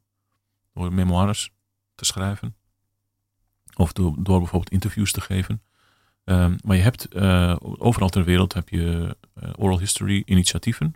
door 0.74 0.94
memoires 0.94 1.52
te 1.96 2.06
schrijven, 2.06 2.56
of 3.76 3.94
door, 3.94 4.14
bijvoorbeeld 4.14 4.70
interviews 4.70 5.12
te 5.12 5.22
geven. 5.22 5.62
Um, 6.24 6.56
maar 6.64 6.76
je 6.76 6.82
hebt 6.82 7.16
uh, 7.16 7.56
overal 7.60 8.10
ter 8.10 8.24
wereld 8.24 8.54
heb 8.54 8.70
je 8.70 9.18
uh, 9.44 9.50
oral 9.56 9.80
history 9.80 10.22
initiatieven. 10.26 10.94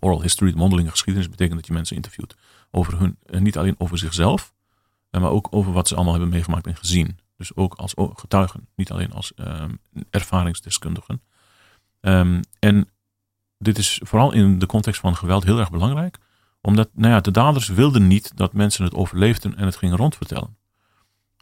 Oral 0.00 0.22
history, 0.22 0.50
de 0.50 0.56
mondelinge 0.56 0.90
geschiedenis, 0.90 1.28
betekent 1.28 1.56
dat 1.56 1.66
je 1.66 1.72
mensen 1.72 1.96
interviewt 1.96 2.36
over 2.70 2.98
hun, 2.98 3.18
niet 3.42 3.58
alleen 3.58 3.74
over 3.78 3.98
zichzelf, 3.98 4.54
maar 5.10 5.30
ook 5.30 5.48
over 5.50 5.72
wat 5.72 5.88
ze 5.88 5.94
allemaal 5.94 6.12
hebben 6.12 6.32
meegemaakt 6.32 6.66
en 6.66 6.76
gezien. 6.76 7.18
Dus 7.42 7.56
ook 7.56 7.74
als 7.74 7.94
getuigen, 7.96 8.68
niet 8.74 8.90
alleen 8.90 9.12
als 9.12 9.32
um, 9.36 9.78
ervaringsdeskundigen. 10.10 11.22
Um, 12.00 12.40
en 12.58 12.88
dit 13.58 13.78
is 13.78 14.00
vooral 14.04 14.32
in 14.32 14.58
de 14.58 14.66
context 14.66 15.00
van 15.00 15.16
geweld 15.16 15.44
heel 15.44 15.58
erg 15.58 15.70
belangrijk. 15.70 16.18
Omdat 16.60 16.88
nou 16.92 17.12
ja, 17.12 17.20
de 17.20 17.30
daders 17.30 17.68
wilden 17.68 18.06
niet 18.06 18.36
dat 18.36 18.52
mensen 18.52 18.84
het 18.84 18.94
overleefden 18.94 19.56
en 19.56 19.64
het 19.64 19.76
gingen 19.76 19.96
rondvertellen. 19.96 20.56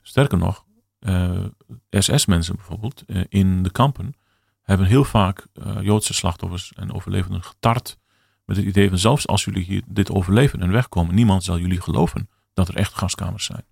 Sterker 0.03 0.39
nog, 0.39 0.65
eh, 0.99 1.45
SS-mensen 1.91 2.57
bijvoorbeeld 2.57 3.03
uh, 3.07 3.25
in 3.29 3.63
de 3.63 3.71
kampen 3.71 4.15
hebben 4.63 4.87
heel 4.87 5.05
vaak 5.05 5.47
uh, 5.55 5.83
Joodse 5.83 6.15
slachtoffers 6.15 6.73
en 6.73 6.93
overlevenden 6.93 7.43
getart 7.43 7.99
met 8.45 8.57
het 8.57 8.67
idee 8.67 8.89
van 8.89 8.99
zelfs 8.99 9.27
als 9.27 9.45
jullie 9.45 9.65
hier 9.65 9.83
dit 9.87 10.11
overleven 10.11 10.61
en 10.61 10.71
wegkomen, 10.71 11.15
niemand 11.15 11.45
zal 11.45 11.59
jullie 11.59 11.81
geloven 11.81 12.29
dat 12.55 12.69
er 12.69 12.77
echt 12.77 12.95
gaskamers 12.95 13.45
zijn. 13.45 13.65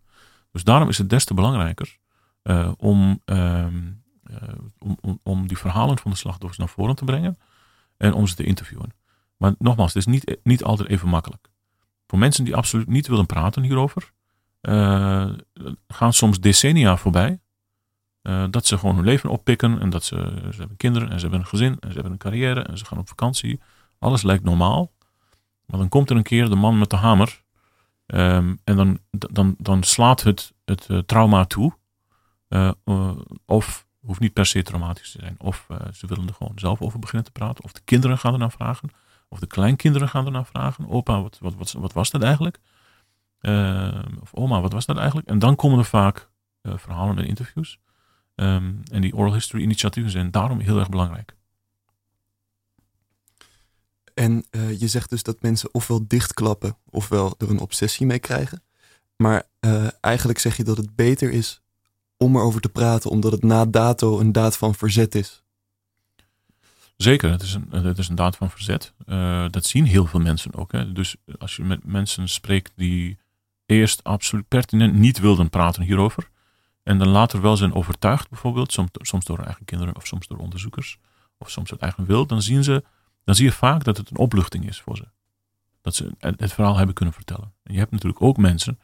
Dus 0.52 0.64
daarom 0.64 0.88
is 0.88 0.98
het 0.98 1.10
des 1.10 1.24
te 1.24 1.34
belangrijker 1.34 1.98
uh, 2.48 2.72
om, 2.76 3.22
uh, 3.26 3.66
om, 4.78 4.98
om, 5.00 5.20
om, 5.22 5.46
die 5.46 5.58
verhalen 5.58 5.98
van 5.98 6.10
de 6.10 6.16
slachtoffers 6.16 6.58
naar 6.58 6.68
voren 6.68 6.94
te 6.94 7.04
brengen 7.04 7.38
en 7.96 8.12
om 8.12 8.26
ze 8.26 8.34
te 8.34 8.44
interviewen. 8.44 8.92
Maar 9.36 9.54
nogmaals, 9.58 9.94
het 9.94 10.06
is 10.06 10.12
niet, 10.12 10.38
niet 10.42 10.64
altijd 10.64 10.88
even 10.88 11.08
makkelijk. 11.08 11.48
Voor 12.06 12.18
mensen 12.18 12.44
die 12.44 12.56
absoluut 12.56 12.88
niet 12.88 13.06
willen 13.06 13.26
praten 13.26 13.62
hierover, 13.62 14.12
uh, 14.62 15.28
gaan 15.88 16.12
soms 16.12 16.40
decennia 16.40 16.96
voorbij. 16.96 17.40
dat 18.50 18.66
ze 18.66 18.78
gewoon 18.78 18.94
hun 18.94 19.04
leven 19.04 19.30
oppikken 19.30 19.80
en 19.80 19.90
dat 19.90 20.04
ze, 20.04 20.16
ze 20.50 20.58
hebben 20.58 20.76
kinderen 20.76 21.10
en 21.10 21.14
ze 21.14 21.20
hebben 21.20 21.40
een 21.40 21.46
gezin 21.46 21.76
en 21.80 21.88
ze 21.88 21.94
hebben 21.94 22.12
een 22.12 22.18
carrière 22.18 22.62
en 22.62 22.78
ze 22.78 22.84
gaan 22.84 22.98
op 22.98 23.08
vakantie. 23.08 23.60
Alles 23.98 24.22
lijkt 24.22 24.44
normaal. 24.44 24.92
Maar 25.66 25.78
dan 25.78 25.88
komt 25.88 26.10
er 26.10 26.16
een 26.16 26.22
keer 26.22 26.48
de 26.48 26.56
man 26.56 26.78
met 26.78 26.90
de 26.90 26.96
hamer 26.96 27.42
um, 28.06 28.58
en 28.64 28.76
dan, 28.76 28.98
dan, 29.10 29.54
dan 29.58 29.82
slaat 29.82 30.22
het, 30.22 30.54
het 30.64 30.88
trauma 31.06 31.44
toe. 31.44 31.77
Uh, 32.48 32.70
uh, 32.84 33.18
of 33.46 33.86
hoeft 34.00 34.20
niet 34.20 34.32
per 34.32 34.46
se 34.46 34.62
traumatisch 34.62 35.10
te 35.12 35.18
zijn. 35.20 35.34
Of 35.38 35.66
uh, 35.70 35.76
ze 35.92 36.06
willen 36.06 36.28
er 36.28 36.34
gewoon 36.34 36.58
zelf 36.58 36.80
over 36.80 36.98
beginnen 36.98 37.24
te 37.24 37.32
praten. 37.32 37.64
Of 37.64 37.72
de 37.72 37.80
kinderen 37.84 38.18
gaan 38.18 38.32
er 38.32 38.38
naar 38.38 38.50
vragen. 38.50 38.90
Of 39.28 39.38
de 39.38 39.46
kleinkinderen 39.46 40.08
gaan 40.08 40.26
er 40.26 40.32
naar 40.32 40.46
vragen. 40.46 40.88
Opa, 40.88 41.22
wat, 41.22 41.38
wat, 41.40 41.54
wat, 41.54 41.72
wat 41.72 41.92
was 41.92 42.10
dat 42.10 42.22
eigenlijk? 42.22 42.58
of 44.20 44.34
oma, 44.34 44.60
wat 44.60 44.72
was 44.72 44.86
dat 44.86 44.96
eigenlijk? 44.96 45.28
En 45.28 45.38
dan 45.38 45.56
komen 45.56 45.78
er 45.78 45.84
vaak 45.84 46.30
verhalen 46.62 47.18
en 47.18 47.26
interviews. 47.26 47.78
Um, 48.34 48.82
en 48.90 49.00
die 49.00 49.14
oral 49.14 49.32
history 49.32 49.62
initiatieven 49.62 50.10
zijn 50.10 50.30
daarom 50.30 50.60
heel 50.60 50.78
erg 50.78 50.88
belangrijk. 50.88 51.36
En 54.14 54.44
je 54.78 54.88
zegt 54.88 55.10
dus 55.10 55.22
dat 55.22 55.42
mensen 55.42 55.74
ofwel 55.74 56.04
dichtklappen 56.06 56.76
ofwel 56.90 57.34
er 57.38 57.50
een 57.50 57.60
obsessie 57.60 58.06
mee 58.06 58.18
krijgen. 58.18 58.62
Maar 59.16 59.42
eigenlijk 60.00 60.38
zeg 60.38 60.56
je 60.56 60.64
dat 60.64 60.76
het 60.76 60.96
beter 60.96 61.30
is 61.30 61.62
om 62.18 62.36
erover 62.36 62.60
te 62.60 62.68
praten, 62.68 63.10
omdat 63.10 63.32
het 63.32 63.42
na 63.42 63.64
dato 63.64 64.20
een 64.20 64.32
daad 64.32 64.56
van 64.56 64.74
verzet 64.74 65.14
is. 65.14 65.42
Zeker, 66.96 67.30
het 67.30 67.42
is 67.42 67.54
een, 67.54 67.68
het 67.70 67.98
is 67.98 68.08
een 68.08 68.14
daad 68.14 68.36
van 68.36 68.50
verzet. 68.50 68.92
Uh, 69.06 69.44
dat 69.50 69.64
zien 69.64 69.84
heel 69.84 70.06
veel 70.06 70.20
mensen 70.20 70.54
ook. 70.54 70.72
Hè. 70.72 70.92
Dus 70.92 71.16
als 71.38 71.56
je 71.56 71.62
met 71.62 71.84
mensen 71.84 72.28
spreekt 72.28 72.72
die 72.76 73.18
eerst 73.66 74.04
absoluut 74.04 74.48
pertinent 74.48 74.94
niet 74.94 75.18
wilden 75.18 75.50
praten 75.50 75.82
hierover, 75.82 76.28
en 76.82 76.98
dan 76.98 77.08
later 77.08 77.40
wel 77.40 77.56
zijn 77.56 77.74
overtuigd, 77.74 78.28
bijvoorbeeld, 78.28 78.72
soms, 78.72 78.90
soms 78.92 79.24
door 79.24 79.38
eigen 79.38 79.64
kinderen 79.64 79.96
of 79.96 80.06
soms 80.06 80.26
door 80.26 80.38
onderzoekers, 80.38 80.98
of 81.38 81.50
soms 81.50 81.70
uit 81.70 81.80
eigen 81.80 82.06
wil, 82.06 82.26
dan, 82.26 82.42
zien 82.42 82.64
ze, 82.64 82.84
dan 83.24 83.34
zie 83.34 83.44
je 83.44 83.52
vaak 83.52 83.84
dat 83.84 83.96
het 83.96 84.10
een 84.10 84.16
opluchting 84.16 84.68
is 84.68 84.80
voor 84.80 84.96
ze. 84.96 85.04
Dat 85.80 85.94
ze 85.94 86.10
het 86.18 86.52
verhaal 86.52 86.76
hebben 86.76 86.94
kunnen 86.94 87.14
vertellen. 87.14 87.52
En 87.62 87.72
je 87.72 87.78
hebt 87.78 87.90
natuurlijk 87.90 88.22
ook 88.22 88.36
mensen 88.36 88.78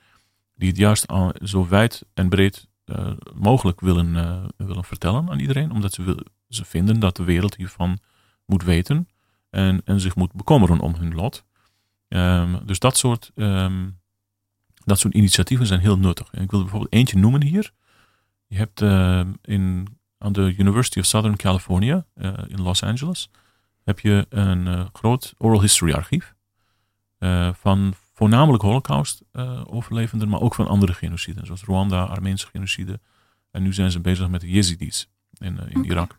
die 0.54 0.68
het 0.68 0.76
juist 0.76 1.06
al 1.06 1.34
zo 1.42 1.68
wijd 1.68 2.04
en 2.14 2.28
breed 2.28 2.68
uh, 2.86 3.12
mogelijk 3.34 3.80
willen, 3.80 4.14
uh, 4.14 4.44
willen 4.56 4.84
vertellen 4.84 5.30
aan 5.30 5.38
iedereen, 5.38 5.70
omdat 5.72 5.92
ze, 5.92 6.26
ze 6.48 6.64
vinden 6.64 7.00
dat 7.00 7.16
de 7.16 7.24
wereld 7.24 7.56
hiervan 7.56 7.98
moet 8.46 8.62
weten 8.62 9.08
en, 9.50 9.82
en 9.84 10.00
zich 10.00 10.16
moet 10.16 10.32
bekommeren 10.32 10.80
om 10.80 10.94
hun 10.94 11.14
lot. 11.14 11.44
Um, 12.08 12.66
dus 12.66 12.78
dat 12.78 12.96
soort, 12.96 13.30
um, 13.34 14.00
dat 14.84 14.98
soort 14.98 15.14
initiatieven 15.14 15.66
zijn 15.66 15.80
heel 15.80 15.98
nuttig. 15.98 16.26
Ik 16.26 16.50
wil 16.50 16.58
er 16.58 16.64
bijvoorbeeld 16.64 16.92
eentje 16.92 17.18
noemen 17.18 17.42
hier. 17.42 17.72
Je 18.46 18.56
hebt 18.56 18.80
uh, 18.80 19.20
in, 19.42 19.86
aan 20.18 20.32
de 20.32 20.54
University 20.56 20.98
of 20.98 21.04
Southern 21.04 21.36
California 21.36 22.06
in 22.46 22.62
Los 22.62 22.82
Angeles 22.82 23.30
heb 23.84 24.00
je 24.00 24.26
een 24.28 24.88
groot 24.92 25.34
oral 25.38 25.60
history 25.60 25.92
archief 25.92 26.34
van 27.52 27.94
voornamelijk 28.14 28.62
Holocaust-overlevenden, 28.62 30.28
maar 30.28 30.40
ook 30.40 30.54
van 30.54 30.66
andere 30.66 30.92
genociden, 30.92 31.46
zoals 31.46 31.62
Rwanda, 31.64 32.04
Armeense 32.04 32.46
genocide. 32.46 33.00
En 33.50 33.62
nu 33.62 33.72
zijn 33.72 33.90
ze 33.90 34.00
bezig 34.00 34.28
met 34.28 34.40
de 34.40 34.50
Yazidis 34.50 35.10
in, 35.32 35.58
in 35.58 35.78
okay. 35.78 35.82
Irak. 35.82 36.18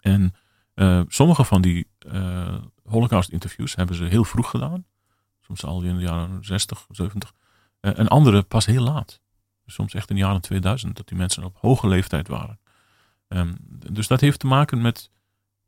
En 0.00 0.34
uh, 0.74 1.02
sommige 1.08 1.44
van 1.44 1.62
die 1.62 1.86
uh, 2.06 2.54
Holocaust-interviews 2.84 3.74
hebben 3.74 3.96
ze 3.96 4.04
heel 4.04 4.24
vroeg 4.24 4.50
gedaan, 4.50 4.84
soms 5.40 5.64
al 5.64 5.82
in 5.82 5.96
de 5.96 6.02
jaren 6.02 6.44
60, 6.44 6.86
70, 6.90 7.32
uh, 7.80 7.98
en 7.98 8.08
andere 8.08 8.42
pas 8.42 8.66
heel 8.66 8.82
laat. 8.82 9.20
Soms 9.66 9.94
echt 9.94 10.10
in 10.10 10.14
de 10.14 10.22
jaren 10.22 10.40
2000, 10.40 10.96
dat 10.96 11.08
die 11.08 11.18
mensen 11.18 11.44
op 11.44 11.56
hoge 11.60 11.88
leeftijd 11.88 12.28
waren. 12.28 12.60
Um, 13.28 13.56
dus 13.92 14.06
dat 14.06 14.20
heeft 14.20 14.38
te 14.38 14.46
maken 14.46 14.80
met, 14.80 15.10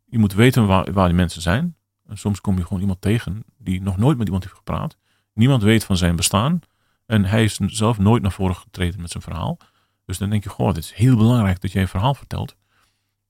je 0.04 0.18
moet 0.18 0.32
weten 0.32 0.66
waar, 0.66 0.92
waar 0.92 1.06
die 1.06 1.16
mensen 1.16 1.42
zijn. 1.42 1.76
En 2.06 2.18
soms 2.18 2.40
kom 2.40 2.56
je 2.56 2.62
gewoon 2.66 2.80
iemand 2.80 3.00
tegen 3.00 3.44
die 3.58 3.82
nog 3.82 3.96
nooit 3.96 4.16
met 4.16 4.26
iemand 4.26 4.44
heeft 4.44 4.56
gepraat. 4.56 4.96
Niemand 5.32 5.62
weet 5.62 5.84
van 5.84 5.96
zijn 5.96 6.16
bestaan. 6.16 6.60
En 7.06 7.24
hij 7.24 7.44
is 7.44 7.56
zelf 7.56 7.98
nooit 7.98 8.22
naar 8.22 8.32
voren 8.32 8.56
getreden 8.56 9.00
met 9.00 9.10
zijn 9.10 9.22
verhaal. 9.22 9.58
Dus 10.04 10.18
dan 10.18 10.30
denk 10.30 10.42
je, 10.42 10.48
goh, 10.48 10.68
het 10.68 10.76
is 10.76 10.92
heel 10.92 11.16
belangrijk 11.16 11.60
dat 11.60 11.72
jij 11.72 11.82
een 11.82 11.88
verhaal 11.88 12.14
vertelt. 12.14 12.56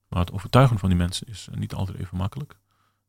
Maar 0.07 0.19
het 0.19 0.31
overtuigen 0.31 0.79
van 0.79 0.89
die 0.89 0.97
mensen 0.97 1.27
is 1.27 1.47
niet 1.51 1.73
altijd 1.73 1.97
even 1.97 2.17
makkelijk. 2.17 2.57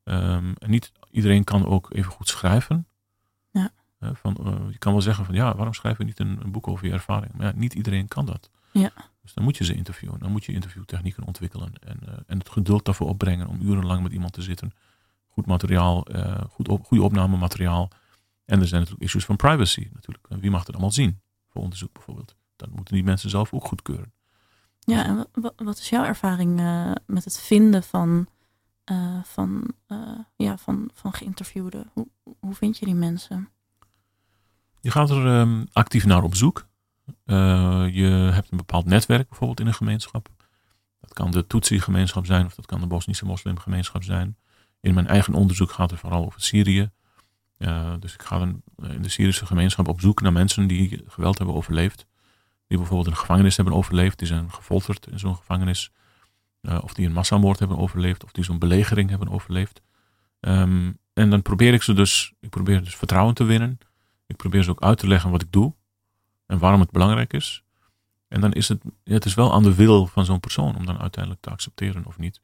Um, 0.03 0.53
en 0.57 0.69
niet 0.69 0.91
iedereen 1.11 1.43
kan 1.43 1.65
ook 1.65 1.93
even 1.93 2.11
goed 2.11 2.27
schrijven. 2.27 2.87
Ja. 3.51 3.69
Uh, 3.99 4.09
van, 4.13 4.37
uh, 4.41 4.71
je 4.71 4.77
kan 4.77 4.91
wel 4.91 5.01
zeggen 5.01 5.25
van 5.25 5.35
ja, 5.35 5.55
waarom 5.55 5.73
schrijf 5.73 5.97
je 5.97 6.03
niet 6.03 6.19
een, 6.19 6.39
een, 6.43 6.51
boek 6.51 6.67
over 6.67 6.85
je 6.85 6.93
ervaring? 6.93 7.33
Maar 7.33 7.45
ja, 7.45 7.53
niet 7.55 7.73
iedereen 7.73 8.07
kan 8.07 8.25
dat. 8.25 8.49
Ja. 8.71 8.91
Dus 9.21 9.33
dan 9.33 9.43
moet 9.43 9.57
je 9.57 9.63
ze 9.63 9.75
interviewen. 9.75 10.19
Dan 10.19 10.31
moet 10.31 10.45
je 10.45 10.51
interviewtechnieken 10.51 11.23
ontwikkelen. 11.23 11.73
En, 11.79 11.99
uh, 12.03 12.13
en 12.27 12.37
het 12.37 12.49
geduld 12.49 12.85
daarvoor 12.85 13.07
opbrengen 13.07 13.47
om 13.47 13.61
urenlang 13.61 14.03
met 14.03 14.11
iemand 14.11 14.33
te 14.33 14.41
zitten. 14.41 14.73
Goed 15.27 15.45
materiaal, 15.45 16.07
goed 16.49 16.67
op, 16.67 16.85
goede 16.85 17.03
opnamemateriaal. 17.03 17.89
En 18.45 18.59
er 18.59 18.67
zijn 18.67 18.79
natuurlijk 18.79 19.05
issues 19.05 19.25
van 19.25 19.35
privacy 19.35 19.89
natuurlijk. 19.93 20.27
Wie 20.29 20.51
mag 20.51 20.59
het 20.59 20.71
allemaal 20.71 20.91
zien? 20.91 21.19
Voor 21.49 21.61
onderzoek 21.61 21.93
bijvoorbeeld. 21.93 22.35
Dat 22.55 22.69
moeten 22.69 22.93
die 22.93 23.03
mensen 23.03 23.29
zelf 23.29 23.53
ook 23.53 23.65
goedkeuren. 23.65 24.13
Ja, 24.79 25.05
en 25.05 25.27
wat 25.55 25.77
is 25.77 25.89
jouw 25.89 26.03
ervaring 26.03 26.59
uh, 26.59 26.91
met 27.05 27.23
het 27.23 27.39
vinden 27.39 27.83
van, 27.83 28.27
uh, 28.91 29.23
van, 29.23 29.73
uh, 29.87 30.19
ja, 30.35 30.57
van, 30.57 30.89
van 30.93 31.13
geïnterviewden? 31.13 31.89
Hoe, 31.93 32.07
hoe 32.39 32.53
vind 32.53 32.77
je 32.77 32.85
die 32.85 32.95
mensen? 32.95 33.49
Je 34.81 34.91
gaat 34.91 35.09
er 35.09 35.25
um, 35.25 35.67
actief 35.71 36.05
naar 36.05 36.23
op 36.23 36.35
zoek. 36.35 36.67
je 37.25 38.29
hebt 38.33 38.51
een 38.51 38.57
bepaald 38.57 38.85
netwerk 38.85 39.29
bijvoorbeeld 39.29 39.59
in 39.59 39.67
een 39.67 39.73
gemeenschap. 39.73 40.29
Dat 40.99 41.13
kan 41.13 41.31
de 41.31 41.47
Tutsi-gemeenschap 41.47 42.25
zijn 42.25 42.45
of 42.45 42.55
dat 42.55 42.65
kan 42.65 42.79
de 42.79 42.87
Bosnische 42.87 43.25
moslimgemeenschap 43.25 44.03
zijn. 44.03 44.37
In 44.79 44.93
mijn 44.93 45.07
eigen 45.07 45.33
onderzoek 45.33 45.71
gaat 45.71 45.89
het 45.89 45.99
vooral 45.99 46.25
over 46.25 46.41
Syrië. 46.41 46.91
Dus 47.99 48.13
ik 48.13 48.21
ga 48.21 48.39
dan 48.39 48.61
in 48.81 49.01
de 49.01 49.09
Syrische 49.09 49.45
gemeenschap 49.45 49.87
op 49.87 50.01
zoek 50.01 50.21
naar 50.21 50.33
mensen 50.33 50.67
die 50.67 51.03
geweld 51.07 51.37
hebben 51.37 51.55
overleefd. 51.55 52.05
Die 52.67 52.77
bijvoorbeeld 52.77 53.07
een 53.07 53.17
gevangenis 53.17 53.55
hebben 53.55 53.73
overleefd, 53.73 54.19
die 54.19 54.27
zijn 54.27 54.51
gefolterd 54.51 55.07
in 55.07 55.19
zo'n 55.19 55.35
gevangenis. 55.35 55.91
Uh, 56.61 56.77
of 56.81 56.93
die 56.93 57.05
een 57.05 57.13
massamoord 57.13 57.59
hebben 57.59 57.77
overleefd, 57.77 58.23
of 58.23 58.31
die 58.31 58.43
zo'n 58.43 58.59
belegering 58.59 59.09
hebben 59.09 59.29
overleefd. 59.29 59.81
Um, 60.39 60.97
en 61.13 61.29
dan 61.29 61.41
probeer 61.41 61.73
ik 61.73 61.83
ze 61.83 61.93
dus, 61.93 62.33
ik 62.39 62.49
probeer 62.49 62.83
dus 62.83 62.95
vertrouwen 62.95 63.33
te 63.33 63.43
winnen. 63.43 63.77
Ik 64.27 64.35
probeer 64.35 64.63
ze 64.63 64.69
ook 64.69 64.81
uit 64.81 64.97
te 64.97 65.07
leggen 65.07 65.31
wat 65.31 65.41
ik 65.41 65.51
doe 65.51 65.73
en 66.45 66.59
waarom 66.59 66.79
het 66.79 66.91
belangrijk 66.91 67.33
is. 67.33 67.63
En 68.27 68.41
dan 68.41 68.53
is 68.53 68.67
het, 68.67 68.83
het 69.03 69.25
is 69.25 69.33
wel 69.33 69.53
aan 69.53 69.63
de 69.63 69.75
wil 69.75 70.07
van 70.07 70.25
zo'n 70.25 70.39
persoon 70.39 70.75
om 70.75 70.85
dan 70.85 70.99
uiteindelijk 70.99 71.43
te 71.43 71.49
accepteren 71.49 72.05
of 72.05 72.17
niet. 72.17 72.41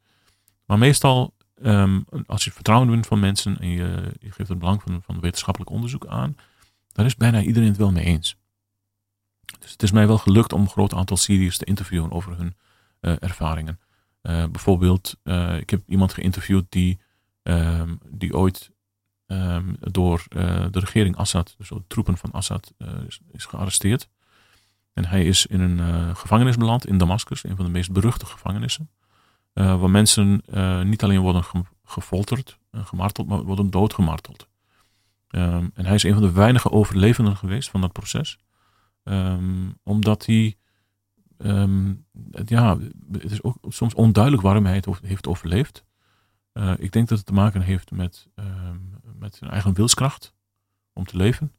Maar 0.66 0.78
meestal 0.78 1.34
Um, 1.64 2.06
als 2.26 2.44
je 2.44 2.52
vertrouwen 2.52 2.90
wint 2.90 3.08
van 3.08 3.20
mensen 3.20 3.60
en 3.60 3.70
je, 3.70 4.12
geeft 4.20 4.50
het 4.50 4.60
belang 4.60 4.82
van, 4.82 5.02
van 5.02 5.20
wetenschappelijk 5.20 5.72
onderzoek 5.72 6.06
aan, 6.06 6.36
dan 6.92 7.06
is 7.06 7.16
bijna 7.16 7.42
iedereen 7.42 7.68
het 7.68 7.78
wel 7.78 7.92
mee 7.92 8.04
eens. 8.04 8.36
Dus 9.60 9.72
het 9.72 9.84
is 9.84 9.92
mij 9.92 10.08
wel 10.08 10.18
gelukt 10.18 10.54
om 10.54 10.62
een 10.62 10.70
groot 10.70 10.94
aantal 10.94 11.18
Syriërs 11.18 11.58
te 11.58 11.66
interviewen 11.66 12.12
over 12.12 12.38
hun 12.38 12.56
uh, 13.02 13.14
ervaringen. 13.20 13.80
Uh, 14.22 14.46
bijvoorbeeld, 14.46 15.18
uh, 15.24 15.58
ik 15.58 15.70
heb 15.70 15.82
iemand 15.88 16.14
geïnterviewd 16.14 16.66
die, 16.70 17.00
um, 17.44 18.00
die 18.10 18.34
ooit 18.34 18.72
um, 19.28 19.76
door 19.80 20.24
de 20.30 20.80
regering 20.80 21.16
Assad, 21.16 21.56
dus 21.58 21.70
door 21.70 21.84
troepen 21.88 22.18
van 22.18 22.32
Assad, 22.32 22.74
is, 23.08 23.20
is, 23.32 23.46
gearresteerd. 23.46 24.10
En 24.94 25.06
hij 25.06 25.26
is 25.26 25.46
in 25.46 25.60
een 25.60 26.16
gevangenis 26.16 26.58
beland 26.58 26.88
in 26.88 26.98
Damascus, 26.98 27.44
een 27.44 27.56
van 27.56 27.66
de 27.66 27.72
meest 27.72 27.92
beruchte 27.92 28.26
gevangenissen. 28.26 28.90
Uh, 29.54 29.80
waar 29.80 29.90
mensen 29.90 30.42
uh, 30.54 30.82
niet 30.82 31.04
alleen 31.04 31.20
worden 31.20 31.44
ge 31.44 31.62
gefolterd 31.84 32.60
en 32.70 32.86
gemarteld, 32.86 33.28
maar 33.28 33.44
worden 33.44 33.70
doodgemarteld. 33.70 34.48
Um, 35.30 35.72
en 35.74 35.86
hij 35.86 35.96
is 35.96 36.04
een 36.04 36.14
van 36.14 36.22
de 36.22 36.32
weinige 36.32 36.72
overlevenden 36.72 37.38
geweest 37.38 37.70
van 37.70 37.82
dat 37.82 37.92
proces. 37.92 38.40
Um, 39.04 39.78
omdat 39.84 40.26
hij, 40.26 40.58
um, 41.38 42.06
ja, 42.46 42.78
het 43.12 43.32
is 43.32 43.44
ook 43.44 43.58
soms 43.68 43.94
onduidelijk 43.94 44.44
waarom 44.44 44.66
hij 44.66 44.76
het 44.76 44.88
heeft 45.02 45.28
overleefd. 45.28 45.86
Uh, 46.54 46.74
ik 46.78 46.92
denk 46.92 47.08
dat 47.08 47.18
het 47.18 47.28
te 47.28 47.34
maken 47.34 47.62
heeft 47.62 47.92
met, 47.92 48.28
met 49.20 49.36
zijn 49.36 49.52
eigen 49.52 49.74
wilskracht 49.74 50.34
om 50.94 51.06
te 51.06 51.18
leven. 51.18 51.52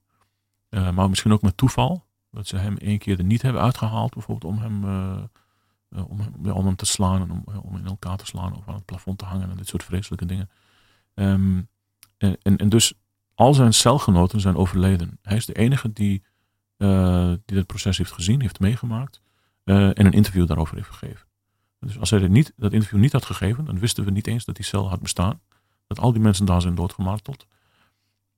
maar 0.69 1.09
misschien 1.09 1.33
ook 1.33 1.43
met 1.43 1.57
toeval. 1.57 2.05
Dat 2.31 2.47
ze 2.47 2.57
hem 2.57 2.77
één 2.77 2.99
keer 2.99 3.19
er 3.19 3.25
niet 3.25 3.43
hebben 3.43 3.63
uitgehaald, 3.63 4.15
bijvoorbeeld 4.15 4.53
om 4.53 4.59
hem 4.59 4.85
uh, 5.95 6.11
om, 6.11 6.21
om 6.53 6.67
hem 6.67 6.77
te 6.77 6.87
slaan 6.87 7.21
en 7.21 7.31
om, 7.31 7.45
om 7.63 7.77
in 7.77 7.87
elkaar 7.87 8.17
te 8.17 8.27
slaan 8.27 8.57
of 8.57 8.69
aan 8.69 8.75
het 8.75 8.85
plafond 8.85 9.19
te 9.19 9.25
hangen 9.25 9.51
en 9.51 9.57
dit 9.57 9.69
soort 9.69 9.85
vreselijke 9.85 10.27
dingen. 10.27 10.51
Um, 11.15 11.69
en, 12.19 12.57
en, 12.57 12.69
dus 12.69 12.93
al 13.35 13.55
zijn 13.55 13.73
celgenoten 13.73 14.41
zijn 14.41 14.57
overleden. 14.57 15.19
Hij 15.23 15.37
is 15.37 15.47
de 15.47 15.53
enige 15.53 15.93
die, 15.93 16.23
uh, 16.79 17.33
die 17.45 17.57
het 17.57 17.67
proces 17.67 17.99
heeft 17.99 18.13
gezien, 18.13 18.41
heeft 18.41 18.61
meegemaakt 18.61 19.21
en 19.65 20.07
een 20.07 20.13
interview 20.13 20.47
daarover 20.47 20.77
heeft 20.77 20.89
gegeven. 20.89 21.27
Dus 21.79 21.99
als 21.99 22.11
hij 22.11 22.29
niet, 22.29 22.53
dat 22.57 22.73
interview 22.73 23.01
niet 23.01 23.13
had 23.13 23.25
gegeven, 23.25 23.65
dan 23.65 23.79
wisten 23.79 24.05
we 24.05 24.11
niet 24.11 24.27
eens 24.27 24.45
dat 24.45 24.57
die 24.57 24.65
cel 24.65 24.89
had 24.89 25.01
bestaan. 25.01 25.41
Dat 25.87 25.99
al 25.99 26.13
die 26.13 26.23
mensen 26.23 26.47
daar 26.47 26.61
zijn 26.61 26.75
doodgemarteld. 26.75 27.47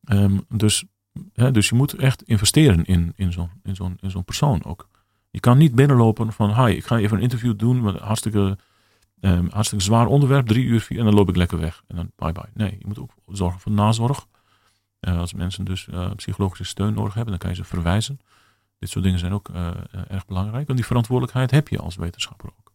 Um, 0.04 0.46
dus, 0.48 0.84
hè, 1.32 1.50
dus 1.50 1.68
je 1.68 1.74
moet 1.74 1.94
echt 1.94 2.22
investeren 2.22 2.84
in, 2.84 3.12
in 3.16 3.32
zo'n 3.32 3.50
in 3.62 3.74
zo'n 3.74 3.96
in 4.00 4.10
zo'n 4.10 4.24
persoon 4.24 4.64
ook. 4.64 4.88
Je 5.34 5.40
kan 5.40 5.58
niet 5.58 5.74
binnenlopen 5.74 6.32
van, 6.32 6.64
hi, 6.64 6.72
ik 6.72 6.86
ga 6.86 6.98
even 6.98 7.16
een 7.16 7.22
interview 7.22 7.58
doen 7.58 7.82
met 7.82 7.94
een 7.94 8.00
hartstikke, 8.00 8.58
um, 9.20 9.48
hartstikke 9.50 9.84
zwaar 9.84 10.06
onderwerp, 10.06 10.46
drie 10.46 10.64
uur, 10.64 10.80
vier, 10.80 10.98
en 10.98 11.04
dan 11.04 11.14
loop 11.14 11.28
ik 11.28 11.36
lekker 11.36 11.58
weg. 11.58 11.82
En 11.86 11.96
dan 11.96 12.10
bye 12.16 12.32
bye. 12.32 12.50
Nee, 12.52 12.76
je 12.78 12.86
moet 12.86 12.98
ook 12.98 13.10
zorgen 13.26 13.60
voor 13.60 13.72
nazorg. 13.72 14.26
Uh, 15.00 15.18
als 15.18 15.32
mensen 15.32 15.64
dus 15.64 15.86
uh, 15.86 16.10
psychologische 16.16 16.64
steun 16.64 16.94
nodig 16.94 17.14
hebben, 17.14 17.30
dan 17.30 17.38
kan 17.38 17.50
je 17.50 17.56
ze 17.56 17.64
verwijzen. 17.64 18.20
Dit 18.78 18.88
soort 18.88 19.04
dingen 19.04 19.18
zijn 19.18 19.32
ook 19.32 19.48
uh, 19.48 19.70
erg 20.08 20.26
belangrijk. 20.26 20.66
Want 20.66 20.78
die 20.78 20.86
verantwoordelijkheid 20.86 21.50
heb 21.50 21.68
je 21.68 21.78
als 21.78 21.96
wetenschapper 21.96 22.48
ook. 22.58 22.72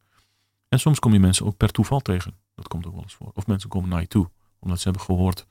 En 0.69 0.79
soms 0.79 0.99
kom 0.99 1.13
je 1.13 1.19
mensen 1.19 1.45
ook 1.45 1.57
per 1.57 1.71
toeval 1.71 1.99
tegen. 1.99 2.33
Dat 2.55 2.67
komt 2.67 2.85
ook 2.85 2.93
wel 2.93 3.03
eens 3.03 3.15
voor. 3.15 3.31
Of 3.33 3.47
mensen 3.47 3.69
komen 3.69 3.89
naar 3.89 4.01
je 4.01 4.07
toe, 4.07 4.29
omdat 4.59 4.77
ze 4.77 4.83
hebben 4.83 5.01
gehoord 5.05 5.45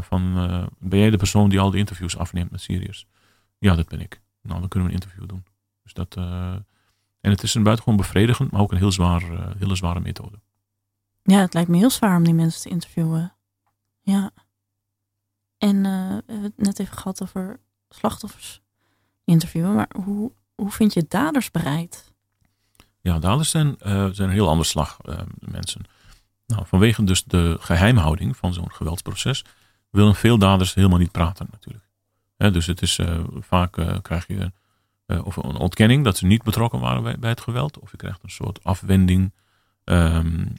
van, 0.00 0.34
ben 0.78 0.98
jij 0.98 1.10
de 1.10 1.16
persoon 1.16 1.48
die 1.48 1.60
al 1.60 1.70
die 1.70 1.78
interviews 1.78 2.16
afneemt 2.16 2.50
met 2.50 2.60
Syriërs? 2.60 3.06
Ja, 3.58 3.74
dat 3.74 3.88
ben 3.88 4.00
ik. 4.00 4.20
Nou, 4.42 4.60
dan 4.60 4.68
kunnen 4.68 4.88
we 4.88 4.94
een 4.94 5.00
interview 5.00 5.28
doen. 5.28 5.44
Dus 5.82 5.92
dat, 5.92 6.16
uh, 6.16 6.54
en 7.20 7.30
het 7.30 7.42
is 7.42 7.54
een 7.54 7.62
buitengewoon 7.62 8.00
bevredigend, 8.00 8.50
maar 8.50 8.60
ook 8.60 8.72
een 8.72 8.78
heel 8.78 8.92
zwaar, 8.92 9.22
uh, 9.22 9.46
hele 9.58 9.76
zware 9.76 10.00
methode. 10.00 10.40
Ja, 11.22 11.38
het 11.38 11.54
lijkt 11.54 11.68
me 11.68 11.76
heel 11.76 11.90
zwaar 11.90 12.16
om 12.16 12.24
die 12.24 12.34
mensen 12.34 12.62
te 12.62 12.68
interviewen. 12.68 13.34
Ja. 14.00 14.30
En 15.58 15.76
uh, 15.76 15.82
we 16.08 16.32
hebben 16.32 16.42
het 16.42 16.56
net 16.56 16.78
even 16.78 16.96
gehad 16.96 17.22
over 17.22 17.60
slachtoffers 17.88 18.60
interviewen, 19.24 19.74
maar 19.74 19.90
hoe, 20.04 20.32
hoe 20.54 20.70
vind 20.70 20.92
je 20.92 21.04
daders 21.08 21.50
bereid? 21.50 22.12
Ja, 23.00 23.18
daders 23.18 23.50
zijn, 23.50 23.76
zijn 23.78 24.18
een 24.18 24.30
heel 24.30 24.48
ander 24.48 24.66
slag 24.66 24.96
mensen. 25.38 25.84
Nou, 26.46 26.66
vanwege 26.66 27.04
dus 27.04 27.24
de 27.24 27.56
geheimhouding 27.60 28.36
van 28.36 28.52
zo'n 28.52 28.72
geweldsproces 28.72 29.44
willen 29.90 30.14
veel 30.14 30.38
daders 30.38 30.74
helemaal 30.74 30.98
niet 30.98 31.12
praten 31.12 31.48
natuurlijk. 31.50 31.84
dus 32.36 32.66
het 32.66 32.82
is 32.82 32.98
vaak 33.40 34.02
krijg 34.02 34.26
je 34.26 34.52
uh, 35.06 35.26
of 35.26 35.36
een 35.36 35.56
ontkenning 35.56 36.04
dat 36.04 36.16
ze 36.16 36.26
niet 36.26 36.42
betrokken 36.42 36.80
waren 36.80 37.20
bij, 37.20 37.30
het 37.30 37.40
geweld. 37.40 37.78
Of 37.78 37.90
je 37.90 37.96
krijgt 37.96 38.22
een 38.22 38.30
soort 38.30 38.64
afwending. 38.64 39.32
Um, 39.84 40.52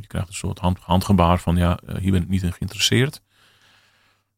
je 0.00 0.06
krijgt 0.06 0.28
een 0.28 0.34
soort 0.34 0.58
hand, 0.58 0.78
handgebaar 0.78 1.38
van 1.38 1.56
ja, 1.56 1.78
hier 1.98 2.12
ben 2.12 2.22
ik 2.22 2.28
niet 2.28 2.42
in 2.42 2.52
geïnteresseerd. 2.52 3.22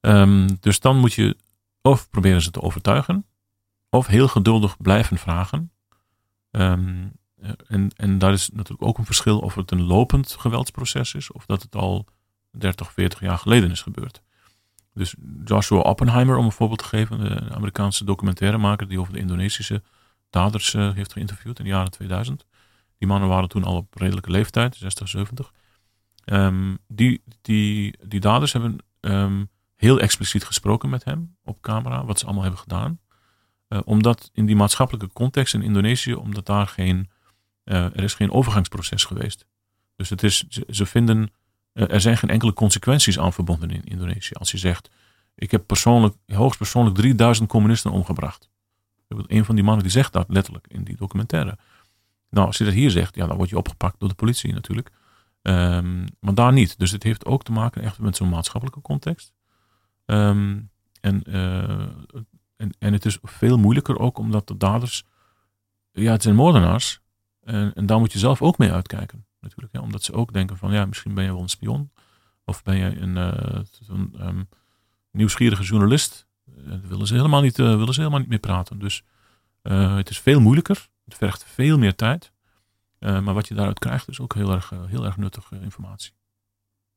Ehm, 0.01 0.49
dus 0.61 0.81
dan 0.81 0.97
moet 0.97 1.13
je 1.13 1.37
of 1.83 2.11
proberen 2.11 2.43
ze 2.43 2.51
te 2.51 2.63
overtuigen, 2.63 3.27
of 3.91 4.07
heel 4.07 4.29
geduldig 4.29 4.77
blijven 4.77 5.19
vragen. 5.19 5.73
Ehm, 6.51 7.07
en, 7.67 7.91
en 7.97 8.19
daar 8.19 8.33
is 8.33 8.49
natuurlijk 8.49 8.89
ook 8.89 8.99
een 8.99 9.05
verschil 9.05 9.39
of 9.39 9.55
het 9.55 9.71
een 9.71 9.83
lopend 9.83 10.37
geweldsproces 10.39 11.15
is, 11.15 11.33
of 11.33 11.47
dat 11.47 11.63
het 11.63 11.75
al 11.75 12.07
30, 12.51 12.93
40 12.93 13.21
jaar 13.21 13.39
geleden 13.39 13.71
is 13.71 13.83
gebeurd. 13.83 14.23
Dus 14.99 15.15
Joshua 15.45 15.81
Oppenheimer, 15.81 16.37
om 16.37 16.45
een 16.45 16.53
voorbeeld 16.53 16.79
te 16.79 16.85
geven, 16.85 17.19
de 17.21 17.55
Amerikaanse 17.55 18.05
documentairemaker 18.05 18.89
die 18.89 19.01
over 19.01 19.13
de 19.13 19.19
Indonesische 19.19 19.83
daders 20.31 20.75
uh, 20.75 20.95
heeft 20.95 21.13
geïnterviewd 21.13 21.59
in 21.59 21.65
de 21.65 21.71
jaren 21.71 21.91
2000. 21.91 22.47
Die 22.99 23.09
mannen 23.09 23.29
waren 23.29 23.49
toen 23.49 23.65
al 23.65 23.77
op 23.77 23.95
redelijke 23.95 24.31
leeftijd, 24.31 24.77
60, 24.77 25.09
70. 25.09 25.53
Um, 26.25 26.79
die, 26.89 27.23
die, 27.43 27.99
die 28.07 28.21
daders 28.21 28.53
hebben 28.53 28.79
um, 29.01 29.49
heel 29.77 30.01
expliciet 30.01 30.45
gesproken 30.45 30.89
met 30.89 31.05
hem 31.05 31.37
op 31.45 31.61
camera, 31.61 32.05
wat 32.05 32.19
ze 32.19 32.25
allemaal 32.25 32.43
hebben 32.43 32.61
gedaan. 32.61 32.99
Uh, 33.69 33.81
omdat 33.85 34.31
in 34.33 34.47
die 34.47 34.57
maatschappelijke 34.57 35.13
context 35.13 35.55
in 35.55 35.63
Indonesië, 35.63 36.15
omdat 36.15 36.47
daar 36.47 36.67
geen, 36.67 37.11
uh, 37.65 37.85
er 37.85 38.03
is 38.03 38.15
geen 38.15 38.31
overgangsproces 38.31 39.05
geweest. 39.05 39.47
Dus 39.97 40.11
het 40.11 40.23
is, 40.23 40.45
ze, 40.49 40.87
vinden 40.87 41.23
eh, 41.23 41.31
er 41.87 42.01
zijn 42.01 42.17
geen 42.17 42.31
enkele 42.31 42.53
consequenties 42.53 43.19
aan 43.19 43.33
verbonden 43.33 43.71
in 43.71 43.85
Indonesië. 43.85 44.35
Als 44.35 44.51
je 44.51 44.59
zegt, 44.59 44.91
ik 45.35 45.51
heb 45.51 45.67
persoonlijk, 45.67 46.15
hoogstpersoonlijk 46.27 46.97
3000 46.97 47.49
communisten 47.49 47.91
omgebracht. 47.91 48.49
Een 49.09 49.45
van 49.45 49.55
die 49.55 49.65
mannen 49.65 49.83
die 49.83 49.93
zegt 49.93 50.13
dat 50.13 50.27
letterlijk 50.29 50.67
in 50.69 50.85
die 50.85 50.97
documentaire. 50.97 51.59
Nou, 52.31 52.47
als 52.47 52.59
je 52.59 52.65
dat 52.65 52.73
hier 52.73 52.91
zegt, 52.91 53.15
ja, 53.15 53.27
dan 53.27 53.37
word 53.37 53.49
je 53.49 53.57
opgepakt 53.57 54.01
door 54.01 54.09
de 54.09 54.15
politie 54.15 54.53
natuurlijk. 54.53 54.91
Um, 55.43 56.05
maar 56.21 56.35
daar 56.35 56.53
niet. 56.53 56.79
Dus 56.79 56.91
het 56.91 57.03
heeft 57.03 57.27
ook 57.27 57.43
te 57.43 57.53
maken 57.53 57.83
echt 57.83 57.99
met 57.99 58.17
zo'n 58.17 58.29
maatschappelijke 58.29 58.81
context. 58.81 59.33
Um, 60.07 60.71
en, 61.01 61.23
uh, 61.27 61.81
en, 62.57 62.71
en 62.79 62.93
het 62.93 63.05
is 63.05 63.19
veel 63.23 63.59
moeilijker 63.59 63.99
ook 63.99 64.19
omdat 64.19 64.47
de 64.47 64.57
daders, 64.57 65.05
ja, 65.93 66.13
het 66.13 66.23
zijn 66.23 66.35
moordenaars. 66.35 67.01
En, 67.41 67.75
en 67.75 67.87
daar 67.87 67.99
moet 67.99 68.13
je 68.13 68.19
zelf 68.19 68.43
ook 68.43 68.59
mee 68.59 68.73
uitkijken 68.73 69.27
natuurlijk. 69.41 69.73
Ja, 69.73 69.81
omdat 69.81 70.03
ze 70.03 70.13
ook 70.13 70.33
denken 70.33 70.57
van 70.57 70.73
ja, 70.73 70.87
misschien 70.87 71.15
ben 71.15 71.25
je 71.25 71.33
wel 71.33 71.43
een 71.43 71.49
spion. 71.49 71.91
Of 72.45 72.63
ben 72.63 72.77
je 72.77 73.01
een, 73.01 73.17
een 73.17 74.15
um, 74.21 74.49
nieuwsgierige 75.11 75.63
journalist. 75.63 76.27
Uh, 76.59 76.75
willen, 76.83 77.07
ze 77.07 77.15
helemaal 77.15 77.41
niet, 77.41 77.59
uh, 77.59 77.77
willen 77.77 77.95
ze 77.95 78.01
helemaal 78.01 78.21
niet 78.21 78.29
meer 78.29 78.39
praten. 78.39 78.79
Dus 78.79 79.05
het 79.63 80.11
is 80.11 80.19
veel 80.19 80.41
moeilijker. 80.41 80.89
Het 81.05 81.15
vergt 81.15 81.45
veel 81.45 81.79
meer 81.79 81.95
tijd. 81.95 82.33
maar 82.99 83.35
wat 83.35 83.49
je 83.49 83.55
daaruit 83.55 83.79
krijgt 83.79 84.09
is 84.09 84.21
ook 84.21 84.35
heel 84.35 84.53
erg, 84.53 84.73
heel 84.87 85.05
erg 85.05 85.17
nuttige 85.17 85.61
informatie. 85.61 86.13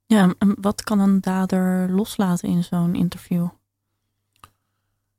Ja, 0.06 0.34
en 0.38 0.56
wat 0.62 0.84
kan 0.84 1.00
een 1.00 1.22
dader 1.22 1.92
loslaten 1.92 2.50
in 2.50 2.64
zo'n 2.64 2.96
interview? 2.96 3.48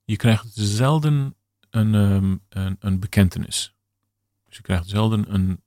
Je 0.04 0.16
krijgt 0.16 0.50
zelden 0.52 1.34
een, 1.70 1.94
um, 1.94 2.42
een, 2.48 2.76
een 2.80 3.00
bekentenis. 3.00 3.74
Dus 4.46 4.56
je 4.56 4.62
krijgt 4.62 4.88
zelden 4.88 5.34
een 5.34 5.61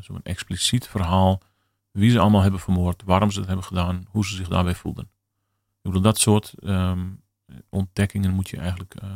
zo'n 0.00 0.20
expliciet 0.22 0.86
verhaal. 0.86 1.42
Wie 1.90 2.10
ze 2.10 2.18
allemaal 2.18 2.42
hebben 2.42 2.60
vermoord, 2.60 3.02
waarom 3.04 3.30
ze 3.30 3.38
het 3.38 3.48
hebben 3.48 3.64
gedaan, 3.64 4.06
hoe 4.08 4.26
ze 4.26 4.34
zich 4.34 4.48
daarbij 4.48 4.74
voelden. 4.74 5.04
Ik 5.04 5.82
bedoel, 5.82 6.00
dat 6.00 6.18
soort 6.18 6.54
um, 6.62 7.22
ontdekkingen 7.68 8.30
moet 8.32 8.48
je 8.48 8.56
eigenlijk. 8.56 8.94
Uh, 9.04 9.10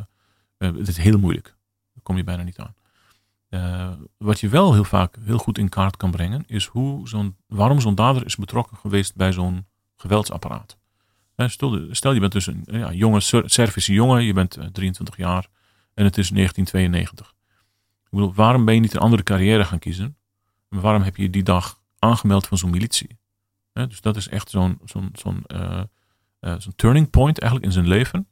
het 0.58 0.88
is 0.88 0.96
heel 0.96 1.18
moeilijk. 1.18 1.46
Daar 1.92 2.02
kom 2.02 2.16
je 2.16 2.24
bijna 2.24 2.42
niet 2.42 2.58
aan. 2.58 2.74
Wat 4.16 4.40
je 4.40 4.48
wel 4.48 4.72
heel 4.72 4.84
vaak 4.84 5.16
heel 5.24 5.38
goed 5.38 5.58
in 5.58 5.68
kaart 5.68 5.96
kan 5.96 6.10
brengen, 6.10 6.44
is 6.46 6.66
hoe 6.66 7.08
zo'n, 7.08 7.36
waarom 7.46 7.80
zo'n 7.80 7.94
dader 7.94 8.24
is 8.24 8.36
betrokken 8.36 8.76
geweest 8.76 9.14
bij 9.14 9.32
zo'n 9.32 9.66
geweldsapparaat. 9.96 10.78
Stel, 11.36 11.86
stel, 11.90 12.12
je 12.12 12.20
bent 12.20 12.32
dus 12.32 12.46
een 12.46 12.64
ja, 12.66 12.92
jonge 12.92 13.20
Servische 13.44 13.92
jongen, 13.92 14.24
je 14.24 14.32
bent 14.32 14.58
23 14.72 15.16
jaar 15.16 15.48
en 15.94 16.04
het 16.04 16.18
is 16.18 16.28
1992. 16.28 17.34
Ik 18.04 18.10
bedoel, 18.10 18.34
waarom 18.34 18.64
ben 18.64 18.74
je 18.74 18.80
niet 18.80 18.94
een 18.94 19.00
andere 19.00 19.22
carrière 19.22 19.64
gaan 19.64 19.78
kiezen? 19.78 20.16
Waarom 20.80 21.02
heb 21.02 21.16
je 21.16 21.30
die 21.30 21.42
dag 21.42 21.80
aangemeld 21.98 22.46
van 22.46 22.58
zo'n 22.58 22.70
militie? 22.70 23.18
dus 23.72 24.00
dat 24.00 24.16
is 24.16 24.28
echt 24.28 24.50
zo'n 24.50 24.78
zo'n 24.84 25.10
zo'n 25.12 26.74
turning 26.76 27.10
point 27.10 27.38
eigenlijk 27.38 27.72
in 27.72 27.78
zijn 27.82 27.88
leven. 27.88 28.28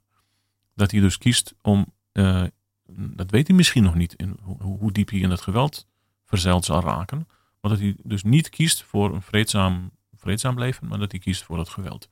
Dat 0.75 0.91
hij 0.91 1.01
dus 1.01 1.19
kiest 1.19 1.55
om, 1.63 1.93
uh, 2.13 2.45
dat 2.93 3.31
weet 3.31 3.47
hij 3.47 3.57
misschien 3.57 3.83
nog 3.83 3.95
niet, 3.95 4.15
in, 4.15 4.37
hoe, 4.43 4.63
hoe, 4.63 4.93
diep 4.93 5.11
hij 5.11 5.19
in 5.19 5.31
het 5.31 5.41
geweld 5.41 5.87
verzeild 6.25 6.65
zal 6.65 6.81
raken. 6.81 7.29
Maar 7.61 7.71
dat 7.71 7.81
hij 7.81 7.97
dus 8.03 8.23
niet 8.23 8.49
kiest 8.49 8.83
voor 8.83 9.15
een 9.15 9.23
vreedzaam, 9.23 9.91
vreedzaam 10.17 10.59
leven, 10.59 10.89
maar 10.89 10.99
dat 10.99 11.11
hij 11.11 11.21
kiest 11.21 11.43
voor 11.43 11.57
dat 11.57 11.69
geweld. 11.69 12.09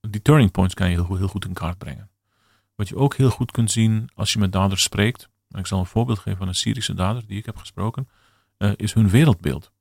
die 0.00 0.22
turning 0.22 0.50
points 0.50 0.74
kan 0.74 0.90
je 0.90 0.94
heel, 0.94 1.16
heel 1.16 1.28
goed 1.28 1.44
in 1.44 1.52
kaart 1.52 1.78
brengen. 1.78 2.10
Wat 2.74 2.88
je 2.88 2.96
ook 2.96 3.16
heel 3.16 3.30
goed 3.30 3.50
kunt 3.50 3.70
zien 3.70 4.10
als 4.14 4.32
je 4.32 4.38
met 4.38 4.52
daders 4.52 4.82
spreekt. 4.82 5.28
Ik 5.50 5.66
zal 5.66 5.78
een 5.78 5.86
voorbeeld 5.86 6.18
geven 6.18 6.38
van 6.38 6.48
een 6.48 6.54
Syrische 6.54 6.94
dader 6.94 7.26
die 7.26 7.38
ik 7.38 7.46
heb 7.46 7.56
gesproken 7.56 8.08
uh, 8.58 8.72
is 8.76 8.92
hun 8.92 9.08
wereldbeeld. 9.08 9.72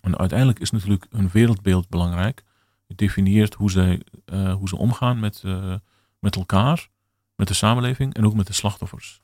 En 0.00 0.18
uiteindelijk 0.18 0.58
is 0.58 0.70
natuurlijk 0.70 1.06
hun 1.10 1.28
wereldbeeld 1.28 1.88
belangrijk. 1.88 2.44
Het 2.86 2.98
definieert 2.98 3.54
hoe, 3.54 3.70
zij, 3.70 4.02
uh, 4.26 4.54
hoe 4.54 4.68
ze 4.68 4.76
omgaan 4.76 5.20
met, 5.20 5.42
uh, 5.44 5.74
met 6.18 6.36
elkaar, 6.36 6.88
met 7.36 7.48
de 7.48 7.54
samenleving 7.54 8.14
en 8.14 8.26
ook 8.26 8.34
met 8.34 8.46
de 8.46 8.52
slachtoffers. 8.52 9.22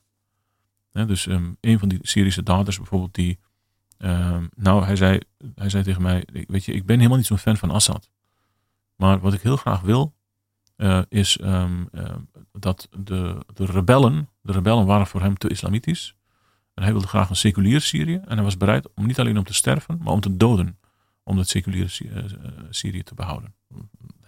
dus 0.93 1.27
um, 1.27 1.57
een 1.61 1.79
van 1.79 1.89
die 1.89 1.99
Syrische 2.03 2.43
daders 2.43 2.77
bijvoorbeeld, 2.77 3.15
die, 3.15 3.39
um, 3.99 4.51
nou 4.55 4.85
hij 4.85 4.97
zei, 4.97 5.21
hij 5.55 5.69
zei 5.69 5.83
tegen 5.83 6.03
mij, 6.03 6.27
weet 6.47 6.65
je, 6.65 6.73
ik 6.73 6.87
ben 6.87 6.97
helemaal 6.97 7.19
niet 7.19 7.27
zo'n 7.27 7.39
fan 7.39 7.57
van 7.57 7.71
Assad. 7.71 8.11
Maar 8.97 9.21
wat 9.21 9.35
ik 9.35 9.41
heel 9.41 9.57
graag 9.57 9.81
wil, 9.81 10.15
is 11.09 11.41
um, 11.43 11.89
dat 12.53 12.89
de, 12.99 13.45
de 13.55 13.65
rebellen, 13.65 14.29
de 14.41 14.53
rebellen 14.53 14.87
waren 14.87 15.07
voor 15.07 15.21
hem 15.21 15.39
te 15.39 15.49
islamitisch. 15.49 16.17
Hij 16.83 16.93
wilde 16.93 17.07
graag 17.07 17.29
een 17.31 17.37
seculier 17.37 17.81
Syrië. 17.81 18.15
En 18.15 18.35
hij 18.35 18.43
was 18.43 18.57
bereid 18.57 18.95
om 18.95 19.07
niet 19.07 19.19
alleen 19.19 19.39
om 19.39 19.45
te 19.45 19.55
sterven, 19.55 19.99
maar 20.03 20.13
om 20.13 20.21
te 20.21 20.37
doden. 20.37 20.79
Om 21.23 21.39
het 21.39 21.49
seculiere 21.49 22.09
eh, 22.09 22.25
Syrië 22.71 23.03
te 23.03 23.15
behouden. 23.15 23.55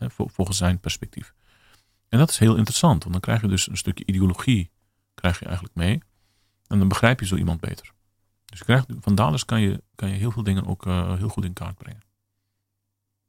volgens 0.08 0.56
zijn 0.56 0.80
perspectief. 0.80 1.34
En 2.08 2.18
dat 2.18 2.30
is 2.30 2.38
heel 2.38 2.56
interessant, 2.56 3.00
want 3.02 3.12
dan 3.12 3.20
krijg 3.20 3.40
je 3.40 3.48
dus 3.48 3.68
een 3.68 3.76
stukje 3.76 4.06
ideologie 4.06 4.70
krijg 5.14 5.38
je 5.38 5.44
eigenlijk 5.44 5.74
mee. 5.74 6.02
En 6.66 6.78
dan 6.78 6.88
begrijp 6.88 7.20
je 7.20 7.26
zo 7.26 7.36
iemand 7.36 7.60
beter. 7.60 7.92
Dus 8.44 8.62
krijgt, 8.62 8.86
van 9.00 9.14
daders 9.14 9.44
kan 9.44 9.60
je, 9.60 9.82
kan 9.94 10.08
je 10.08 10.14
heel 10.14 10.30
veel 10.30 10.42
dingen 10.42 10.66
ook 10.66 10.86
uh, 10.86 11.16
heel 11.16 11.28
goed 11.28 11.44
in 11.44 11.52
kaart 11.52 11.74
brengen. 11.74 12.02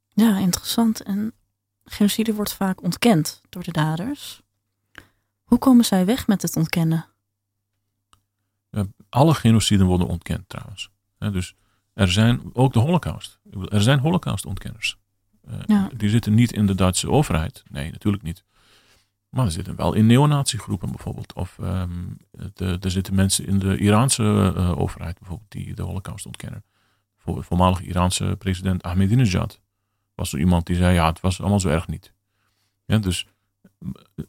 Ja, 0.07 0.37
interessant. 0.37 1.01
En 1.01 1.33
genocide 1.83 2.33
wordt 2.33 2.53
vaak 2.53 2.83
ontkend 2.83 3.41
door 3.49 3.63
de 3.63 3.71
daders. 3.71 4.41
Hoe 5.43 5.57
komen 5.57 5.85
zij 5.85 6.05
weg 6.05 6.27
met 6.27 6.41
het 6.41 6.55
ontkennen? 6.55 7.12
Alle 9.13 9.33
genociden 9.33 9.85
worden 9.85 10.07
ontkend 10.07 10.49
trouwens. 10.49 10.89
dus 11.17 11.55
er 11.93 12.11
zijn 12.11 12.41
ook 12.53 12.73
de 12.73 12.79
holocaust. 12.79 13.39
Er 13.67 13.81
zijn 13.81 13.99
holocaustontkenners. 13.99 14.97
Uh, 15.67 15.85
Die 15.95 16.09
zitten 16.09 16.33
niet 16.33 16.51
in 16.51 16.65
de 16.65 16.75
Duitse 16.75 17.09
overheid. 17.09 17.63
Nee, 17.69 17.91
natuurlijk 17.91 18.23
niet. 18.23 18.43
Maar 19.29 19.45
er 19.45 19.51
zitten 19.51 19.75
wel 19.75 19.93
in 19.93 20.05
neonatiegroepen 20.05 20.89
bijvoorbeeld. 20.89 21.33
Of 21.33 21.57
um, 21.61 22.17
de, 22.53 22.77
er 22.81 22.91
zitten 22.91 23.15
mensen 23.15 23.45
in 23.45 23.59
de 23.59 23.77
Iraanse 23.77 24.53
uh, 24.55 24.79
overheid 24.79 25.19
bijvoorbeeld 25.19 25.51
die 25.51 25.73
de 25.73 25.81
holocaust 25.81 26.25
ontkennen. 26.25 26.63
Voor, 27.17 27.43
voormalige 27.43 27.83
Iraanse 27.83 28.35
president 28.39 28.83
Ahmadinejad 28.83 29.61
was 30.15 30.33
er 30.33 30.39
iemand 30.39 30.65
die 30.65 30.75
zei 30.75 30.93
ja, 30.93 31.07
het 31.07 31.19
was 31.19 31.39
allemaal 31.41 31.59
zo 31.59 31.69
erg 31.69 31.87
niet. 31.87 32.13
Ja, 32.85 32.97
dus 32.97 33.27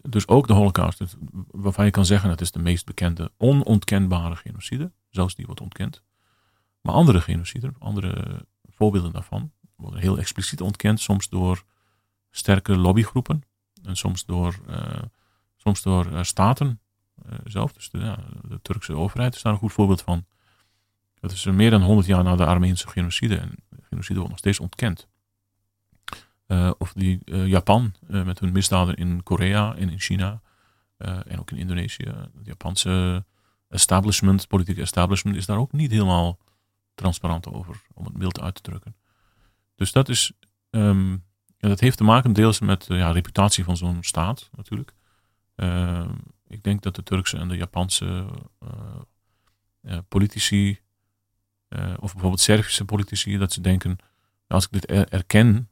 dus 0.08 0.28
ook 0.28 0.46
de 0.46 0.52
Holocaust, 0.52 1.16
waarvan 1.50 1.84
je 1.84 1.90
kan 1.90 2.06
zeggen 2.06 2.30
het 2.30 2.40
is 2.40 2.52
de 2.52 2.58
meest 2.58 2.84
bekende 2.84 3.30
onontkenbare 3.36 4.36
genocide, 4.36 4.92
zelfs 5.10 5.34
die 5.34 5.46
wordt 5.46 5.60
ontkend. 5.60 6.02
Maar 6.80 6.94
andere 6.94 7.20
genocide, 7.20 7.72
andere 7.78 8.44
voorbeelden 8.62 9.12
daarvan, 9.12 9.52
worden 9.76 10.00
heel 10.00 10.18
expliciet 10.18 10.60
ontkend, 10.60 11.00
soms 11.00 11.28
door 11.28 11.64
sterke 12.30 12.76
lobbygroepen 12.76 13.42
en 13.82 13.96
soms 13.96 14.24
door, 14.24 14.58
uh, 14.68 15.02
soms 15.56 15.82
door 15.82 16.06
uh, 16.06 16.22
staten 16.22 16.80
uh, 17.26 17.38
zelf. 17.44 17.72
Dus 17.72 17.90
de, 17.90 17.98
ja, 17.98 18.18
de, 18.48 18.60
Turkse 18.62 18.94
overheid 18.94 19.34
is 19.34 19.42
daar 19.42 19.52
een 19.52 19.58
goed 19.58 19.72
voorbeeld 19.72 20.02
van. 20.02 20.26
Het 21.20 21.32
is 21.32 21.44
meer 21.44 21.70
dan 21.70 21.82
100 21.82 22.06
jaar 22.06 22.24
na 22.24 22.36
de 22.36 22.46
Armeense 22.46 22.88
genocide 22.88 23.36
en 23.36 23.54
genocide 23.80 24.14
wordt 24.14 24.30
nog 24.30 24.38
steeds 24.38 24.60
ontkend. 24.60 25.08
Uh, 26.46 26.70
of 26.78 26.92
die 26.92 27.20
uh, 27.24 27.46
Japan 27.46 27.94
uh, 28.08 28.24
met 28.24 28.38
hun 28.38 28.52
misdaden 28.52 28.94
in 28.94 29.22
Korea 29.22 29.74
en 29.76 29.88
in 29.88 30.00
China 30.00 30.42
en 30.98 31.40
ook 31.40 31.50
in 31.50 31.56
Indonesië. 31.56 32.06
Het 32.06 32.44
Japanse 32.46 33.24
establishment, 33.68 34.48
politieke 34.48 34.80
establishment, 34.80 35.36
is 35.36 35.46
daar 35.46 35.58
ook 35.58 35.72
niet 35.72 35.90
helemaal 35.90 36.38
transparant 36.94 37.46
over, 37.48 37.82
om 37.94 38.04
het 38.04 38.18
mild 38.18 38.40
uit 38.40 38.54
te 38.54 38.62
drukken. 38.62 38.96
Dus 39.74 39.92
dat 39.92 40.08
is, 40.08 40.32
um, 40.70 41.10
ja, 41.58 41.68
dat 41.68 41.80
heeft 41.80 41.96
te 41.96 42.04
maken 42.04 42.32
deels 42.32 42.60
met 42.60 42.86
de 42.86 42.94
ja, 42.94 43.10
reputatie 43.10 43.64
van 43.64 43.76
zo'n 43.76 44.02
staat 44.02 44.50
natuurlijk. 44.56 44.94
Ehm, 45.54 46.14
ik 46.46 46.62
denk 46.62 46.82
dat 46.82 46.94
de 46.94 47.02
Turkse 47.02 47.36
en 47.36 47.48
de 47.48 47.56
Japanse 47.56 48.26
politici 50.08 50.80
of 51.98 52.12
bijvoorbeeld 52.12 52.40
Servische 52.40 52.84
politici, 52.84 53.38
dat 53.38 53.52
ze 53.52 53.60
denken, 53.60 53.98
als 54.46 54.64
ik 54.64 54.72
dit 54.72 54.84
erken, 55.10 55.68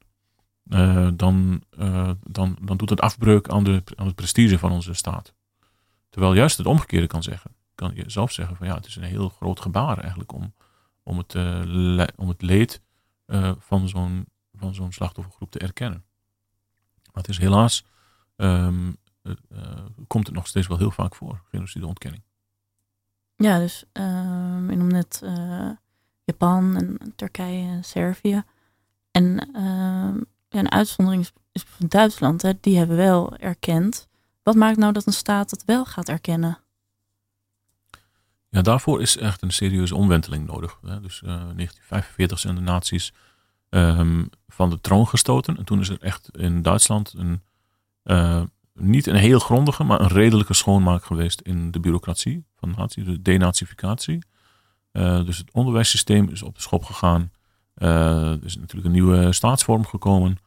dan, 0.63 1.63
dan, 2.23 2.57
dan 2.61 2.77
doet 2.77 2.89
het 2.89 3.01
afbreuk 3.01 3.47
aan, 3.47 3.63
de, 3.63 3.83
aan 3.95 4.05
het 4.05 4.15
prestige 4.15 4.59
van 4.59 4.71
onze 4.71 4.93
staat. 4.93 5.33
Terwijl 6.09 6.33
juist 6.33 6.57
het 6.57 6.67
omgekeerde 6.67 7.07
kan 7.07 7.23
zeggen. 7.23 7.51
Kan 7.75 7.91
je 7.95 8.03
zelf 8.07 8.31
zeggen 8.31 8.55
van 8.55 8.67
ja, 8.67 8.75
het 8.75 8.85
is 8.85 8.95
een 8.95 9.03
heel 9.03 9.29
groot 9.29 9.59
gebaar 9.59 9.97
eigenlijk 9.97 10.33
om, 10.33 10.53
om, 11.03 11.17
het, 11.17 11.35
om 12.15 12.27
het 12.27 12.41
leed 12.41 12.81
van 13.57 13.89
zo'n 13.89 14.27
van 14.53 14.73
zo'n 14.73 14.91
slachtoffergroep 14.91 15.51
te 15.51 15.59
erkennen. 15.59 16.03
Maar 17.13 17.23
het 17.23 17.29
is 17.29 17.37
helaas, 17.37 17.85
ehm, 18.35 18.91
komt 20.07 20.25
het 20.25 20.35
nog 20.35 20.47
steeds 20.47 20.67
wel 20.67 20.77
heel 20.77 20.91
vaak 20.91 21.15
voor, 21.15 21.41
genocideontkenning. 21.49 22.23
Ja, 23.35 23.57
dus 23.57 23.85
um, 23.93 24.69
ik 24.69 24.77
noem 24.77 24.87
net 24.87 25.21
Japan 26.23 26.75
en 26.75 27.13
Turkije 27.15 27.67
en 27.67 27.83
Servië. 27.83 28.43
En 29.11 29.49
ja, 29.53 30.25
een 30.59 30.71
uitzondering 30.71 31.27
is, 31.51 31.63
van 31.65 31.87
Duitsland, 31.87 32.41
hè, 32.41 32.51
die 32.59 32.77
hebben 32.77 32.97
wel 32.97 33.37
erkend. 33.37 34.07
Wat 34.43 34.55
maakt 34.55 34.77
nou 34.77 34.93
dat 34.93 35.07
een 35.07 35.13
staat 35.13 35.51
het 35.51 35.65
wel 35.65 35.85
gaat 35.85 36.09
erkennen? 36.09 36.57
Ja, 38.49 38.61
daarvoor 38.61 39.01
is 39.01 39.17
echt 39.17 39.41
een 39.41 39.51
serieuze 39.51 39.95
omwenteling 39.95 40.45
nodig. 40.45 40.77
Hè. 40.81 41.01
Dus 41.01 41.21
uh, 41.21 41.29
1945 41.29 42.39
zijn 42.39 42.55
de 42.55 42.61
naties 42.61 43.13
um, 43.69 44.29
van 44.47 44.69
de 44.69 44.81
troon 44.81 45.07
gestoten. 45.07 45.57
En 45.57 45.63
toen 45.63 45.79
is 45.79 45.89
er 45.89 46.01
echt 46.01 46.29
in 46.37 46.61
Duitsland 46.61 47.13
een, 47.17 47.41
uh, 48.03 48.41
niet 48.73 49.07
een 49.07 49.15
heel 49.15 49.39
grondige, 49.39 49.83
maar 49.83 50.01
een 50.01 50.07
redelijke 50.07 50.53
schoonmaak 50.53 51.05
geweest 51.05 51.41
in 51.41 51.71
de 51.71 51.79
bureaucratie 51.79 52.45
van 52.55 52.73
natie, 52.77 53.03
de 53.03 53.21
denazificatie. 53.21 54.19
Uh, 54.91 55.25
dus 55.25 55.37
het 55.37 55.51
onderwijssysteem 55.51 56.29
is 56.29 56.43
op 56.43 56.55
de 56.55 56.61
schop 56.61 56.83
gegaan. 56.83 57.31
Uh, 57.77 58.31
er 58.31 58.43
is 58.43 58.55
natuurlijk 58.55 58.85
een 58.85 58.91
nieuwe 58.91 59.33
staatsvorm 59.33 59.85
gekomen, 59.85 60.37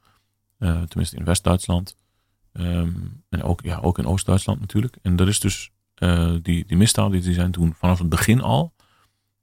tenminste 0.58 1.16
in 1.16 1.24
West-Duitsland. 1.24 1.96
Um, 2.52 3.22
en 3.28 3.42
ook, 3.42 3.62
ja, 3.62 3.78
ook 3.78 3.98
in 3.98 4.06
Oost-Duitsland 4.06 4.60
natuurlijk. 4.60 4.96
En 5.02 5.16
er 5.16 5.28
is 5.28 5.40
dus 5.40 5.70
die, 6.42 6.66
die 6.66 6.76
misdaden 6.76 7.20
die 7.20 7.34
zijn 7.34 7.50
toen 7.50 7.74
vanaf 7.74 7.98
het 7.98 8.08
begin 8.08 8.40
al 8.40 8.74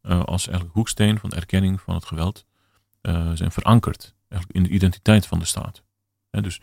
als 0.02 0.48
eigenlijk 0.48 0.76
hoeksteen 0.76 1.20
van 1.20 1.32
erkenning 1.32 1.82
van 1.82 1.96
het 1.96 2.06
geweld 2.06 2.46
zijn 3.34 3.52
verankerd 3.52 4.16
eigenlijk 4.28 4.52
in 4.52 4.64
de 4.64 4.76
identiteit 4.76 5.28
van 5.28 5.40
de 5.40 5.46
staat. 5.46 5.84
dus 6.30 6.62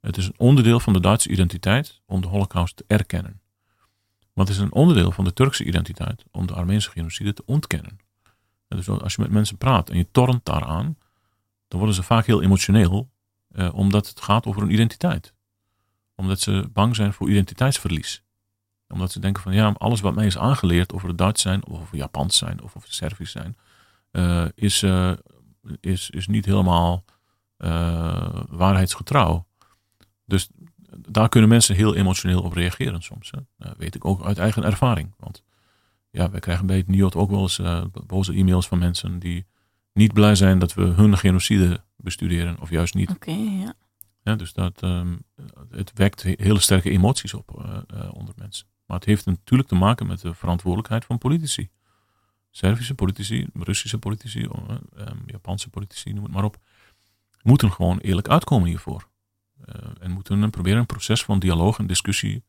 het 0.00 0.16
is 0.16 0.26
een 0.26 0.38
onderdeel 0.38 0.80
van 0.80 0.92
de 0.92 1.00
Duitse 1.00 1.28
identiteit 1.28 2.00
om 2.06 2.20
de 2.20 2.28
Holocaust 2.28 2.76
te 2.76 2.84
erkennen. 2.86 3.40
Maar 4.32 4.46
het 4.46 4.54
is 4.54 4.60
een 4.60 4.72
onderdeel 4.72 5.12
van 5.12 5.24
de 5.24 5.32
Turkse 5.32 5.64
identiteit 5.64 6.24
om 6.30 6.46
de 6.46 6.54
Armeense 6.54 6.90
genocide 6.90 7.32
te 7.32 7.42
ontkennen. 7.46 7.98
Dus 8.74 8.88
als 8.88 9.14
je 9.14 9.22
met 9.22 9.30
mensen 9.30 9.56
praat 9.56 9.90
en 9.90 9.96
je 9.96 10.10
tornt 10.10 10.44
daaraan, 10.44 10.96
dan 11.68 11.78
worden 11.78 11.94
ze 11.94 12.02
vaak 12.02 12.26
heel 12.26 12.42
emotioneel, 12.42 13.10
eh, 13.48 13.74
omdat 13.74 14.08
het 14.08 14.20
gaat 14.20 14.46
over 14.46 14.62
een 14.62 14.72
identiteit. 14.72 15.34
Omdat 16.14 16.40
ze 16.40 16.68
bang 16.72 16.96
zijn 16.96 17.12
voor 17.12 17.30
identiteitsverlies. 17.30 18.22
Omdat 18.88 19.12
ze 19.12 19.20
denken 19.20 19.42
van 19.42 19.54
ja, 19.54 19.74
alles 19.78 20.00
wat 20.00 20.14
mij 20.14 20.26
is 20.26 20.38
aangeleerd 20.38 20.92
over 20.92 21.08
het 21.08 21.18
Duits 21.18 21.42
zijn, 21.42 21.66
of 21.66 21.80
over 21.80 21.96
Japans 21.96 22.36
zijn, 22.36 22.62
of 22.62 22.76
over 22.76 22.92
Servisch 22.92 23.30
zijn, 23.30 23.56
uh, 24.12 24.44
is, 24.54 24.82
uh, 24.82 25.12
is, 25.80 26.10
is 26.10 26.26
niet 26.26 26.44
helemaal 26.44 27.04
uh, 27.58 28.42
waarheidsgetrouw. 28.48 29.46
Dus 30.24 30.48
daar 31.08 31.28
kunnen 31.28 31.48
mensen 31.48 31.74
heel 31.74 31.94
emotioneel 31.94 32.42
op 32.42 32.52
reageren 32.52 33.02
soms. 33.02 33.30
Dat 33.30 33.76
weet 33.76 33.94
ik 33.94 34.04
ook 34.04 34.24
uit 34.24 34.38
eigen 34.38 34.64
ervaring. 34.64 35.14
Want 35.18 35.42
ja, 36.12 36.30
wij 36.30 36.40
krijgen 36.40 36.66
bij 36.66 36.76
het 36.76 36.88
NIOT 36.88 37.14
ook 37.14 37.30
wel 37.30 37.40
eens 37.40 37.58
uh, 37.58 37.84
boze 38.06 38.32
e-mails 38.32 38.68
van 38.68 38.78
mensen 38.78 39.18
die 39.18 39.46
niet 39.92 40.12
blij 40.12 40.34
zijn 40.34 40.58
dat 40.58 40.74
we 40.74 40.82
hun 40.82 41.18
genocide 41.18 41.84
bestuderen 41.96 42.60
of 42.60 42.70
juist 42.70 42.94
niet. 42.94 43.10
Oké, 43.10 43.30
ja. 43.30 43.74
ja. 44.22 44.34
Dus 44.34 44.52
dat, 44.52 44.82
um, 44.82 45.24
het 45.70 45.92
wekt 45.94 46.22
hele 46.22 46.60
sterke 46.60 46.90
emoties 46.90 47.34
op 47.34 47.64
uh, 47.94 48.08
onder 48.12 48.34
mensen. 48.36 48.66
Maar 48.86 48.96
het 48.96 49.06
heeft 49.06 49.26
natuurlijk 49.26 49.68
te 49.68 49.74
maken 49.74 50.06
met 50.06 50.20
de 50.20 50.34
verantwoordelijkheid 50.34 51.04
van 51.04 51.18
politici. 51.18 51.70
Servische 52.50 52.94
politici, 52.94 53.46
Russische 53.54 53.98
politici, 53.98 54.40
um, 54.40 55.22
Japanse 55.26 55.70
politici, 55.70 56.12
noem 56.12 56.24
het 56.24 56.32
maar 56.32 56.44
op, 56.44 56.58
moeten 57.42 57.72
gewoon 57.72 57.98
eerlijk 57.98 58.28
uitkomen 58.28 58.68
hiervoor. 58.68 59.08
Uh, 59.68 59.74
en 60.00 60.10
moeten 60.10 60.50
proberen 60.50 60.78
een 60.78 60.86
proces 60.86 61.24
van 61.24 61.38
dialoog 61.38 61.78
en 61.78 61.86
discussie 61.86 62.44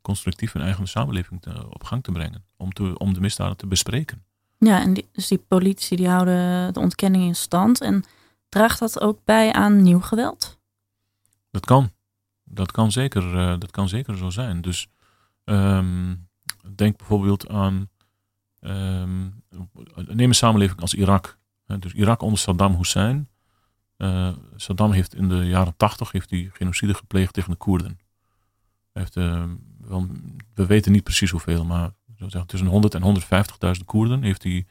constructief 0.00 0.54
in 0.54 0.60
eigen 0.60 0.88
samenleving 0.88 1.42
te, 1.42 1.70
op 1.70 1.84
gang 1.84 2.02
te 2.02 2.12
brengen. 2.12 2.44
Om, 2.56 2.72
te, 2.72 2.98
om 2.98 3.14
de 3.14 3.20
misdaden 3.20 3.56
te 3.56 3.66
bespreken. 3.66 4.24
Ja, 4.58 4.80
en 4.80 4.94
die, 4.94 5.08
dus 5.12 5.28
die 5.28 5.38
politici 5.38 5.96
die 5.96 6.08
houden 6.08 6.72
de 6.72 6.80
ontkenning 6.80 7.24
in 7.24 7.36
stand. 7.36 7.80
En 7.80 8.04
draagt 8.48 8.78
dat 8.78 9.00
ook 9.00 9.24
bij 9.24 9.52
aan 9.52 9.82
nieuw 9.82 10.00
geweld? 10.00 10.58
Dat 11.50 11.66
kan. 11.66 11.90
Dat 12.44 12.72
kan 12.72 12.92
zeker, 12.92 13.34
uh, 13.34 13.58
dat 13.58 13.70
kan 13.70 13.88
zeker 13.88 14.16
zo 14.16 14.30
zijn. 14.30 14.60
Dus 14.60 14.88
um, 15.44 16.28
denk 16.74 16.96
bijvoorbeeld 16.96 17.48
aan 17.48 17.88
Um, 18.60 19.42
neem 19.94 20.28
een 20.28 20.34
samenleving 20.34 20.80
als 20.80 20.94
Irak. 20.94 21.38
Dus 21.78 21.92
Irak 21.92 22.22
onder 22.22 22.38
Saddam 22.38 22.76
Hussein. 22.76 23.28
Uh, 23.96 24.32
Saddam 24.56 24.92
heeft 24.92 25.14
in 25.14 25.28
de 25.28 25.46
jaren 25.46 25.76
tachtig 25.76 26.12
heeft 26.12 26.30
hij 26.30 26.50
genocide 26.52 26.94
gepleegd 26.94 27.32
tegen 27.32 27.50
de 27.50 27.56
Koerden. 27.56 27.98
Heeft, 28.92 29.16
uh, 29.16 29.44
wel, 29.90 30.06
we 30.54 30.66
weten 30.66 30.92
niet 30.92 31.02
precies 31.02 31.30
hoeveel, 31.30 31.64
maar 31.64 31.90
tussen 32.46 32.68
100 32.68 32.94
en 32.94 33.20
150.000 33.78 33.84
Koerden 33.84 34.22
heeft 34.22 34.42
hij 34.42 34.66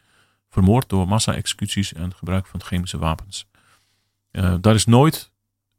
vermoord 0.50 0.90
door 0.90 1.08
massa-executies 1.08 1.94
en 1.94 2.16
gebruik 2.16 2.48
van 2.48 2.62
chemische 2.62 2.98
wapens. 2.98 3.48
Uh, 4.32 4.56
daar 4.62 4.76
is 4.76 4.86
nooit 4.86 5.32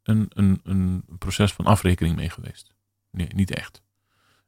een, 0.03 0.31
een, 0.35 0.61
een 0.65 1.05
proces 1.19 1.53
van 1.53 1.65
afrekening 1.65 2.17
mee 2.17 2.31
geweest. 2.31 2.75
Nee, 3.11 3.29
niet 3.35 3.55
echt. 3.55 3.83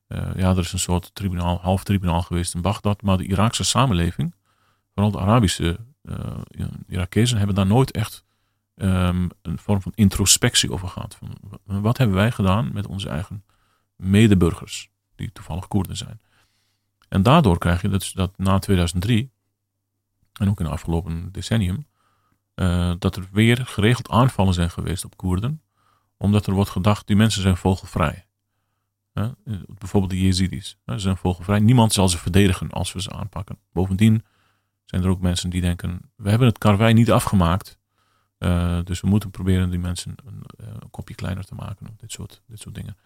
Uh, 0.08 0.30
ja, 0.36 0.50
er 0.50 0.58
is 0.58 0.72
een 0.72 0.78
soort 0.78 1.14
tribunaal, 1.14 1.58
half 1.60 1.84
tribunaal 1.84 2.22
geweest 2.22 2.54
in 2.54 2.60
Bagdad. 2.60 3.02
Maar 3.02 3.16
de 3.16 3.26
Iraakse 3.26 3.64
samenleving, 3.64 4.34
vooral 4.94 5.12
de 5.12 5.20
Arabische 5.20 5.78
uh, 6.02 6.16
Irakezen, 6.88 7.36
hebben 7.38 7.56
daar 7.56 7.66
nooit 7.66 7.90
echt 7.90 8.24
um, 8.74 9.30
een 9.42 9.58
vorm 9.58 9.82
van 9.82 9.92
introspectie 9.94 10.72
over 10.72 10.88
gehad. 10.88 11.16
Van, 11.16 11.36
wat 11.64 11.98
hebben 11.98 12.16
wij 12.16 12.30
gedaan 12.30 12.70
met 12.72 12.86
onze 12.86 13.08
eigen 13.08 13.44
medeburgers, 14.02 14.90
die 15.14 15.32
toevallig 15.32 15.68
Koerden 15.68 15.96
zijn. 15.96 16.20
En 17.08 17.22
daardoor 17.22 17.58
krijg 17.58 17.82
je 17.82 17.88
dat, 17.88 18.10
dat 18.14 18.38
na 18.38 18.58
2003, 18.58 19.30
en 20.32 20.48
ook 20.48 20.58
in 20.58 20.64
het 20.64 20.74
afgelopen 20.74 21.32
decennium, 21.32 21.86
uh, 22.54 22.92
dat 22.98 23.16
er 23.16 23.28
weer 23.32 23.66
geregeld 23.66 24.08
aanvallen 24.10 24.54
zijn 24.54 24.70
geweest 24.70 25.04
op 25.04 25.16
Koerden. 25.16 25.62
Omdat 26.16 26.46
er 26.46 26.52
wordt 26.52 26.70
gedacht, 26.70 27.06
die 27.06 27.16
mensen 27.16 27.42
zijn 27.42 27.56
vogelvrij. 27.56 28.26
Bijvoorbeeld 29.78 30.12
de 30.12 30.20
Jezidis. 30.20 30.78
Ze 30.86 30.98
zijn 30.98 31.16
vogelvrij. 31.16 31.58
Niemand 31.58 31.92
zal 31.92 32.08
ze 32.08 32.18
verdedigen 32.18 32.70
als 32.70 32.92
we 32.92 33.02
ze 33.02 33.12
aanpakken. 33.12 33.58
Bovendien 33.72 34.24
zijn 34.84 35.02
er 35.02 35.08
ook 35.08 35.20
mensen 35.20 35.50
die 35.50 35.60
denken: 35.60 36.10
we 36.16 36.28
hebben 36.30 36.48
het 36.48 36.58
karwei 36.58 36.92
niet 36.92 37.10
afgemaakt. 37.10 37.78
Uh, 38.38 38.78
dus 38.84 39.00
we 39.00 39.06
moeten 39.06 39.30
proberen 39.30 39.70
die 39.70 39.78
mensen 39.78 40.14
een, 40.24 40.42
uh, 40.60 40.66
een, 40.66 40.90
kopje 40.90 41.14
kleiner 41.14 41.44
te 41.44 41.54
maken. 41.54 41.88
Of 41.88 41.96
dit 41.96 42.12
soort, 42.12 42.42
dit 42.46 42.60
soort 42.60 42.74
dingen. 42.74 42.96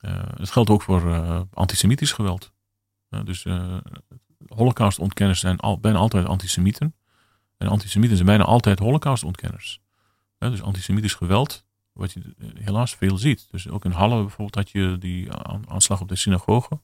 Uh, 0.00 0.22
het 0.36 0.50
geldt 0.50 0.70
ook 0.70 0.82
voor 0.82 1.46
antisemitisch 1.52 2.12
geweld. 2.12 2.52
dus 3.24 3.46
holocaustontkenners 4.48 5.40
zijn 5.40 5.58
al, 5.58 5.78
bijna 5.78 5.98
altijd 5.98 6.26
antisemieten. 6.26 6.94
En 7.56 7.68
antisemieten 7.68 8.16
zijn 8.16 8.28
bijna 8.28 8.44
altijd 8.44 8.78
holocaustontkenners. 8.78 9.80
dus 10.38 10.62
antisemitisch 10.62 11.14
geweld 11.14 11.64
wat 11.92 12.12
je 12.12 12.20
eh, 12.38 12.48
helaas 12.54 12.94
veel 12.94 13.16
ziet. 13.16 13.48
Dus 13.50 13.68
ook 13.68 13.84
in 13.84 13.90
Halle 13.90 14.20
bijvoorbeeld 14.20 14.54
had 14.54 14.70
je 14.70 14.96
die 14.98 15.32
aanslag 15.68 16.00
op 16.00 16.08
de 16.08 16.16
synagoge. 16.16 16.80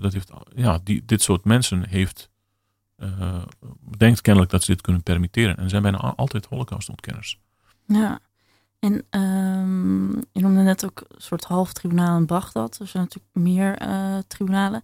Dat 0.00 0.12
heeft, 0.12 0.32
ja, 0.54 0.78
die, 0.84 1.04
dit 1.04 1.22
soort 1.22 1.44
mensen 1.44 1.88
heeft, 1.88 2.30
uh, 2.98 3.42
denkt 3.96 4.20
kennelijk 4.20 4.52
dat 4.52 4.62
ze 4.62 4.72
dit 4.72 4.80
kunnen 4.80 5.02
permitteren. 5.02 5.56
En 5.56 5.68
zijn 5.68 5.82
bijna 5.82 5.98
altijd 5.98 6.46
holocaustontkenners. 6.46 7.38
Ja, 7.86 8.20
en 8.82 9.20
um, 9.20 10.10
je 10.32 10.40
noemde 10.40 10.62
net 10.62 10.84
ook 10.84 11.04
een 11.08 11.20
soort 11.20 11.44
half 11.44 11.72
tribunaal 11.72 12.16
in 12.16 12.26
Bagdad. 12.26 12.78
Er 12.78 12.86
zijn 12.86 13.02
natuurlijk 13.02 13.34
meer 13.34 13.82
uh, 13.82 14.18
tribunalen. 14.26 14.82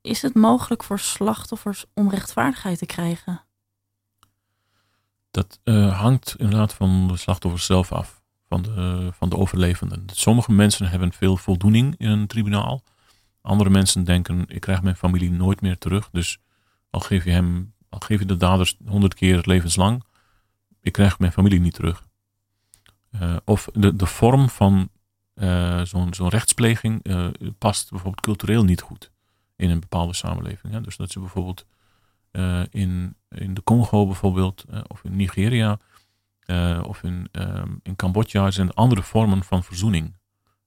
is 0.00 0.22
het 0.22 0.34
mogelijk 0.34 0.84
voor 0.84 0.98
slachtoffers 0.98 1.84
om 1.94 2.10
rechtvaardigheid 2.10 2.78
te 2.78 2.86
krijgen? 2.86 3.44
dat 5.30 5.60
uh, 5.64 6.00
hangt 6.00 6.34
inderdaad 6.38 6.74
van 6.74 7.08
de 7.08 7.16
slachtoffers 7.16 7.64
zelf 7.66 7.92
af, 7.92 8.22
van 8.48 8.62
de, 8.62 9.10
van 9.12 9.28
de 9.28 9.36
overlevenden. 9.36 10.04
Sommige 10.12 10.52
mensen 10.52 10.88
hebben 10.88 11.12
veel 11.12 11.36
voldoening 11.36 11.94
in 11.98 12.08
een 12.08 12.26
tribunaal. 12.26 12.82
Andere 13.42 13.70
mensen 13.70 14.04
denken, 14.04 14.44
ik 14.48 14.60
krijg 14.60 14.82
mijn 14.82 14.96
familie 14.96 15.30
nooit 15.30 15.60
meer 15.60 15.78
terug. 15.78 16.10
Dus 16.10 16.38
al 16.90 17.00
geef 17.00 17.24
je, 17.24 17.30
hem, 17.30 17.74
al 17.88 17.98
geef 17.98 18.18
je 18.18 18.26
de 18.26 18.36
daders 18.36 18.76
honderd 18.86 19.14
keer 19.14 19.40
levenslang, 19.44 20.04
ik 20.82 20.92
krijg 20.92 21.18
mijn 21.18 21.32
familie 21.32 21.60
niet 21.60 21.74
terug. 21.74 22.08
Uh, 23.10 23.36
of 23.44 23.68
de, 23.72 23.96
de 23.96 24.06
vorm 24.06 24.48
van 24.48 24.88
uh, 25.34 25.82
zo'n 25.84 26.14
zo'n 26.14 26.28
rechtspleging 26.28 27.02
past 27.58 27.90
bijvoorbeeld 27.90 28.24
cultureel 28.24 28.64
niet 28.64 28.80
goed 28.80 29.10
in 29.56 29.70
een 29.70 29.80
bepaalde 29.80 30.14
samenleving. 30.14 30.72
Hè. 30.72 30.80
Dus 30.80 30.96
dat 30.96 31.10
ze 31.10 31.20
bijvoorbeeld 31.20 31.66
eh, 32.30 32.62
in, 32.70 33.16
in 33.28 33.54
de 33.54 33.62
Congo 33.62 34.06
bijvoorbeeld, 34.06 34.64
eh, 34.70 34.80
of 34.86 35.04
in 35.04 35.16
Nigeria, 35.16 35.78
eh, 36.40 36.82
of 36.86 37.02
in, 37.02 37.28
in 37.82 37.96
Cambodja 37.96 38.50
zijn 38.50 38.72
andere 38.72 39.02
vormen 39.02 39.44
van 39.44 39.64
verzoening 39.64 40.14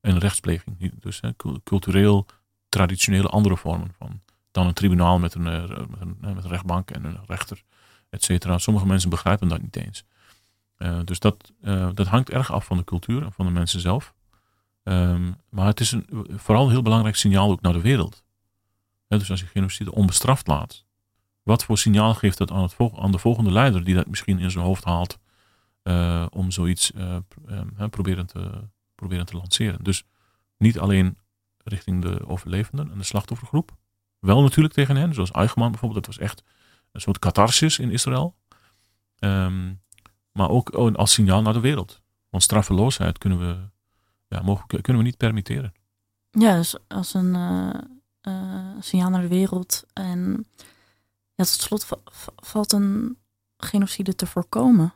en 0.01 0.18
rechtspleging. 0.18 0.93
Dus 0.99 1.22
cultureel, 1.64 2.26
traditionele 2.70 3.28
andere 3.28 3.57
vormen 3.57 3.93
van 3.97 4.22
dan 4.51 4.68
een 4.68 4.74
tribunaal 4.74 5.20
met 5.20 5.34
een, 5.34 5.43
met 5.43 6.01
een, 6.01 6.18
met 6.20 6.43
een 6.43 6.49
rechtbank 6.49 6.91
en 6.91 7.03
een 7.03 7.20
rechter, 7.28 7.64
et 8.14 8.24
cetera. 8.24 8.57
Sommige 8.57 8.86
mensen 8.86 9.09
begrijpen 9.09 9.47
dat 9.47 9.61
niet 9.61 9.76
eens. 9.76 10.03
dus 11.03 11.20
dat, 11.20 11.51
dat 11.93 12.07
hangt 12.07 12.30
erg 12.30 12.51
af 12.51 12.66
van 12.66 12.78
de 12.78 12.84
cultuur 12.84 13.24
en 13.24 13.32
van 13.32 13.45
de 13.45 13.51
mensen 13.51 13.80
zelf. 13.80 14.14
Ehm, 14.84 15.32
maar 15.49 15.66
het 15.66 15.80
is 15.80 15.91
een, 15.91 16.05
vooral 16.30 16.66
een 16.66 16.72
heel 16.72 16.82
belangrijk 16.82 17.16
signaal 17.16 17.51
ook 17.51 17.61
naar 17.61 17.74
de 17.74 17.82
wereld. 17.82 18.24
dus 19.07 19.30
als 19.30 19.39
je 19.39 19.45
genocide 19.45 19.91
onbestraft 19.91 20.47
laat, 20.47 20.86
wat 21.43 21.64
voor 21.64 21.78
signaal 21.78 22.14
geeft 22.14 22.38
dat 22.38 22.51
aan, 22.51 22.64
het 22.64 22.76
aan 22.95 23.11
de 23.11 23.18
volgende 23.18 23.51
leider 23.51 23.84
die 23.84 23.95
dat 23.95 24.07
misschien 24.07 24.39
in 24.39 24.51
zijn 24.51 24.66
hoofd 24.66 24.84
haalt 24.84 25.20
uh, 25.84 26.26
om 26.30 26.51
zoiets 26.51 26.91
uh, 26.95 27.18
proberen, 27.89 28.26
te, 28.26 28.51
proberen 28.95 29.26
te 29.26 29.38
lanceren. 29.38 29.84
Dus 29.84 30.03
niet 30.57 30.80
alleen 30.80 31.18
richting 31.64 32.01
de 32.01 32.28
overlevenden 32.28 32.91
en 32.91 32.97
de 32.97 33.03
slachtoffergroep. 33.03 33.72
Wel 34.20 34.41
natuurlijk 34.41 34.74
tegen 34.74 34.95
hen, 34.95 35.14
zoals 35.14 35.32
Eichmann 35.32 35.72
bijvoorbeeld. 35.72 36.05
Dat 36.05 36.16
was 36.16 36.26
echt 36.26 36.43
een 36.93 37.01
soort 37.01 37.19
catharsis 37.19 37.79
in 37.79 37.91
Israël. 37.91 38.35
Um, 39.19 39.81
maar 40.31 40.49
ook 40.49 40.69
als 40.69 41.13
signaal 41.13 41.41
naar 41.41 41.53
de 41.53 41.59
wereld. 41.59 42.01
Want 42.29 42.43
straffeloosheid 42.43 43.17
kunnen 43.17 43.39
we, 43.39 43.69
ja, 44.27 44.41
mogen, 44.41 44.67
kunnen 44.67 45.01
we 45.01 45.07
niet 45.07 45.17
permitteren. 45.17 45.73
Ja, 46.31 46.55
dus 46.55 46.75
als 46.87 47.13
een 47.13 47.33
uh, 48.27 48.79
signaal 48.79 49.09
naar 49.09 49.21
de 49.21 49.27
wereld. 49.27 49.83
En 49.93 50.47
ja, 51.35 51.43
tot 51.43 51.47
slot 51.47 51.87
valt 52.35 52.71
een 52.71 53.17
genocide 53.57 54.15
te 54.15 54.25
voorkomen. 54.25 54.93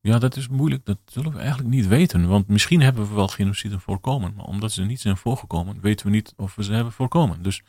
Ja, 0.00 0.18
dat 0.18 0.36
is 0.36 0.48
moeilijk. 0.48 0.86
Dat 0.86 0.98
zullen 1.04 1.32
we 1.32 1.38
eigenlijk 1.38 1.68
niet 1.68 1.86
weten. 1.86 2.28
Want 2.28 2.48
misschien 2.48 2.80
hebben 2.80 3.08
we 3.08 3.14
wel 3.14 3.28
genocide 3.28 3.78
voorkomen. 3.78 4.34
Maar 4.34 4.44
omdat 4.44 4.72
ze 4.72 4.82
niet 4.82 5.00
zijn 5.00 5.16
voorgekomen, 5.16 5.80
weten 5.80 6.06
we 6.06 6.12
niet 6.12 6.32
of 6.36 6.54
we 6.54 6.64
ze 6.64 6.72
hebben 6.72 6.92
voorkomen. 6.92 7.42
Dus, 7.42 7.62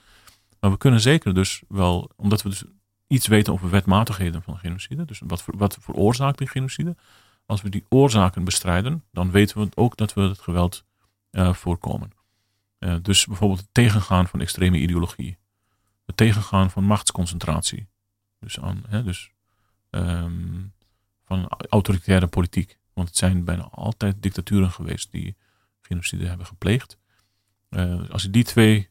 maar 0.61 0.71
we 0.71 0.77
kunnen 0.77 1.01
zeker 1.01 1.33
dus 1.33 1.63
wel, 1.67 2.11
omdat 2.15 2.41
we 2.41 2.49
dus 2.49 2.63
iets 3.07 3.27
weten 3.27 3.53
over 3.53 3.69
wetmatigheden 3.69 4.41
van 4.43 4.57
genocide. 4.57 5.05
Dus 5.05 5.21
wat, 5.25 5.43
wat 5.45 5.77
veroorzaakt 5.81 6.37
die 6.37 6.47
genocide. 6.47 6.95
Als 7.45 7.61
we 7.61 7.69
die 7.69 7.85
oorzaken 7.89 8.43
bestrijden, 8.43 9.03
dan 9.11 9.31
weten 9.31 9.61
we 9.61 9.69
ook 9.75 9.97
dat 9.97 10.13
we 10.13 10.21
het 10.21 10.39
geweld 10.39 10.85
uh, 11.31 11.53
voorkomen. 11.53 12.11
Uh, 12.79 12.95
dus 13.01 13.25
bijvoorbeeld 13.25 13.59
het 13.59 13.69
tegengaan 13.71 14.27
van 14.27 14.41
extreme 14.41 14.77
ideologie 14.77 15.39
het 16.11 16.17
tegengaan 16.17 16.71
van 16.71 16.83
machtsconcentratie. 16.83 17.87
Dus, 18.39 18.59
aan, 18.59 18.83
hè, 18.87 19.03
dus 19.03 19.31
ehm, 19.89 20.63
van 21.23 21.47
autoritaire 21.47 22.27
politiek. 22.27 22.79
Want 22.93 23.07
het 23.07 23.17
zijn 23.17 23.43
bijna 23.43 23.63
altijd 23.63 24.23
dictaturen 24.23 24.71
geweest 24.71 25.11
die 25.11 25.35
genocide 25.81 26.27
hebben 26.27 26.45
gepleegd. 26.45 26.97
Uh, 27.69 28.09
als 28.09 28.21
je 28.21 28.29
die 28.29 28.43
twee 28.43 28.89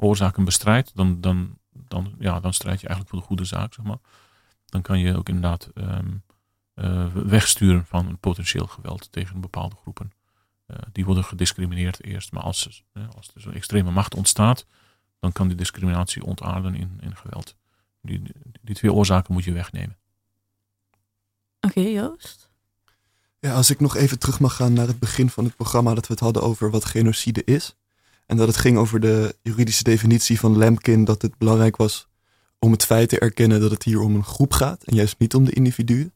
oorzaken 0.00 0.44
bestrijdt, 0.44 0.90
dan, 0.94 1.20
dan, 1.20 1.58
dan, 1.70 2.14
ja, 2.18 2.40
dan 2.40 2.52
strijd 2.52 2.80
je 2.80 2.86
eigenlijk 2.86 3.10
voor 3.10 3.20
de 3.22 3.26
goede 3.26 3.44
zaak, 3.44 3.74
zeg 3.74 3.84
maar. 3.84 3.98
Dan 4.64 4.82
kan 4.82 4.98
je 4.98 5.16
ook 5.16 5.28
inderdaad 5.28 5.70
um, 5.74 6.22
uh, 6.74 7.06
wegsturen 7.14 7.86
van 7.86 8.06
een 8.06 8.18
potentieel 8.18 8.66
geweld 8.66 9.12
tegen 9.12 9.40
bepaalde 9.40 9.76
groepen. 9.76 10.12
Uh, 10.66 10.76
die 10.92 11.04
worden 11.04 11.24
gediscrimineerd 11.24 12.04
eerst, 12.04 12.32
maar 12.32 12.42
als, 12.42 12.84
als 13.16 13.30
er 13.34 13.40
zo'n 13.40 13.52
extreme 13.52 13.90
macht 13.90 14.14
ontstaat, 14.14 14.66
dan 15.18 15.32
kan 15.32 15.48
die 15.48 15.56
discriminatie 15.56 16.24
ontaarden 16.24 16.74
in, 16.74 16.98
in 17.00 17.16
geweld. 17.16 17.56
Die, 18.02 18.22
die 18.62 18.74
twee 18.74 18.92
oorzaken 18.92 19.34
moet 19.34 19.44
je 19.44 19.52
wegnemen. 19.52 19.96
Oké, 21.60 21.80
Joost? 21.80 22.50
Ja, 23.40 23.54
als 23.54 23.70
ik 23.70 23.80
nog 23.80 23.96
even 23.96 24.18
terug 24.18 24.40
mag 24.40 24.56
gaan 24.56 24.72
naar 24.72 24.86
het 24.86 24.98
begin 24.98 25.30
van 25.30 25.44
het 25.44 25.56
programma, 25.56 25.94
dat 25.94 26.06
we 26.06 26.12
het 26.12 26.22
hadden 26.22 26.42
over 26.42 26.70
wat 26.70 26.84
genocide 26.84 27.44
is. 27.44 27.76
En 28.28 28.36
dat 28.36 28.46
het 28.46 28.56
ging 28.56 28.76
over 28.76 29.00
de 29.00 29.36
juridische 29.42 29.82
definitie 29.82 30.38
van 30.38 30.58
Lemkin, 30.58 31.04
dat 31.04 31.22
het 31.22 31.38
belangrijk 31.38 31.76
was 31.76 32.08
om 32.58 32.72
het 32.72 32.84
feit 32.84 33.08
te 33.08 33.18
erkennen 33.18 33.60
dat 33.60 33.70
het 33.70 33.82
hier 33.82 34.00
om 34.00 34.14
een 34.14 34.24
groep 34.24 34.52
gaat 34.52 34.84
en 34.84 34.94
juist 34.94 35.18
niet 35.18 35.34
om 35.34 35.44
de 35.44 35.52
individuen. 35.52 36.12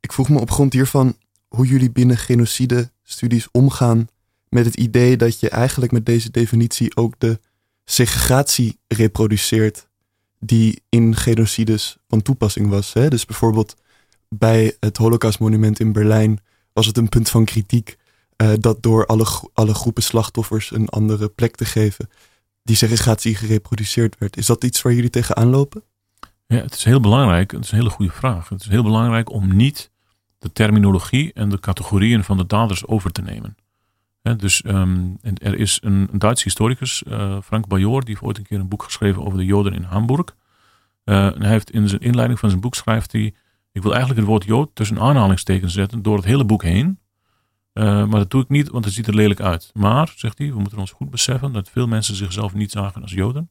Ik 0.00 0.12
vroeg 0.12 0.28
me 0.28 0.40
op 0.40 0.50
grond 0.50 0.72
hiervan 0.72 1.16
hoe 1.48 1.66
jullie 1.66 1.90
binnen 1.90 2.16
genocide-studies 2.16 3.48
omgaan 3.50 4.08
met 4.48 4.64
het 4.64 4.74
idee 4.74 5.16
dat 5.16 5.40
je 5.40 5.48
eigenlijk 5.48 5.92
met 5.92 6.06
deze 6.06 6.30
definitie 6.30 6.96
ook 6.96 7.14
de 7.18 7.40
segregatie 7.84 8.78
reproduceert 8.86 9.88
die 10.40 10.82
in 10.88 11.16
genocides 11.16 11.96
van 12.08 12.22
toepassing 12.22 12.68
was. 12.68 12.92
Hè? 12.92 13.08
Dus 13.08 13.24
bijvoorbeeld 13.24 13.76
bij 14.28 14.76
het 14.80 14.96
Holocaustmonument 14.96 15.80
in 15.80 15.92
Berlijn 15.92 16.40
was 16.72 16.86
het 16.86 16.96
een 16.96 17.08
punt 17.08 17.30
van 17.30 17.44
kritiek 17.44 17.96
uh, 18.42 18.52
dat 18.60 18.82
door 18.82 19.06
alle, 19.06 19.26
alle 19.52 19.74
groepen 19.74 20.02
slachtoffers 20.02 20.70
een 20.70 20.88
andere 20.88 21.28
plek 21.28 21.56
te 21.56 21.64
geven, 21.64 22.10
die 22.62 22.76
segregatie 22.76 23.34
gereproduceerd 23.34 24.18
werd. 24.18 24.36
Is 24.36 24.46
dat 24.46 24.64
iets 24.64 24.82
waar 24.82 24.92
jullie 24.92 25.10
tegenaan 25.10 25.48
lopen? 25.48 25.82
Ja, 26.46 26.56
het 26.56 26.74
is 26.74 26.84
heel 26.84 27.00
belangrijk. 27.00 27.50
Het 27.50 27.64
is 27.64 27.70
een 27.70 27.78
hele 27.78 27.90
goede 27.90 28.12
vraag. 28.12 28.48
Het 28.48 28.60
is 28.60 28.68
heel 28.68 28.82
belangrijk 28.82 29.30
om 29.30 29.56
niet 29.56 29.90
de 30.38 30.52
terminologie 30.52 31.32
en 31.32 31.48
de 31.48 31.60
categorieën 31.60 32.24
van 32.24 32.36
de 32.36 32.46
daders 32.46 32.86
over 32.86 33.12
te 33.12 33.22
nemen 33.22 33.56
dus 34.36 34.62
ehm, 34.62 35.10
er 35.22 35.58
is 35.58 35.78
een, 35.82 36.08
een 36.12 36.18
Duits 36.18 36.44
historicus, 36.44 37.02
uh, 37.08 37.36
Frank 37.42 37.66
Bajor, 37.66 38.00
die 38.00 38.08
heeft 38.08 38.22
ooit 38.26 38.38
een 38.38 38.44
keer 38.44 38.60
een 38.60 38.68
boek 38.68 38.82
geschreven 38.82 39.24
over 39.24 39.38
de 39.38 39.44
Joden 39.44 39.74
in 39.74 39.82
Hamburg. 39.82 40.36
En 41.04 41.42
hij 41.42 41.50
heeft 41.50 41.70
in 41.70 41.88
zijn 41.88 42.00
inleiding 42.00 42.38
van 42.38 42.48
zijn 42.48 42.60
boek 42.60 42.74
schrijft 42.74 43.12
hij, 43.12 43.34
ik 43.72 43.82
wil 43.82 43.90
eigenlijk 43.90 44.20
het 44.20 44.28
woord 44.28 44.44
Jood 44.44 44.70
tussen 44.74 45.00
aanhalingstekens 45.00 45.72
zetten 45.72 46.02
door 46.02 46.16
het 46.16 46.24
hele 46.24 46.44
boek 46.44 46.62
heen. 46.62 46.98
Uh, 47.78 47.84
maar 47.84 48.18
dat 48.18 48.30
doe 48.30 48.42
ik 48.42 48.48
niet, 48.48 48.68
want 48.68 48.84
het 48.84 48.94
ziet 48.94 49.06
er 49.06 49.14
lelijk 49.14 49.40
uit. 49.40 49.70
Maar, 49.74 50.12
zegt 50.16 50.38
hij, 50.38 50.52
we 50.52 50.58
moeten 50.58 50.78
ons 50.78 50.90
goed 50.90 51.10
beseffen 51.10 51.52
dat 51.52 51.70
veel 51.70 51.86
mensen 51.86 52.14
zichzelf 52.14 52.54
niet 52.54 52.70
zagen 52.70 53.02
als 53.02 53.12
Joden. 53.12 53.50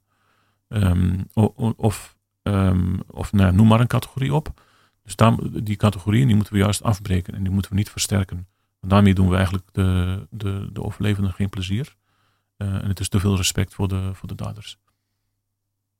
Um, 0.67 1.28
of, 1.75 2.15
um, 2.43 2.99
of 3.07 3.32
nou, 3.32 3.53
noem 3.53 3.67
maar 3.67 3.80
een 3.80 3.88
categorie 3.88 4.34
op. 4.34 4.61
Dus 5.03 5.15
daar, 5.15 5.36
die 5.63 5.75
categorieën 5.75 6.28
die 6.28 6.36
moeten 6.36 6.53
we 6.53 6.59
juist 6.59 6.84
afbreken 6.84 7.34
en 7.34 7.43
die 7.43 7.51
moeten 7.51 7.71
we 7.71 7.78
niet 7.78 7.89
versterken 7.89 8.47
daarmee 8.88 9.13
doen 9.13 9.30
we 9.30 9.36
eigenlijk 9.36 9.67
de, 9.71 10.28
de, 10.30 10.69
de 10.73 10.84
overlevenden 10.84 11.34
geen 11.34 11.49
plezier. 11.49 11.95
Uh, 12.57 12.73
en 12.73 12.88
het 12.88 12.99
is 12.99 13.09
te 13.09 13.19
veel 13.19 13.36
respect 13.36 13.73
voor 13.73 13.88
de, 13.88 14.09
voor 14.13 14.28
de 14.28 14.36
daders. 14.36 14.78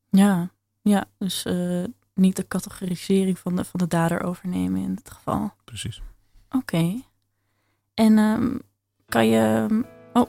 Ja, 0.10 0.52
ja 0.82 1.06
dus 1.18 1.46
uh, 1.46 1.84
niet 2.14 2.36
de 2.36 2.48
categorisering 2.48 3.40
van 3.40 3.56
de, 3.56 3.64
van 3.64 3.80
de 3.80 3.88
dader 3.88 4.22
overnemen 4.22 4.82
in 4.82 4.96
dit 4.96 5.12
geval. 5.12 5.54
Precies. 5.64 6.02
Oké. 6.48 6.58
Okay. 6.58 7.06
En 7.98 8.18
um, 8.18 8.62
kan 9.10 9.28
je. 9.28 9.68
Oh, 10.14 10.28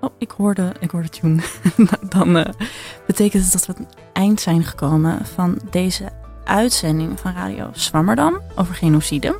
oh, 0.00 0.10
ik 0.18 0.30
hoorde, 0.30 0.72
ik 0.78 0.90
hoorde 0.90 1.08
tune. 1.08 1.42
Dan 2.16 2.36
uh, 2.36 2.44
betekent 3.06 3.42
het 3.42 3.52
dat 3.52 3.66
we 3.66 3.74
aan 3.74 3.86
het 3.88 3.96
eind 4.12 4.40
zijn 4.40 4.64
gekomen 4.64 5.26
van 5.26 5.58
deze 5.70 6.08
uitzending 6.44 7.20
van 7.20 7.32
Radio 7.32 7.70
Swammerdam 7.72 8.40
over 8.56 8.74
genocide. 8.74 9.38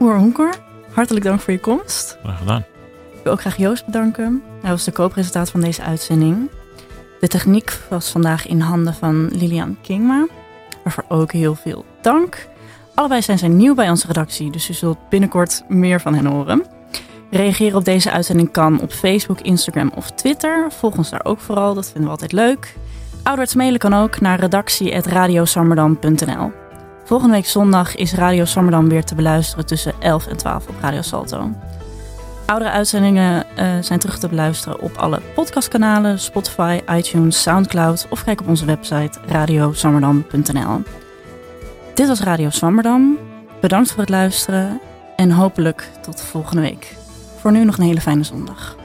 Oer 0.00 0.16
Honker, 0.16 0.54
hartelijk 0.92 1.24
dank 1.24 1.40
voor 1.40 1.52
je 1.52 1.60
komst. 1.60 2.18
Graag 2.22 2.38
gedaan. 2.38 2.64
Ik 3.12 3.20
wil 3.22 3.32
ook 3.32 3.40
graag 3.40 3.56
Joost 3.56 3.86
bedanken. 3.86 4.42
Hij 4.62 4.70
was 4.70 4.84
de 4.84 4.92
co-presentator 4.92 5.50
van 5.50 5.60
deze 5.60 5.82
uitzending. 5.82 6.50
De 7.20 7.28
techniek 7.28 7.78
was 7.88 8.10
vandaag 8.10 8.46
in 8.46 8.60
handen 8.60 8.94
van 8.94 9.28
Lilian 9.28 9.76
Kingma. 9.80 10.26
Waarvoor 10.82 11.04
ook 11.08 11.32
heel 11.32 11.54
veel 11.54 11.84
dank. 12.00 12.48
Allebei 12.94 13.22
zijn 13.22 13.38
zij 13.38 13.48
nieuw 13.48 13.74
bij 13.74 13.90
onze 13.90 14.06
redactie, 14.06 14.50
dus 14.50 14.68
u 14.68 14.72
zult 14.72 15.08
binnenkort 15.08 15.62
meer 15.68 16.00
van 16.00 16.14
hen 16.14 16.26
horen. 16.26 16.64
Reageren 17.30 17.78
op 17.78 17.84
deze 17.84 18.10
uitzending 18.10 18.50
kan 18.50 18.80
op 18.80 18.92
Facebook, 18.92 19.40
Instagram 19.40 19.92
of 19.94 20.10
Twitter. 20.10 20.72
Volg 20.72 20.96
ons 20.96 21.10
daar 21.10 21.24
ook 21.24 21.40
vooral, 21.40 21.74
dat 21.74 21.84
vinden 21.84 22.04
we 22.04 22.10
altijd 22.10 22.32
leuk. 22.32 22.76
Ouderwets 23.22 23.54
mailen 23.54 23.78
kan 23.78 23.94
ook 23.94 24.20
naar 24.20 24.40
redactie.radiosammerdam.nl 24.40 26.52
Volgende 27.04 27.34
week 27.34 27.46
zondag 27.46 27.94
is 27.94 28.14
Radio 28.14 28.44
Sammerdam 28.44 28.88
weer 28.88 29.04
te 29.04 29.14
beluisteren 29.14 29.66
tussen 29.66 29.92
11 30.00 30.26
en 30.26 30.36
12 30.36 30.68
op 30.68 30.74
Radio 30.80 31.02
Salto. 31.02 31.50
Oudere 32.46 32.70
uitzendingen 32.70 33.46
uh, 33.58 33.74
zijn 33.80 33.98
terug 33.98 34.18
te 34.18 34.28
beluisteren 34.28 34.80
op 34.80 34.96
alle 34.96 35.20
podcastkanalen, 35.34 36.18
Spotify, 36.18 36.80
iTunes, 36.90 37.42
Soundcloud 37.42 38.06
of 38.10 38.24
kijk 38.24 38.40
op 38.40 38.48
onze 38.48 38.64
website 38.64 39.18
radiosammerdam.nl. 39.26 40.82
Dit 41.94 42.08
was 42.08 42.20
Radio 42.20 42.50
Sammerdam. 42.50 43.18
Bedankt 43.60 43.90
voor 43.90 44.00
het 44.00 44.08
luisteren 44.08 44.80
en 45.16 45.30
hopelijk 45.30 45.90
tot 46.02 46.22
volgende 46.22 46.62
week. 46.62 46.96
Voor 47.40 47.52
nu 47.52 47.64
nog 47.64 47.78
een 47.78 47.84
hele 47.84 48.00
fijne 48.00 48.22
zondag. 48.22 48.76